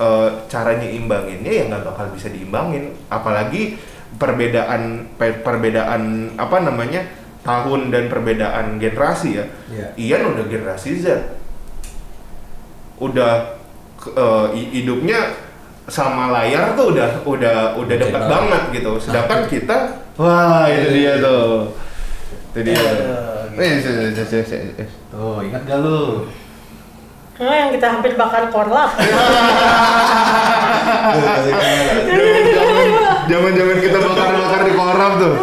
eh, 0.00 0.30
cara 0.48 0.80
nyeimbanginnya 0.80 1.52
ya 1.52 1.62
nggak 1.68 1.84
bakal 1.92 2.06
bisa 2.16 2.32
diimbangin, 2.32 2.96
apalagi 3.12 3.76
perbedaan 4.16 5.12
per- 5.20 5.44
perbedaan 5.44 6.32
apa 6.40 6.56
namanya 6.64 7.04
tahun 7.44 7.92
dan 7.92 8.08
perbedaan 8.08 8.80
generasi 8.80 9.36
ya. 9.36 9.44
Iya. 9.68 9.86
Ian 10.00 10.32
udah 10.32 10.44
generasi 10.48 10.96
Z, 10.96 11.06
udah 12.96 13.58
hi- 14.56 14.70
hidupnya 14.80 15.36
sama 15.88 16.30
layar 16.30 16.78
tuh 16.78 16.94
udah 16.94 17.08
udah 17.26 17.56
udah 17.74 17.96
dekat 17.98 18.22
banget 18.26 18.62
gitu. 18.70 18.92
Sedangkan 18.98 19.46
kita, 19.46 19.78
wah 20.14 20.66
itu 20.66 20.88
dia 20.94 21.18
tuh, 21.18 21.74
itu 22.54 22.60
dia. 22.70 22.78
Eh, 23.52 23.82
eh, 23.82 23.84
eh, 23.84 24.16
eh, 24.16 24.44
eh, 24.48 24.80
eh. 24.80 24.88
Tuh, 25.10 25.42
ingat 25.44 25.62
gak 25.66 25.78
lu? 25.82 26.24
Oh, 27.42 27.50
yang 27.50 27.74
kita 27.74 27.90
hampir 27.90 28.14
bakar 28.14 28.54
korlap 28.54 28.94
Zaman-zaman 33.26 33.76
kita 33.80 33.98
bakar-bakar 33.98 34.60
di 34.62 34.72
korap 34.74 35.12
tuh. 35.18 35.34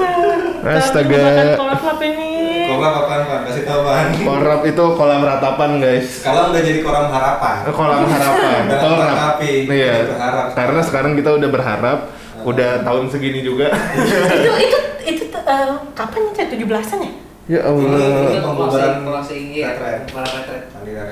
bakar 0.60 0.78
Astaga. 0.80 1.56
korlap 1.56 2.00
ini 2.04 2.29
Kolam 2.70 2.94
apaan, 2.94 3.22
Pan? 3.26 3.40
Kasih 3.50 3.64
tau, 3.66 3.80
Pan. 3.82 4.06
Korap 4.14 4.62
itu 4.66 4.86
kolam 4.94 5.22
ratapan, 5.26 5.70
guys. 5.82 6.08
Sekarang 6.22 6.46
udah 6.54 6.62
jadi 6.62 6.80
kolam 6.86 7.08
harapan. 7.10 7.56
Eh, 7.66 7.74
Kolam 7.74 8.02
harapan. 8.06 8.62
Korap. 8.70 8.98
melengkapi. 9.00 9.52
Iya. 9.66 9.96
Berharap. 10.14 10.46
Karena 10.54 10.80
sekarang 10.86 11.12
kita 11.18 11.30
udah 11.36 11.50
berharap 11.50 12.00
udah 12.46 12.72
tahun 12.86 13.06
segini 13.12 13.42
juga. 13.44 13.74
itu 14.40 14.52
itu 14.64 14.78
itu 15.04 15.24
eh, 15.34 15.74
kapan 15.98 16.22
itu 16.32 16.42
tujuh 16.56 16.68
belasan 16.70 17.00
ya 17.04 17.12
ya 17.50 17.66
Allah. 17.66 17.82
Ini 17.82 18.38
Itu 18.38 18.46
pembubaran 18.46 19.02
kelas 19.02 19.26
tinggi 19.26 19.60
ya. 19.66 19.74
kan. 19.74 20.06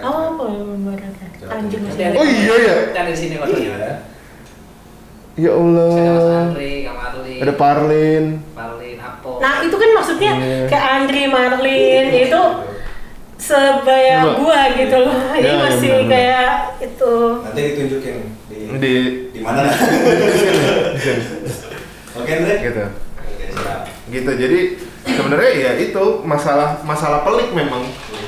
oh 0.05 0.37
baru 0.37 0.77
anjing. 1.49 1.81
Oh 2.13 2.25
iya 2.25 2.55
ya. 2.61 2.75
Ada 2.93 3.09
di 3.09 3.17
sini 3.17 3.35
fotonya. 3.41 4.05
Iya. 5.37 5.51
Ya 5.53 5.55
Mas 5.55 5.95
Allah. 6.17 6.45
Kang 6.49 6.97
Arli, 6.97 7.37
Ada 7.37 7.53
Parlin. 7.53 8.25
Parlin, 8.51 8.97
Apo. 8.97 9.31
nah 9.37 9.61
itu 9.61 9.75
kan 9.75 9.89
maksudnya 9.93 10.33
Iya. 10.35 10.65
kayak 10.67 10.85
Andri 10.95 11.23
Marlin 11.27 12.05
itu 12.09 12.41
sebaya 13.37 14.17
Coba. 14.19 14.33
gua 14.35 14.61
gitu 14.73 14.97
loh 14.97 15.13
Ya, 15.13 15.37
ini 15.37 15.45
ya, 15.47 15.57
masih 15.61 15.89
benar-benar. 15.93 16.09
kayak 16.09 16.49
itu 16.81 17.13
Nanti 17.39 17.61
ditunjukin 17.63 18.15
di 18.49 18.57
Di 18.75 18.93
di 19.29 19.39
mana? 19.39 19.61
Oke, 22.17 22.31
Andre? 22.33 22.55
gitu. 22.59 22.83
Oke, 23.15 23.45
siap. 23.47 23.79
Gitu. 24.09 24.31
Jadi 24.33 24.59
sebenarnya 25.07 25.51
ya 25.55 25.71
itu 25.79 26.03
masalah 26.27 26.83
masalah 26.83 27.23
pelik 27.23 27.55
memang 27.55 27.87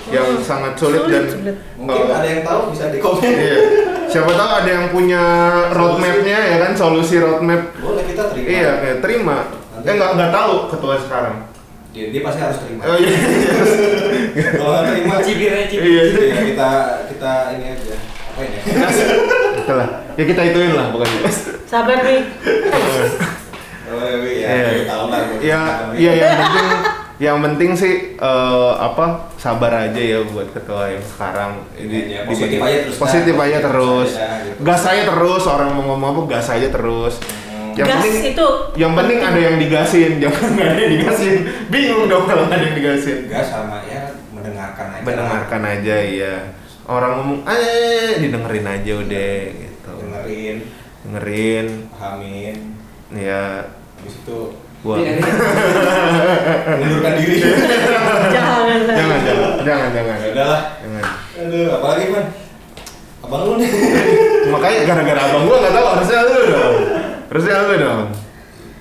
yang 0.10 0.40
sangat 0.42 0.74
sulit, 0.80 1.06
dan 1.06 1.26
sulit. 1.30 1.56
Mungkin 1.78 2.08
eh, 2.10 2.16
ada 2.16 2.28
yang 2.28 2.42
tahu 2.42 2.60
bisa 2.74 2.90
di 2.90 3.00
komen. 3.04 3.22
Iya. 3.22 3.58
Siapa 4.10 4.32
tahu 4.34 4.52
ada 4.66 4.70
yang 4.70 4.88
punya 4.90 5.24
roadmapnya 5.70 6.40
ya 6.50 6.58
kan 6.66 6.72
solusi 6.74 7.22
roadmap. 7.22 7.78
Boleh 7.78 8.04
kita 8.10 8.34
terima. 8.34 8.48
Iya, 8.50 8.72
ya, 8.82 8.94
terima. 9.04 9.38
Eh 9.86 9.94
nggak 9.94 10.12
nggak 10.18 10.32
tahu 10.34 10.54
ketua 10.74 10.96
sekarang. 10.98 11.36
Dia, 11.90 12.06
dia 12.14 12.22
pasti 12.26 12.40
harus 12.42 12.58
terima. 12.62 12.82
Oh 12.90 12.98
iya. 12.98 13.14
Kalau 14.58 14.72
nggak 14.74 14.86
terima, 14.94 15.16
Cibir 15.26 15.52
aja, 15.54 15.66
cibir. 15.70 15.90
Iya. 15.90 16.04
ya 16.26 16.42
kita 16.54 16.70
kita 17.14 17.32
ini 17.58 17.66
aja. 17.78 17.96
Apa 18.34 18.42
ini? 18.46 18.58
Itulah. 19.62 19.90
Ya 20.18 20.24
kita 20.26 20.42
ituin 20.54 20.74
lah 20.74 20.90
pokoknya. 20.90 21.20
sabar 21.70 22.02
nih 22.02 22.26
Oh 23.90 24.06
iya, 24.24 24.48
Iya. 24.48 24.70
ya, 24.70 24.84
tahu 24.86 25.06
lah. 25.10 25.20
gua 25.26 25.38
Ya, 25.40 25.62
kita 25.62 25.98
iya 25.98 26.12
yang 26.16 26.34
penting 26.38 26.68
yang 27.20 27.38
penting 27.44 27.72
sih 27.76 27.94
eh, 28.16 28.72
apa 28.80 29.28
sabar 29.36 29.90
aja 29.90 30.00
ya 30.00 30.24
buat 30.24 30.48
ketua 30.50 30.88
yang 30.88 31.04
sekarang. 31.04 31.52
Iya, 31.76 32.24
positif 32.24 32.60
aja 32.60 32.78
terus, 32.86 32.96
positif 32.96 33.36
aja 33.36 33.58
terus. 33.60 34.10
gitu. 34.16 34.60
gas 34.64 34.84
aja 34.86 35.04
terus 35.04 35.44
orang 35.44 35.70
mau 35.74 35.84
ngomong 35.92 36.10
apa 36.16 36.22
gas 36.32 36.48
aja 36.50 36.68
terus. 36.70 37.20
Hmm. 37.20 37.76
yang 37.76 37.88
gas 37.88 38.02
penting 38.02 38.16
itu 38.36 38.48
yang 38.76 38.92
penting 38.92 39.20
ada 39.20 39.40
yang 39.40 39.56
digasin 39.56 40.12
jangan 40.24 40.48
nggak 40.54 40.70
ada 40.70 40.80
yang 40.80 40.94
digasin. 40.96 41.36
Bingung 41.68 42.04
dong 42.08 42.24
kalau 42.24 42.48
ada 42.48 42.60
yang 42.60 42.76
digasin. 42.76 43.28
Gas 43.28 43.48
sama 43.52 43.84
ya 43.84 44.16
mendengarkan 44.32 44.86
aja. 44.96 45.04
mendengarkan 45.04 45.62
aja 45.66 45.96
iya. 46.00 46.36
Orang 46.88 47.12
ngomong 47.20 47.40
eh 47.46 48.18
didengerin 48.18 48.66
aja 48.66 48.92
udah 48.96 49.34
gitu. 49.52 49.92
Dengerin, 50.00 50.58
dengerin. 51.04 51.68
Pahamin. 51.92 52.58
ya 53.12 53.44
Habis 54.00 54.16
itu 54.18 54.38
buat 54.80 54.98
Iya, 54.98 55.20
mengundurkan 56.72 57.14
diri. 57.16 57.36
jangan 58.32 58.80
jangan 58.88 59.20
jangan 59.20 59.60
jangan 59.62 59.90
jangan 59.92 60.18
Ya 60.18 60.30
udahlah. 60.32 60.62
jangan 60.80 61.04
Aduh, 61.40 61.68
apalagi 61.80 62.06
man? 62.10 62.26
Abang 63.20 63.42
lu 63.46 63.54
nih. 63.60 63.72
makanya 64.54 64.80
gara-gara 64.86 65.22
abang 65.22 65.44
gua 65.46 65.58
nggak 65.60 65.74
tahu 65.74 65.88
harusnya 65.94 66.20
lu 66.24 66.40
dong 66.48 66.76
harusnya 67.28 67.56
lu 67.62 67.76
dong 67.78 68.04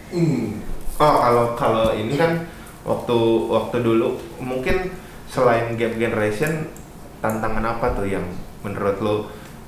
Hmm. 0.08 0.64
oh 0.96 1.14
kalau 1.20 1.44
kalau 1.52 1.88
ini 1.92 2.16
kan 2.16 2.48
waktu 2.80 3.18
waktu 3.44 3.76
dulu 3.78 4.16
mungkin 4.40 4.88
selain 5.28 5.76
gap 5.76 5.92
generation 5.94 6.64
tantangan 7.20 7.76
apa 7.76 7.92
tuh 7.92 8.08
yang 8.08 8.24
menurut 8.64 8.96
lo 8.98 9.16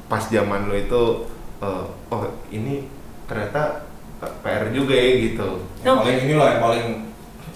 pas 0.09 0.25
zaman 0.25 0.65
lo 0.65 0.73
itu 0.73 1.29
eh, 1.61 1.85
oh 2.09 2.25
ini 2.49 2.89
ternyata 3.29 3.85
PR 4.21 4.69
juga 4.71 4.93
ya 4.93 5.11
gitu. 5.23 5.49
Yang 5.81 5.97
paling 5.97 6.19
ini 6.21 6.35
loh 6.35 6.47
yang 6.47 6.61
paling 6.61 6.85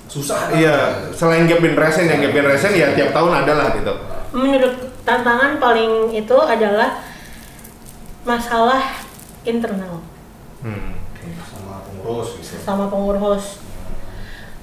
susah. 0.07 0.49
Iya, 0.51 0.77
selain 1.11 1.45
gap 1.45 1.61
in 1.61 1.75
resen, 1.75 2.07
yang 2.07 2.21
gap 2.21 2.33
in 2.33 2.47
resen 2.47 2.73
ya 2.73 2.93
tiap 2.93 3.11
tahun 3.11 3.33
ada 3.39 3.53
lah 3.55 3.69
gitu. 3.73 3.93
menurut 4.31 4.75
tantangan 5.01 5.59
paling 5.59 6.11
itu 6.11 6.35
adalah 6.35 6.99
masalah 8.23 8.83
internal 9.43 10.03
Hmm. 10.59 10.99
sama 11.45 11.79
pengurus 11.85 12.35
gitu. 12.37 12.59
sama 12.59 12.85
pengurus 12.89 13.63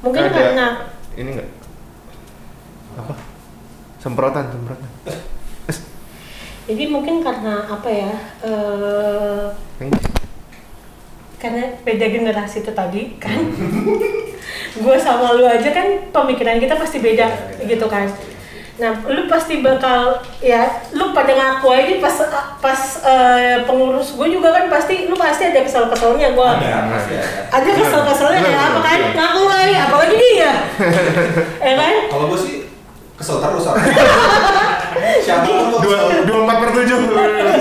mungkin 0.01 0.27
Ada- 0.27 0.35
karena 0.35 0.67
Ini 1.13 1.29
enggak 1.31 1.49
apa? 2.97 3.13
Semprotan, 3.97 4.45
semprotan. 4.49 4.91
jadi 6.65 6.83
mungkin 6.87 7.21
karena 7.21 7.63
apa 7.63 7.87
ya 7.87 8.11
eh, 8.43 9.45
Thank 9.77 9.95
you. 9.95 10.09
Karena 11.41 11.73
beda 11.81 12.05
generasi 12.05 12.61
itu 12.61 12.71
tadi 12.71 13.17
kan? 13.17 13.41
Gue 14.83 14.95
sama 14.95 15.33
lu 15.35 15.43
aja 15.43 15.67
kan 15.73 15.87
pemikiran 16.13 16.61
kita 16.61 16.77
pasti 16.77 17.01
beda 17.01 17.27
gitu 17.65 17.89
kan? 17.89 18.07
nah 18.79 18.97
lu 19.05 19.29
pasti 19.29 19.61
bakal 19.61 20.17
ya 20.41 20.65
lu 20.97 21.13
pada 21.13 21.37
ngaku 21.37 21.69
aja 21.69 21.93
pas 22.01 22.15
pas 22.57 22.81
eh, 23.05 23.61
pengurus 23.61 24.17
gue 24.17 24.27
juga 24.33 24.49
kan 24.57 24.73
pasti 24.73 25.05
lu 25.05 25.13
pasti 25.13 25.53
ada 25.53 25.61
kesel 25.61 25.85
keselnya 25.85 26.33
gue 26.33 26.49
Ada, 26.57 26.89
pasti 26.89 27.13
ada. 27.13 27.29
ada 27.61 27.69
kesel 27.77 28.01
keselnya 28.09 28.41
ya 28.41 28.59
apa 28.73 28.79
kan? 28.81 28.99
ngaku 29.13 29.41
aja 29.53 29.79
apalagi 29.85 30.15
dia. 30.17 30.51
Ya 31.67 31.73
kan? 31.77 31.93
Kalau 32.09 32.25
gue 32.33 32.39
sih 32.41 32.55
kesel 33.13 33.37
terus. 33.37 33.65
Siapa 35.29 35.45
Dua, 35.81 35.97
dua 36.25 36.37
empat 36.41 36.57
per 36.65 36.69
tujuh, 36.81 36.99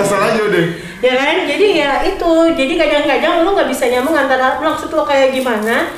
kesel 0.01 0.20
aja 0.24 0.41
udah. 0.41 0.64
Ya 1.01 1.14
kan? 1.14 1.36
Jadi 1.44 1.66
ya 1.76 1.92
itu. 2.05 2.32
Jadi 2.53 2.72
kadang-kadang 2.76 3.42
lu 3.42 3.53
nggak 3.53 3.68
bisa 3.68 3.84
nyambung 3.86 4.14
antara 4.14 4.61
maksud 4.61 4.88
lo 4.88 5.03
kayak 5.03 5.32
gimana 5.32 5.88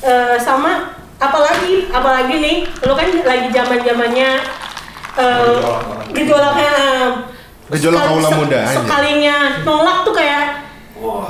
eh, 0.00 0.36
sama 0.36 0.92
apalagi 1.16 1.88
apalagi 1.88 2.36
nih 2.36 2.56
lu 2.84 2.92
kan 2.92 3.08
lagi 3.24 3.48
zaman 3.48 3.80
zamannya 3.80 4.36
uh, 5.16 5.56
gejolaknya 6.12 6.72
Gejolak 7.72 8.04
kaula 8.04 8.28
se- 8.28 8.36
muda 8.36 8.58
aja. 8.60 8.76
sekalinya 8.76 9.36
nolak 9.64 10.04
tuh 10.04 10.12
kayak 10.12 10.65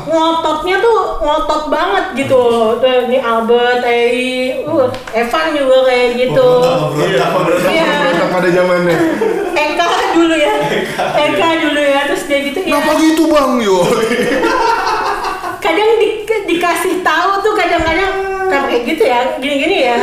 ngototnya 0.06 0.78
tuh 0.78 0.98
ngotot 1.18 1.62
banget 1.74 2.04
gitu 2.14 2.78
tuh 2.78 2.94
ini 3.10 3.18
Albert, 3.18 3.82
Ei, 3.82 4.62
uh, 4.62 4.86
Evan 5.10 5.46
juga 5.58 5.90
kayak 5.90 6.08
gitu 6.22 6.50
Berontak, 6.94 7.30
berontak. 7.34 7.72
Iya. 7.74 7.90
Tetap 8.14 8.28
pada 8.30 8.48
zamannya. 8.54 8.96
Eka 9.56 9.86
dulu 10.14 10.34
ya 10.38 10.54
Eka 11.18 11.48
dulu 11.66 11.80
ya 11.82 12.00
terus 12.06 12.22
dia 12.30 12.38
gitu 12.46 12.58
ya 12.62 12.78
Kenapa 12.78 12.92
gitu 13.02 13.22
bang 13.34 13.52
yo? 13.58 13.78
kadang 15.58 15.90
di, 15.98 16.08
dikasih 16.46 17.02
tahu 17.02 17.42
tuh 17.42 17.54
kadang-kadang 17.58 18.12
kenapa 18.46 18.66
kayak 18.70 18.84
gitu 18.86 19.02
ya 19.02 19.18
gini-gini 19.42 19.90
ya 19.90 19.98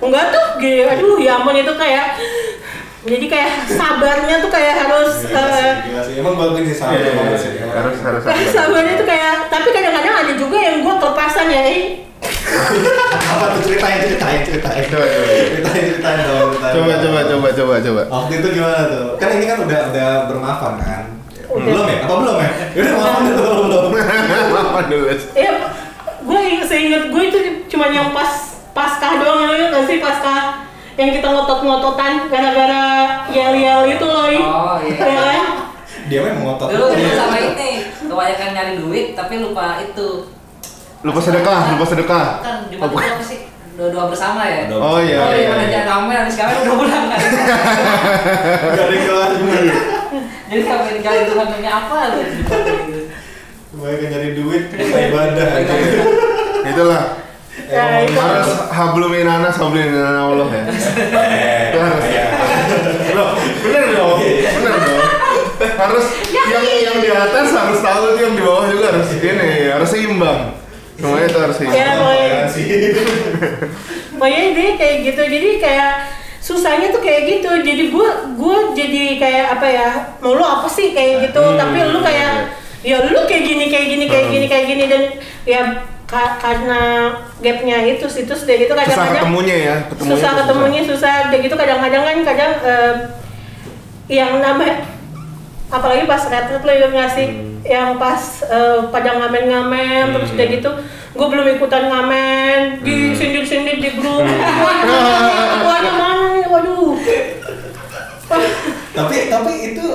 enggak 0.00 0.30
tuh 0.30 0.46
gini, 0.62 0.86
aduh 0.86 1.18
ya 1.18 1.42
ampun 1.42 1.58
itu 1.58 1.74
kayak 1.74 2.14
jadi 3.00 3.26
kayak 3.26 3.50
sabarnya 3.70 4.36
tuh 4.44 4.50
kayak 4.52 4.74
harus 4.76 5.24
Gila 5.24 5.40
sih, 5.48 5.64
eh, 5.64 5.74
gila 5.88 6.02
sih. 6.04 6.14
Emang 6.20 6.34
bagus 6.36 6.60
sih 6.60 6.76
Iya, 6.76 7.10
sih. 7.40 7.52
harus 7.64 7.96
harus. 7.96 8.22
kayak 8.22 8.48
sabarnya 8.52 8.94
tuh 9.00 9.08
kayak 9.08 9.34
tapi 9.48 9.68
kadang-kadang 9.72 10.14
ada 10.20 10.32
juga 10.36 10.56
yang 10.60 10.76
gua 10.84 10.94
kelepasan 11.00 11.48
ya 11.48 11.62
eh. 11.64 11.80
Apa 12.20 13.56
tuh 13.56 13.62
ceritain 13.64 14.04
ceritain 14.04 14.40
ceritain. 14.44 14.84
Coba, 14.86 15.06
coba. 15.08 15.26
Ceritain 15.32 15.82
ceritain 15.88 16.18
dong. 16.28 16.48
ceritain. 16.52 16.72
Coba 16.76 16.92
coba 17.00 17.20
coba 17.24 17.48
coba 17.56 17.74
coba. 17.80 18.02
Waktu 18.10 18.32
itu 18.36 18.48
gimana 18.52 18.80
tuh? 18.84 19.06
Kan 19.16 19.28
ini 19.32 19.44
kan 19.48 19.58
udah 19.64 19.80
udah 19.88 20.10
bermaafan 20.28 20.72
kan? 20.76 21.02
Udah. 21.48 21.64
Belum 21.64 21.86
ya? 21.88 21.98
Apa 22.04 22.14
belum 22.20 22.36
ya? 22.36 22.50
Udah 22.76 22.92
maafan 22.94 23.22
dulu 23.24 23.52
belum? 23.64 23.82
Apa 24.60 24.80
dulu? 24.86 25.04
ya 25.32 25.50
gue 26.20 26.40
seinget 26.62 27.02
gue 27.08 27.22
itu 27.24 27.38
cuma 27.66 27.88
yang 27.88 28.12
pas 28.12 28.28
paskah 28.70 29.18
doang 29.18 29.48
ya 29.48 29.72
nggak 29.72 29.84
sih 29.88 29.96
paskah 29.98 30.68
yang 31.00 31.10
kita 31.16 31.28
ngotot-ngototan 31.32 32.28
gara-gara 32.28 32.84
yel-yel 33.32 33.88
itu 33.88 34.04
loh. 34.04 34.28
Oh, 34.28 34.76
iya. 34.84 35.00
Ya 35.00 35.16
kan? 35.16 35.44
Dia 36.12 36.20
memang 36.28 36.44
ngotot. 36.44 36.68
Dulu 36.68 36.92
dulu 36.92 37.12
sama 37.16 37.36
ini, 37.40 37.70
kebanyakan 38.04 38.48
nyari 38.52 38.74
duit 38.76 39.06
tapi 39.16 39.40
lupa 39.40 39.80
itu. 39.80 40.28
Lupa 41.00 41.20
sedekah, 41.24 41.72
lupa 41.72 41.86
sedekah. 41.88 42.26
Kan 42.44 42.56
itu 42.68 42.76
apa 42.84 43.24
sih? 43.24 43.48
Doa-doa 43.80 44.12
bersama 44.12 44.44
ya. 44.44 44.68
Oh 44.68 45.00
iya 45.00 45.16
Oh, 45.24 45.32
iya. 45.32 45.40
iya, 45.40 45.50
iya. 45.56 45.66
jangan 45.72 46.04
rame 46.04 46.12
habis 46.20 46.36
kami 46.36 46.52
udah 46.52 46.74
pulang 46.76 47.06
kan. 47.08 47.20
Gak 48.76 48.84
ada 48.84 48.96
kelar. 49.00 49.30
Jadi 50.52 50.62
kami 50.68 50.88
tinggalin 51.00 51.24
Tuhan 51.24 51.46
punya 51.48 51.70
apa 51.72 51.96
lu 52.12 52.18
gitu. 52.28 52.54
Kebanyakan 53.72 54.08
nyari 54.12 54.30
duit, 54.36 54.62
lupa 54.68 54.98
ibadah. 55.00 55.48
Itulah. 56.68 57.02
Ya, 57.66 57.84
itu. 58.02 58.16
Harus 58.16 58.50
hablumin 58.68 59.26
anas, 59.26 59.54
hablumin 59.54 59.92
Allah 59.94 60.48
ya. 60.48 60.64
Itu 61.68 61.78
harus. 61.78 62.04
Loh, 63.10 63.30
bener 63.60 63.84
dong, 63.92 64.18
bener 64.22 64.74
dong. 64.78 65.02
Harus 65.60 66.04
yang 66.32 66.64
yang 66.64 66.96
di 66.98 67.10
atas 67.10 67.48
harus 67.52 67.78
tahu 67.78 68.16
yang 68.16 68.32
di 68.32 68.42
bawah 68.42 68.64
juga 68.66 68.86
harus 68.90 69.10
ini, 69.14 69.68
harus 69.68 69.88
seimbang. 69.88 70.40
Semuanya 70.96 71.26
itu 71.26 71.38
harus 71.38 71.56
Ya, 71.56 71.62
seimbang. 71.62 71.96
pokoknya- 71.98 72.48
sih. 72.48 72.68
Pokoknya 74.12 74.42
dia 74.52 74.70
kayak 74.76 74.96
gitu, 75.02 75.22
jadi 75.22 75.50
kayak 75.58 75.90
susahnya 76.40 76.88
tuh 76.90 77.00
kayak 77.00 77.22
gitu. 77.26 77.50
Jadi 77.60 77.84
gue 77.88 78.08
gue 78.34 78.56
jadi 78.76 79.02
kayak 79.16 79.46
apa 79.56 79.66
ya? 79.66 79.88
Mau 80.18 80.32
lu 80.32 80.42
apa 80.42 80.66
sih 80.66 80.92
kayak 80.92 81.28
gitu? 81.28 81.40
Hmm, 81.40 81.56
Tapi 81.56 81.78
lu 81.86 82.00
kayak 82.00 82.52
ya 82.80 82.96
lu 83.04 83.20
kayak 83.24 83.44
gini 83.44 83.64
kayak 83.68 83.86
gini 83.88 84.04
kayak 84.06 84.24
Hmm. 84.26 84.34
gini 84.34 84.46
kayak 84.46 84.66
gini 84.66 84.84
dan 84.88 85.02
ya 85.44 85.60
ka- 86.10 86.36
karena 86.36 86.82
gapnya 87.38 87.86
itu 87.86 88.04
sih 88.04 88.26
terus 88.26 88.42
udah 88.42 88.56
gitu 88.58 88.68
Susah 88.68 88.82
kadang-kadang 88.84 89.14
ketemunya 89.22 89.56
ya, 89.56 89.74
ketemunya 89.86 90.10
susah 90.12 90.30
ketemunya 90.36 90.82
susah 90.82 91.12
udah 91.30 91.38
gitu 91.38 91.54
kadang-kadang 91.54 92.02
kan 92.02 92.16
kadang 92.26 92.52
eh, 92.60 92.94
yang 94.10 94.32
namanya 94.38 94.82
apalagi 95.70 96.02
pas 96.04 96.22
retret 96.24 96.60
lo 96.60 96.72
yang 96.72 96.92
ngasih 96.92 97.28
Hmm. 97.30 97.62
yang 97.62 97.90
pas 97.94 98.18
eh, 98.42 98.80
pada 98.88 99.10
ngamen-ngamen 99.16 100.10
terus 100.10 100.32
udah 100.32 100.46
gitu 100.48 100.70
gue 101.10 101.26
belum 101.28 101.46
ikutan 101.52 101.86
ngamen 101.86 102.80
di 102.80 103.12
sindir-sindir 103.12 103.76
di 103.76 103.90
grup. 103.92 104.22
Waduh 105.60 105.92
mana 105.92 106.40
waduh. 106.48 106.94
Tapi 108.90 109.16
tapi 109.28 109.52
itu 109.70 109.86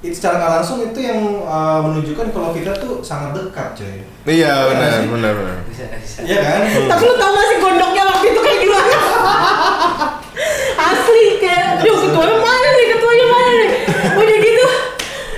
itu 0.00 0.14
secara 0.16 0.40
nggak 0.40 0.52
langsung 0.56 0.78
itu 0.80 0.96
yang 0.98 1.20
uh, 1.44 1.84
menunjukkan 1.84 2.32
kalau 2.32 2.56
kita 2.56 2.72
tuh 2.72 3.04
sangat 3.04 3.36
dekat 3.36 3.76
coy 3.76 3.96
Iya 4.24 4.52
benar, 4.68 4.90
sih? 4.96 5.08
benar, 5.08 5.32
benar. 5.36 5.56
Bisa 5.68 5.84
bisa. 5.92 6.18
Iya 6.24 6.40
kan? 6.40 6.60
tapi 6.88 7.02
lu 7.04 7.14
tau 7.16 7.30
gak 7.30 7.46
sih 7.46 7.58
gondoknya 7.58 8.02
waktu 8.08 8.26
itu 8.32 8.40
kayak 8.40 8.58
gimana 8.60 8.96
asli 10.80 11.24
kayak 11.38 11.64
aduh 11.80 11.96
ketuanya 12.00 12.36
mana 12.38 12.68
nih 12.72 12.86
ketuanya 12.96 13.26
mana 13.28 13.50
nih 13.52 13.70
udah 14.16 14.36
gitu 14.40 14.66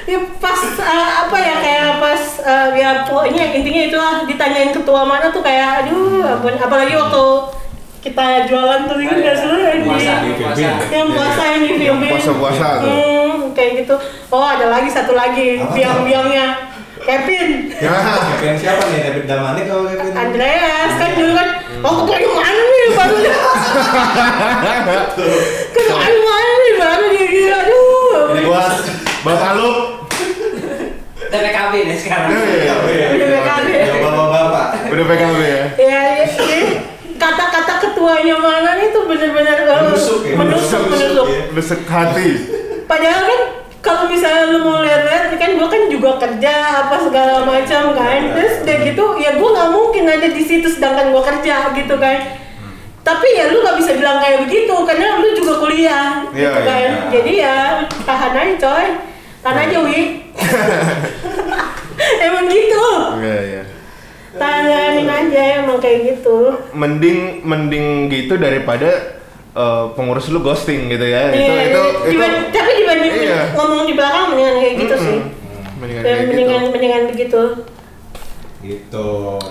ya 0.05 0.19
pas 0.39 0.61
eh, 0.79 1.09
apa 1.23 1.37
ya 1.39 1.55
kayak 1.59 1.89
pas 1.99 2.23
eh, 2.43 2.67
ya 2.79 2.91
pokoknya 3.07 3.43
intinya 3.55 3.83
itu 3.87 3.97
lah 3.97 4.15
ditanyain 4.27 4.71
ketua 4.71 5.03
mana 5.03 5.31
tuh 5.31 5.43
kayak 5.43 5.87
aduh 5.87 6.39
apalagi 6.39 6.95
waktu 6.95 7.25
kita 8.03 8.27
jualan 8.45 8.81
tuh 8.85 8.99
ingat 8.99 9.19
gak 9.23 9.37
sih 9.39 9.47
lu 9.47 9.59
yang 9.59 9.79
di 9.79 9.87
Puasa, 9.87 10.13
puasa. 10.35 10.69
Yang 10.91 11.09
puasa 11.15 11.43
yang 11.47 11.61
di 11.61 11.69
Yang 11.71 11.79
film 11.79 11.99
puasa-puasa 12.11 12.67
tuh. 12.83 12.91
hmm, 12.91 13.35
kayak 13.55 13.71
gitu 13.79 13.95
oh 14.29 14.43
ada 14.45 14.67
lagi 14.69 14.91
satu 14.91 15.15
lagi 15.15 15.49
Apa 15.57 15.65
tuh? 15.65 15.73
biang-biangnya 15.73 16.47
Kevin 16.99 17.49
Ya, 17.75 17.95
Kevin 18.33 18.55
siapa 18.57 18.83
nih? 18.89 19.01
David 19.05 19.25
Damani 19.25 19.61
kalau 19.65 19.87
Kevin? 19.87 20.13
Andreas 20.13 20.93
kan 20.93 21.11
dulu 21.15 21.33
kan 21.33 21.49
oh 21.81 21.95
ketuanya 22.03 22.29
mana 22.33 22.63
nih 22.65 22.91
baru 22.93 23.17
ketuanya 25.73 26.21
mana 26.21 26.53
nih 26.59 26.75
baru 26.77 27.05
dia 27.09 27.27
dia 27.29 27.55
aduh 27.57 28.15
buat 28.43 28.75
Bapak 29.23 29.55
lu. 29.55 29.71
Udah 31.23 31.41
PKB 31.41 31.75
deh 31.87 31.95
sekarang. 31.97 32.35
Iya, 32.35 32.43
iya. 32.43 32.75
Iya, 32.83 33.07
Udah 33.15 33.29
PKB. 33.39 33.69
Ya 33.71 33.95
bapak-bapak. 34.03 34.67
Udah 34.91 35.05
PKB 35.07 35.41
ya. 35.41 35.65
ya, 35.79 36.01
ya, 36.19 36.27
ya 36.27 36.82
kata-kata 37.23 37.75
ketuanya 37.79 38.35
mana 38.35 38.75
nih 38.75 38.91
tuh 38.91 39.07
bener-bener 39.07 39.63
eh, 39.63 39.79
Menusuk 39.87 40.21
ya, 40.27 40.35
menusuk 40.35 40.83
menusuk, 40.91 41.27
menusuk 41.55 41.81
ya. 41.87 41.91
Hati. 41.95 42.29
padahal 42.91 43.23
kan 43.31 43.41
kalau 43.79 44.07
misalnya 44.07 44.51
lu 44.51 44.59
mau 44.63 44.83
lihat-lihat 44.83 45.35
kan 45.35 45.51
gue 45.55 45.69
kan 45.71 45.83
juga 45.87 46.11
kerja 46.19 46.55
apa 46.83 46.97
segala 46.99 47.47
macam 47.47 47.95
kan 47.95 48.21
terus 48.35 48.63
udah 48.63 48.77
gitu 48.83 49.05
ya 49.19 49.31
gue 49.39 49.49
nggak 49.55 49.71
mungkin 49.71 50.05
ada 50.07 50.29
di 50.31 50.43
situ 50.43 50.67
sedangkan 50.67 51.15
gue 51.15 51.23
kerja 51.23 51.71
gitu 51.75 51.95
kan 51.99 52.19
tapi 53.03 53.27
ya 53.35 53.51
lu 53.51 53.63
nggak 53.63 53.79
bisa 53.79 53.99
bilang 53.99 54.23
kayak 54.23 54.47
begitu 54.47 54.75
karena 54.87 55.19
lu 55.19 55.29
juga 55.35 55.55
kuliah 55.59 56.23
Iya, 56.31 56.39
gitu 56.39 56.61
kan 56.63 56.79
iya. 56.79 57.11
jadi 57.11 57.33
ya 57.39 57.57
tahan 58.03 58.33
aja 58.35 58.55
coy 58.59 58.87
tahan 59.43 59.59
aja 59.67 59.79
wi 59.83 60.01
emang 62.27 62.47
gitu 62.51 62.85
Iya, 63.23 63.39
iya. 63.43 63.63
Tahanin 64.35 65.05
aja 65.05 65.41
emang 65.59 65.79
kayak 65.79 65.99
gitu 66.09 66.57
Mending 66.73 67.19
mending 67.43 67.87
gitu 68.09 68.37
daripada 68.37 69.19
eh, 69.53 69.85
pengurus 69.93 70.29
lu 70.29 70.41
ghosting 70.41 70.89
gitu 70.89 71.05
ya. 71.05 71.29
Itu 71.29 71.37
Iya, 71.39 71.63
itu 71.63 71.83
itu. 72.03 72.11
diban- 72.11 72.49
tapi 72.51 72.71
dibanding 72.75 73.13
Iya. 73.19 73.41
ngomong 73.53 73.83
di 73.85 73.93
belakang 73.93 74.25
mendingan 74.29 74.57
kayak 74.59 74.75
gitu 74.79 74.95
Mm-mm. 74.95 75.07
sih 75.07 75.21
Mendingan 75.77 76.01
Ya, 76.01 76.07
kayak 76.09 76.25
mendingan 76.25 76.57
gitu. 76.59 76.73
mendingan 76.73 77.03
begitu 77.07 77.43
Gitu. 78.63 79.09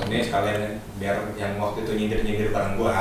Ini 0.08 0.18
sekalian 0.24 0.62
biar 1.02 1.18
yang 1.34 1.58
waktu 1.58 1.82
itu 1.82 1.92
nyindir-nyindir 1.98 2.54
bareng 2.54 2.78
gua. 2.78 2.94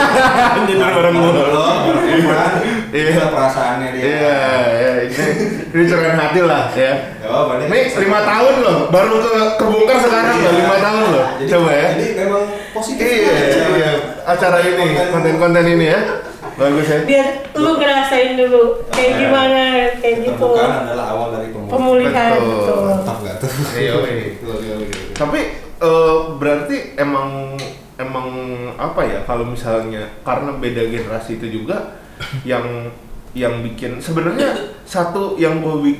Nyindir 0.62 0.78
bareng 0.78 1.16
gua. 1.18 1.32
Lo. 1.50 1.68
Iya. 2.06 2.42
Itulah 3.10 3.30
perasaannya 3.30 3.88
dia. 3.90 4.02
Iya, 4.02 4.38
iya, 4.70 4.90
ini, 5.06 5.26
ini 5.66 5.82
curahan 5.84 6.14
hati 6.16 6.40
lah 6.42 6.70
ya. 6.72 6.92
Oh, 7.26 7.50
berarti 7.50 7.66
Ini 7.66 7.78
lima 8.02 8.20
tahun 8.22 8.54
loh, 8.62 8.78
baru 8.88 9.14
ke 9.18 9.32
kebongkar 9.58 9.98
sekarang 9.98 10.36
loh, 10.36 10.52
lima 10.54 10.76
tahun 10.78 11.04
loh. 11.10 11.24
Jadi, 11.38 11.50
Coba 11.50 11.70
ya. 11.70 11.88
Jadi 11.90 12.06
memang 12.16 12.42
positif. 12.70 13.02
Iya, 13.04 13.30
aja. 13.30 13.62
iya, 13.74 13.90
acara 14.22 14.58
ini, 14.60 14.86
konten-konten 15.10 15.64
ini 15.68 15.86
ya. 15.90 16.00
Bagus 16.54 16.86
ya. 16.86 16.98
biar 17.08 17.26
lu 17.56 17.72
ngerasain 17.72 18.36
dulu 18.36 18.84
kayak 18.92 19.10
Iya. 19.10 19.20
gimana 19.22 19.62
kayak 19.96 20.16
gitu 20.20 20.44
Keterbukaan 20.44 20.84
adalah 20.84 21.06
awal 21.08 21.28
dari 21.32 21.48
pemulihan. 21.48 21.72
pemulihan 21.72 22.30
Betul. 22.36 22.52
betul. 22.52 22.78
Mantap 22.84 23.18
gak 23.24 23.36
tuh? 23.40 23.50
Iya, 23.72 23.92
iya. 24.04 24.26
Tapi 25.16 25.40
eh, 25.80 26.18
berarti 26.36 26.94
emang 27.00 27.56
emang 28.00 28.28
apa 28.80 29.00
ya 29.04 29.18
kalau 29.28 29.44
misalnya 29.44 30.08
karena 30.24 30.56
beda 30.56 30.82
generasi 30.88 31.36
itu 31.36 31.60
juga 31.60 32.00
yang 32.48 32.92
yang 33.36 33.62
bikin 33.62 34.02
sebenarnya 34.02 34.76
satu 34.84 35.38
yang 35.38 35.62
gue 35.62 35.94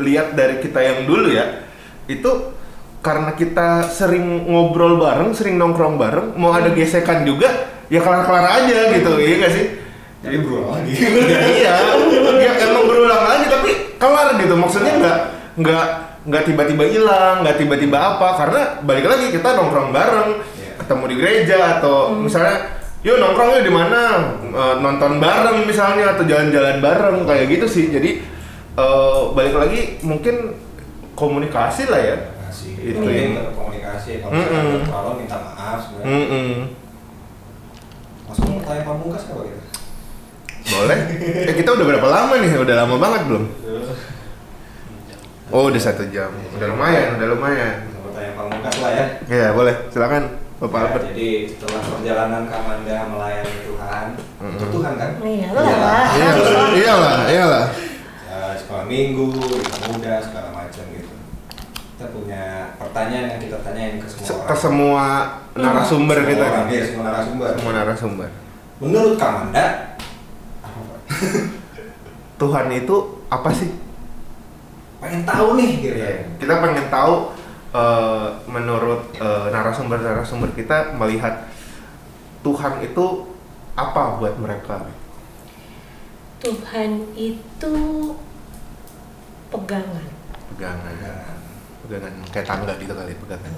lihat 0.00 0.34
dari 0.34 0.58
kita 0.58 0.80
yang 0.80 0.98
dulu 1.06 1.30
ya 1.30 1.62
itu 2.10 2.54
karena 3.04 3.36
kita 3.36 3.84
sering 3.92 4.48
ngobrol 4.48 4.96
bareng, 4.96 5.36
sering 5.36 5.60
nongkrong 5.60 6.00
bareng, 6.00 6.40
mau 6.40 6.56
ada 6.56 6.72
gesekan 6.72 7.28
juga 7.28 7.76
ya 7.92 8.00
kelar-kelar 8.00 8.64
aja 8.64 8.96
gitu, 8.96 9.20
iya 9.20 9.34
gak 9.44 9.52
sih? 9.52 9.66
Jadi 10.24 10.36
berulang 10.40 10.80
lagi. 10.80 10.92
ya, 10.96 11.40
iya, 11.52 11.74
ya 12.40 12.52
emang 12.64 12.88
berulang 12.88 13.22
lagi 13.28 13.44
tapi 13.44 13.70
kelar 14.00 14.40
gitu. 14.40 14.56
Maksudnya 14.56 14.92
nggak 14.96 15.18
nggak 15.60 15.86
nggak 16.24 16.44
tiba-tiba 16.44 16.84
hilang, 16.84 17.44
nggak 17.44 17.56
tiba-tiba 17.56 17.96
apa 17.96 18.28
karena 18.34 18.60
balik 18.80 19.04
lagi 19.04 19.28
kita 19.28 19.48
nongkrong 19.52 19.90
bareng, 19.90 20.30
Iya. 20.56 20.72
ketemu 20.80 21.04
di 21.04 21.14
gereja 21.16 21.58
atau 21.78 22.16
misalnya 22.16 22.80
yuk 23.00 23.20
nongkrong 23.20 23.60
yuk 23.60 23.64
di 23.64 23.72
mana 23.72 24.00
Eh, 24.54 24.74
nonton 24.78 25.18
bareng 25.18 25.66
misalnya 25.66 26.14
atau 26.14 26.22
jalan-jalan 26.22 26.78
bareng 26.78 27.26
kayak 27.26 27.50
gitu 27.50 27.66
sih. 27.66 27.90
Jadi 27.90 28.22
eh, 28.74 29.20
balik 29.34 29.54
lagi 29.54 29.98
mungkin 30.00 30.54
komunikasi 31.12 31.90
lah 31.90 31.98
ya. 31.98 32.16
Komunikasi. 32.22 32.68
Itu 32.78 33.02
Itu 33.02 33.08
yang- 33.10 33.50
komunikasi. 33.50 34.10
Kalau 34.22 34.30
Mm-mm. 34.30 34.46
misalnya 34.46 34.70
ada 34.70 34.86
terlalu 34.86 35.10
minta 35.18 35.36
maaf 35.42 35.78
sebenarnya. 35.82 36.14
Mm-mm. 36.14 36.50
Langsung 38.24 38.46
pertanyaan 38.58 38.86
pamungkas 38.86 39.22
apa 39.26 39.42
gitu? 39.44 39.60
Boleh? 40.64 40.98
Eh 41.50 41.54
kita 41.54 41.70
udah 41.74 41.86
berapa 41.86 42.08
lama 42.08 42.34
nih? 42.40 42.50
Udah 42.56 42.76
lama 42.78 42.96
banget 42.96 43.20
belum? 43.28 43.44
Oh 45.48 45.68
udah 45.68 45.76
satu 45.78 46.08
jam. 46.08 46.30
Udah 46.52 46.66
lumayan, 46.66 47.16
udah 47.16 47.28
lumayan. 47.30 47.76
Pertanyaan 48.00 48.34
pamungkas 48.34 48.76
lah 48.78 48.90
ya. 48.90 49.04
Ya 49.26 49.46
boleh, 49.50 49.74
silakan 49.88 50.22
Bapak 50.54 50.72
Ya, 50.72 50.84
Albert. 50.86 51.04
jadi 51.10 51.28
setelah 51.50 51.80
perjalanan 51.84 52.42
Kamanda 52.46 52.96
melayani 53.10 53.54
Tuhan, 53.64 54.06
untuk 54.40 54.68
Tuhan 54.70 54.92
kan? 54.94 55.10
Iya 55.18 55.48
Iyalah. 55.50 55.64
lah. 55.66 56.04
Iyalah, 56.14 56.68
iyalah, 56.72 57.16
iyalah. 57.26 57.66
Ya, 58.24 58.38
sekolah 58.56 58.84
minggu, 58.86 59.26
muda, 59.84 60.14
segala 60.20 60.48
macam 60.50 60.84
gitu. 60.88 61.14
Kita 61.94 62.06
punya 62.10 62.44
pertanyaan 62.74 63.26
yang 63.28 63.40
kita 63.40 63.58
tanyain 63.60 63.98
ke 63.98 64.06
semua 64.06 64.24
Se- 64.24 64.34
orang. 64.34 64.46
Ke 64.46 64.54
semua 64.56 65.04
narasumber 65.54 66.16
Semua 66.16 66.30
kita 66.30 66.44
orang, 66.44 66.64
nih. 66.64 66.72
iya, 66.72 66.82
semua 66.86 67.04
narasumber. 67.04 67.48
Semua 67.52 67.72
narasumber. 67.74 68.28
Menurut 68.78 69.14
Kamanda? 69.16 69.66
Tuhan 72.36 72.66
itu 72.72 72.96
apa 73.28 73.50
sih? 73.50 73.70
Pengen 75.04 75.22
tahu 75.22 75.48
nih 75.54 75.70
gitu. 75.78 75.96
Kita 76.40 76.52
pengen 76.58 76.86
tahu 76.88 77.14
eh, 77.70 78.26
menurut 78.46 79.00
eh, 79.14 79.46
narasumber-narasumber 79.52 80.50
kita 80.52 80.96
melihat 80.96 81.44
Tuhan 82.40 82.80
itu 82.80 83.04
apa 83.74 84.16
buat 84.16 84.34
mereka? 84.36 84.84
Tuhan 86.38 86.90
itu 87.14 87.72
pegangan 89.48 90.06
Pegangan, 90.54 90.94
pegangan 91.82 92.12
kayak 92.30 92.46
tangga 92.46 92.72
gitu 92.78 92.92
kali 92.92 93.10
pegangan. 93.16 93.52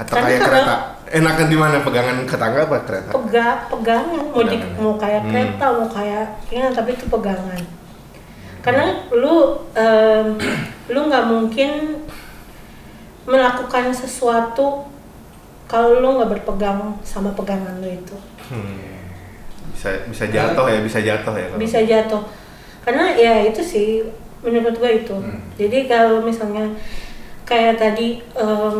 Atau 0.00 0.14
kayak 0.18 0.40
kereta. 0.42 0.74
Enakan 1.06 1.46
di 1.46 1.54
mana 1.54 1.76
pegangan 1.80 2.16
ke 2.24 2.34
tangga 2.34 2.66
apa 2.66 2.76
kereta? 2.82 3.10
pega 3.14 3.46
pegangan 3.70 4.22
mau 4.26 4.42
di 4.42 4.58
Pegangan. 4.58 4.80
mau 4.80 4.94
kayak 4.96 5.22
Hmm. 5.22 5.30
kereta 5.30 5.66
mau 5.70 5.86
kayak 5.86 6.26
ini 6.48 6.68
tapi 6.72 6.90
itu 6.94 7.04
pegangan 7.06 7.60
karena 8.60 8.84
lu 9.10 9.36
em, 9.72 10.36
lu 10.86 11.00
nggak 11.02 11.26
mungkin 11.26 11.70
melakukan 13.24 13.90
sesuatu 13.90 14.84
kalau 15.64 15.96
lu 15.96 16.18
nggak 16.18 16.30
berpegang 16.32 16.78
sama 17.02 17.30
pegangan 17.32 17.78
lu 17.78 17.88
itu 17.88 18.16
Hmm. 18.50 18.82
Bisa 19.70 19.94
bisa 20.04 20.26
jatuh 20.26 20.66
ya, 20.66 20.82
bisa 20.82 20.98
jatuh 20.98 21.30
ya. 21.32 21.46
kalau- 21.46 21.56
bisa 21.56 21.78
jatuh 21.80 22.18
karena 22.82 23.14
ya 23.14 23.46
itu 23.46 23.62
sih 23.62 24.02
menurut 24.40 24.74
gue 24.74 24.90
itu 24.98 25.14
Hmm. 25.14 25.38
jadi 25.54 25.86
kalau 25.86 26.18
misalnya 26.20 26.66
kayak 27.44 27.76
tadi 27.76 28.18
em, 28.34 28.78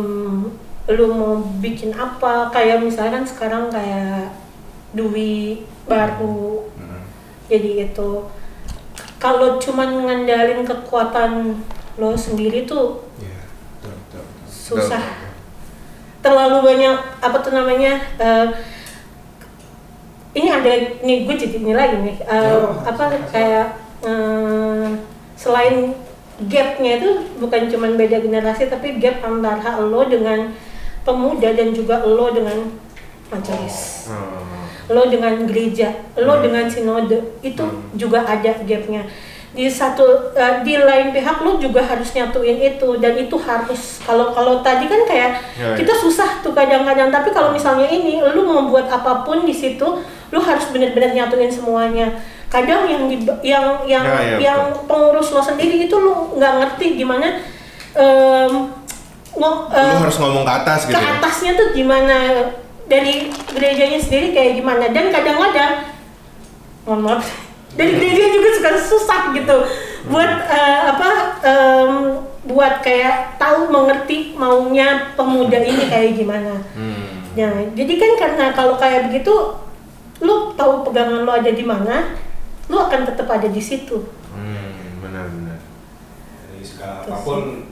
lu 0.89 1.05
mau 1.07 1.39
bikin 1.57 1.93
apa 1.93 2.49
kayak 2.49 2.81
misalkan 2.81 3.23
sekarang 3.23 3.69
kayak 3.69 4.35
Dwi 4.91 5.63
baru 5.87 6.67
Hmm. 6.75 6.99
jadi 7.47 7.87
itu 7.87 8.09
kalau 9.21 9.55
cuman 9.55 10.01
ngandalin 10.01 10.65
kekuatan 10.65 11.61
lo 11.95 12.17
sendiri 12.17 12.65
tuh 12.65 13.05
Iya, 13.15 13.45
betul, 13.77 13.93
betul, 13.93 14.21
betul. 14.25 14.49
susah 14.49 15.03
terlalu 16.19 16.57
banyak 16.65 16.97
apa 17.19 17.37
tuh 17.37 17.51
namanya 17.51 18.01
eh, 18.17 18.47
ini 20.31 20.47
ada 20.47 20.71
nih 20.99 21.27
gue 21.27 21.35
jadi 21.35 21.57
ini 21.59 21.73
lagi 21.73 21.97
nih 21.99 22.17
eh, 22.19 22.53
Oh, 22.55 22.71
apa 22.79 22.97
sama-sama. 23.03 23.29
kayak 23.29 23.67
eh, 24.01 24.87
selain 25.35 25.75
gapnya 26.41 26.97
itu 26.97 27.09
bukan 27.37 27.61
cuman 27.67 27.91
beda 27.95 28.17
generasi 28.17 28.65
tapi 28.65 28.97
gap 28.97 29.21
antara 29.21 29.77
lo 29.77 30.01
dengan 30.03 30.49
pemuda 31.01 31.51
dan 31.51 31.69
juga 31.69 32.01
lo 32.01 32.29
dengan 32.29 32.69
majelis 33.27 34.09
Hmm. 34.09 34.60
Lo 34.91 35.03
dengan 35.05 35.33
gereja, 35.43 35.87
lo 36.15 36.33
Hmm. 36.33 36.43
dengan 36.43 36.65
sinode 36.65 37.15
itu 37.41 37.59
Hmm. 37.59 37.81
juga 37.93 38.21
ada 38.21 38.51
gapnya. 38.61 39.03
Di 39.51 39.67
satu 39.67 40.03
eh, 40.31 40.61
di 40.61 40.75
lain 40.75 41.11
pihak 41.11 41.41
lo 41.41 41.55
juga 41.57 41.81
harus 41.81 42.07
nyatuin 42.09 42.55
itu 42.57 42.87
dan 42.97 43.13
itu 43.13 43.35
harus 43.37 43.99
kalau 44.01 44.31
kalau 44.31 44.59
tadi 44.61 44.85
kan 44.85 45.03
kayak 45.03 45.31
Ya, 45.53 45.75
kita 45.75 45.91
ya. 45.91 45.99
susah 45.99 46.39
tuh 46.39 46.51
kadang-kadang 46.51 47.07
tapi 47.09 47.29
kalau 47.29 47.51
misalnya 47.51 47.83
ini 47.85 48.19
lo 48.21 48.41
membuat 48.41 48.87
apa 48.87 49.21
pun 49.21 49.43
di 49.43 49.51
situ 49.51 49.83
lo 50.29 50.39
harus 50.39 50.63
benar-benar 50.69 51.11
nyatuin 51.11 51.49
semuanya. 51.49 52.07
Kadang 52.47 52.83
yang 52.83 53.07
di, 53.07 53.15
yang 53.41 53.63
yang 53.85 54.03
Ya, 54.03 54.35
ya, 54.35 54.37
yang 54.41 54.59
pengurus 54.85 55.31
lo 55.31 55.39
sendiri 55.41 55.83
itu 55.83 55.95
lo 55.95 56.31
nggak 56.33 56.53
ngerti 56.57 56.95
gimana 56.97 57.39
em, 57.93 58.71
ngo- 59.33 59.67
Lu 59.67 59.75
eh, 59.75 59.99
harus 59.99 60.15
ngomong 60.17 60.43
ke 60.43 60.53
atas 60.53 60.79
gitu 60.85 60.95
ke 60.95 60.99
ya. 61.01 61.11
atasnya 61.13 61.51
tuh 61.53 61.67
gimana 61.73 62.15
dari 62.91 63.15
gerejanya 63.47 63.95
sendiri 63.97 64.35
kayak 64.35 64.59
gimana 64.59 64.91
dan 64.91 65.07
kadang-kadang 65.07 65.95
mohon 66.83 67.01
maaf 67.01 67.23
dari 67.71 67.95
gereja 67.95 68.25
juga 68.29 68.49
suka 68.51 68.71
susah 68.75 69.21
gitu 69.31 69.57
buat 70.05 70.31
eh, 70.43 70.81
apa 70.91 71.09
em, 71.39 71.91
buat 72.43 72.83
kayak 72.83 73.37
tahu 73.37 73.69
mengerti 73.69 74.35
maunya 74.35 75.15
pemuda 75.15 75.55
ini 75.57 75.87
kayak 75.87 76.19
gimana 76.19 76.59
Hmm. 76.75 77.23
nah 77.31 77.53
jadi 77.71 77.93
kan 77.95 78.11
karena 78.19 78.45
kalau 78.51 78.75
kayak 78.75 79.07
begitu 79.07 79.31
lu 80.19 80.51
tahu 80.51 80.83
pegangan 80.83 81.23
lu 81.23 81.31
ada 81.31 81.47
di 81.47 81.63
mana 81.63 82.11
lu 82.67 82.75
akan 82.75 83.07
tetap 83.07 83.25
ada 83.25 83.47
di 83.47 83.61
situ 83.61 84.03
Hmm, 84.31 84.99
benar 84.99 85.27
benar. 85.27 85.59
Jadi 86.47 86.63
segala 86.63 87.03
Terus. 87.03 87.11
apa 87.13 87.23
pun 87.23 87.39
uh, 87.43 87.70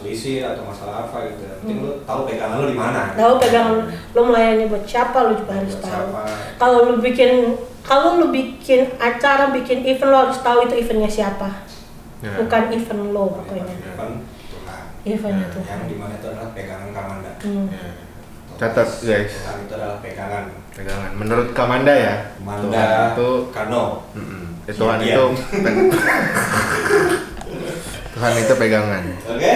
selisih 0.00 0.42
atau 0.42 0.64
masalah 0.64 1.04
apa 1.04 1.28
gitu, 1.28 1.42
yang 1.42 1.58
penting 1.60 1.78
lu 1.78 1.92
tahu 2.02 2.20
pegangan 2.24 2.56
lu 2.58 2.66
di 2.66 2.78
mana. 2.78 3.02
tahu 3.12 3.32
pegangan 3.36 3.76
lu 4.10 4.20
melayani 4.22 4.64
buat 4.66 4.82
siapa 4.82 5.18
lu 5.22 5.34
juga 5.34 5.52
harus 5.54 5.74
Buat 5.74 5.84
tahu 5.86 6.06
kalau 6.56 6.78
lu 6.86 6.94
bikin 6.98 7.30
kalau 7.80 8.16
lu 8.16 8.26
bikin 8.28 8.80
acara 8.96 9.50
bikin 9.50 9.82
event 9.82 10.08
lo 10.08 10.18
harus 10.22 10.38
tahu 10.38 10.64
itu 10.64 10.74
eventnya 10.78 11.10
siapa 11.10 11.68
Ya. 12.18 12.36
bukan 12.36 12.68
event 12.68 13.02
lo 13.10 13.32
pokoknya 13.34 13.64
Bukan 13.64 14.10
Tuhan. 14.46 14.84
eventnya 15.06 15.40
Ya, 15.42 15.48
tuh 15.50 15.62
Yang 15.62 15.82
di 15.86 15.96
mana 15.96 16.12
itu 16.14 16.26
adalah 16.26 16.50
pegangan 16.50 16.88
Kamanda. 16.90 17.32
hmm. 17.38 17.66
Ya. 17.66 17.90
Catat 18.58 18.88
guys, 19.00 19.32
Tuhan 19.34 19.56
itu 19.58 19.72
adalah 19.72 19.96
pegangan. 19.98 20.44
pegangan. 20.70 21.10
Menurut 21.14 21.48
Kamanda 21.50 21.94
ya, 21.94 22.14
Manda 22.38 22.68
Tuhan 22.68 23.08
itu 23.10 23.28
Kano. 23.50 23.84
Mm-mm. 24.12 24.44
Eh, 24.64 24.74
Tuhan 24.74 24.98
Iya. 24.98 25.08
itu 25.10 25.24
Tuhan 28.12 28.32
itu 28.36 28.52
pegangan. 28.54 29.02
Oke? 29.26 29.54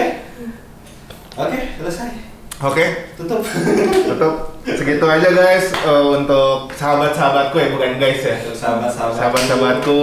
Oke, 1.35 1.59
selesai. 1.75 2.09
Oke, 2.55 2.85
Tutup. 3.19 3.43
tutup 4.07 4.33
segitu 4.65 5.03
aja 5.05 5.27
guys 5.27 5.75
eh, 5.75 6.05
untuk 6.09 6.71
sahabat-sahabatku 6.71 7.59
ya 7.59 7.67
bukan 7.69 7.99
guys 7.99 8.23
ya. 8.23 8.39
Untuk 8.39 8.55
sahabat-sahabat. 8.55 9.13
Sahabat-sahabatku, 9.13 10.01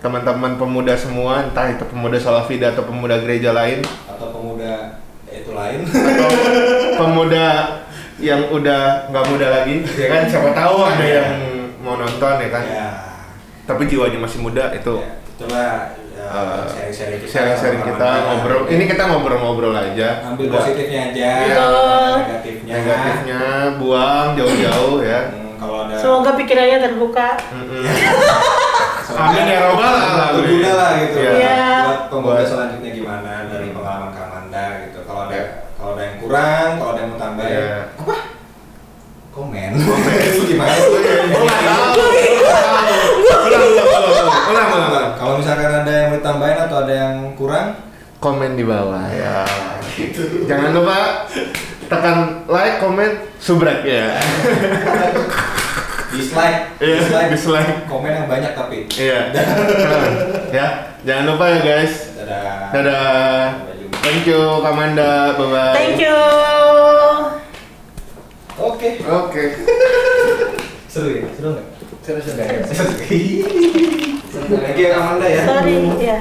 teman-teman 0.00 0.56
pemuda 0.56 0.96
semua, 0.96 1.44
entah 1.44 1.68
itu 1.68 1.84
pemuda 1.84 2.16
Salafida 2.16 2.72
atau 2.72 2.88
pemuda 2.88 3.20
gereja 3.20 3.52
lain 3.52 3.84
atau 4.08 4.32
pemuda 4.32 4.96
itu 5.28 5.52
lain. 5.52 5.84
atau 5.84 6.30
pemuda 7.04 7.46
yang 8.16 8.48
udah 8.48 9.08
nggak 9.08 9.24
muda 9.28 9.46
lagi 9.50 9.84
ya 9.94 10.06
kan 10.08 10.22
siapa 10.24 10.52
tahu 10.52 10.76
ada 10.82 11.04
yang 11.04 11.30
mau 11.80 11.96
nonton 11.96 12.34
ya 12.36 12.48
kan 12.48 12.64
Ya. 12.64 12.88
tapi 13.64 13.84
jiwanya 13.86 14.18
masih 14.18 14.40
muda 14.40 14.72
itu 14.72 15.00
Ya, 15.00 15.08
itulah 15.26 15.72
ya, 16.30 16.62
sharing-sharing 16.64 17.18
kita. 17.18 17.30
sharing-sharing 17.30 17.80
sama 17.80 17.88
kita 17.90 18.08
ngobrol 18.22 18.60
ini 18.66 18.84
kita 18.86 19.02
ngobrol-ngobrol 19.04 19.74
aja 19.74 20.08
ambil 20.24 20.44
Nggak- 20.44 20.62
positifnya 20.62 21.00
aja, 21.04 21.28
Iya. 21.40 21.64
negatifnya. 22.16 22.72
negatifnya 22.72 23.40
buang 23.76 24.28
jauh-jauh 24.34 24.98
ya 25.00 25.20
Hmm, 25.28 25.52
kalau 25.56 25.76
ada 25.82 25.94
Semoga 25.94 26.30
pikirannya 26.34 26.78
terbuka. 26.80 27.28
Mm-mm. 27.50 27.82
Amin 29.10 29.44
ya 29.44 29.58
robbal 29.60 29.90
alamin. 29.92 30.34
berguna 30.38 30.70
lah 30.72 30.90
gitu 30.98 31.16
Iya. 31.18 31.32
Iya. 31.34 31.60
buat 32.08 32.22
Buat- 32.22 32.46
selanjutnya 32.46 32.90
gimana 32.90 33.32
dari 33.46 33.68
pengalaman 33.70 34.10
Kamanda 34.10 34.64
gitu 34.82 34.98
kalau 35.02 35.26
ada 35.26 35.34
Iya. 35.34 35.46
kalau 35.74 35.90
ada 35.92 36.02
yang 36.04 36.16
kurang 36.18 36.68
kalau 36.78 36.90
ada 36.90 37.00
yang 37.00 37.10
mau 37.10 37.18
tambahin 37.18 37.52
Iya. 37.52 37.78
apa 37.96 38.14
komen 39.30 39.70
Itu 39.74 40.42
gimana 40.48 40.72
sih 40.72 40.90
Oh 41.30 41.42
nggak 41.42 41.60
tahu. 41.60 42.02
Ulang, 43.30 43.62
ulang, 44.46 44.68
ulang, 44.68 44.88
ulang. 44.88 45.08
kalau 45.14 45.34
misalkan 45.36 45.70
ada 45.72 45.92
yang 45.92 46.09
mau 46.30 46.38
tambahin 46.38 46.58
atau 46.62 46.86
ada 46.86 46.94
yang 46.94 47.16
kurang 47.34 47.74
Komen 48.20 48.52
di 48.52 48.68
bawah 48.68 49.00
ya. 49.08 49.48
Jangan 50.44 50.76
lupa 50.76 51.24
tekan 51.88 52.44
like, 52.46 52.76
komen, 52.76 53.16
subrek 53.40 53.80
ya. 53.80 54.12
dislike 56.12 56.76
Iya, 56.84 57.32
dislike. 57.32 57.88
komen 57.88 58.12
yang 58.12 58.28
banyak 58.28 58.52
tapi 58.52 58.84
Iya. 58.92 59.32
ya, 60.60 60.66
jangan 61.00 61.24
lupa 61.32 61.44
ya 61.48 61.58
guys. 61.64 62.12
dadah 62.20 62.68
Dadah. 62.76 63.44
Thank 64.04 64.28
you 64.28 64.60
Kamanda. 64.60 65.32
Bye 65.40 65.48
bye. 65.48 65.72
Thank 65.72 65.98
you. 66.04 66.20
oke 68.60 68.90
Oke. 69.00 69.44
seru 70.92 71.08
ya 71.08 71.24
seru 71.32 71.56
nggak 71.56 71.66
Seru 72.10 72.22
seru. 72.26 72.42
seru 72.74 74.56
thank 74.58 74.78
you 74.82 74.90
Amanda 74.90 75.30
ya 75.30 75.46
Sorry, 75.46 75.78
ya. 76.02 76.18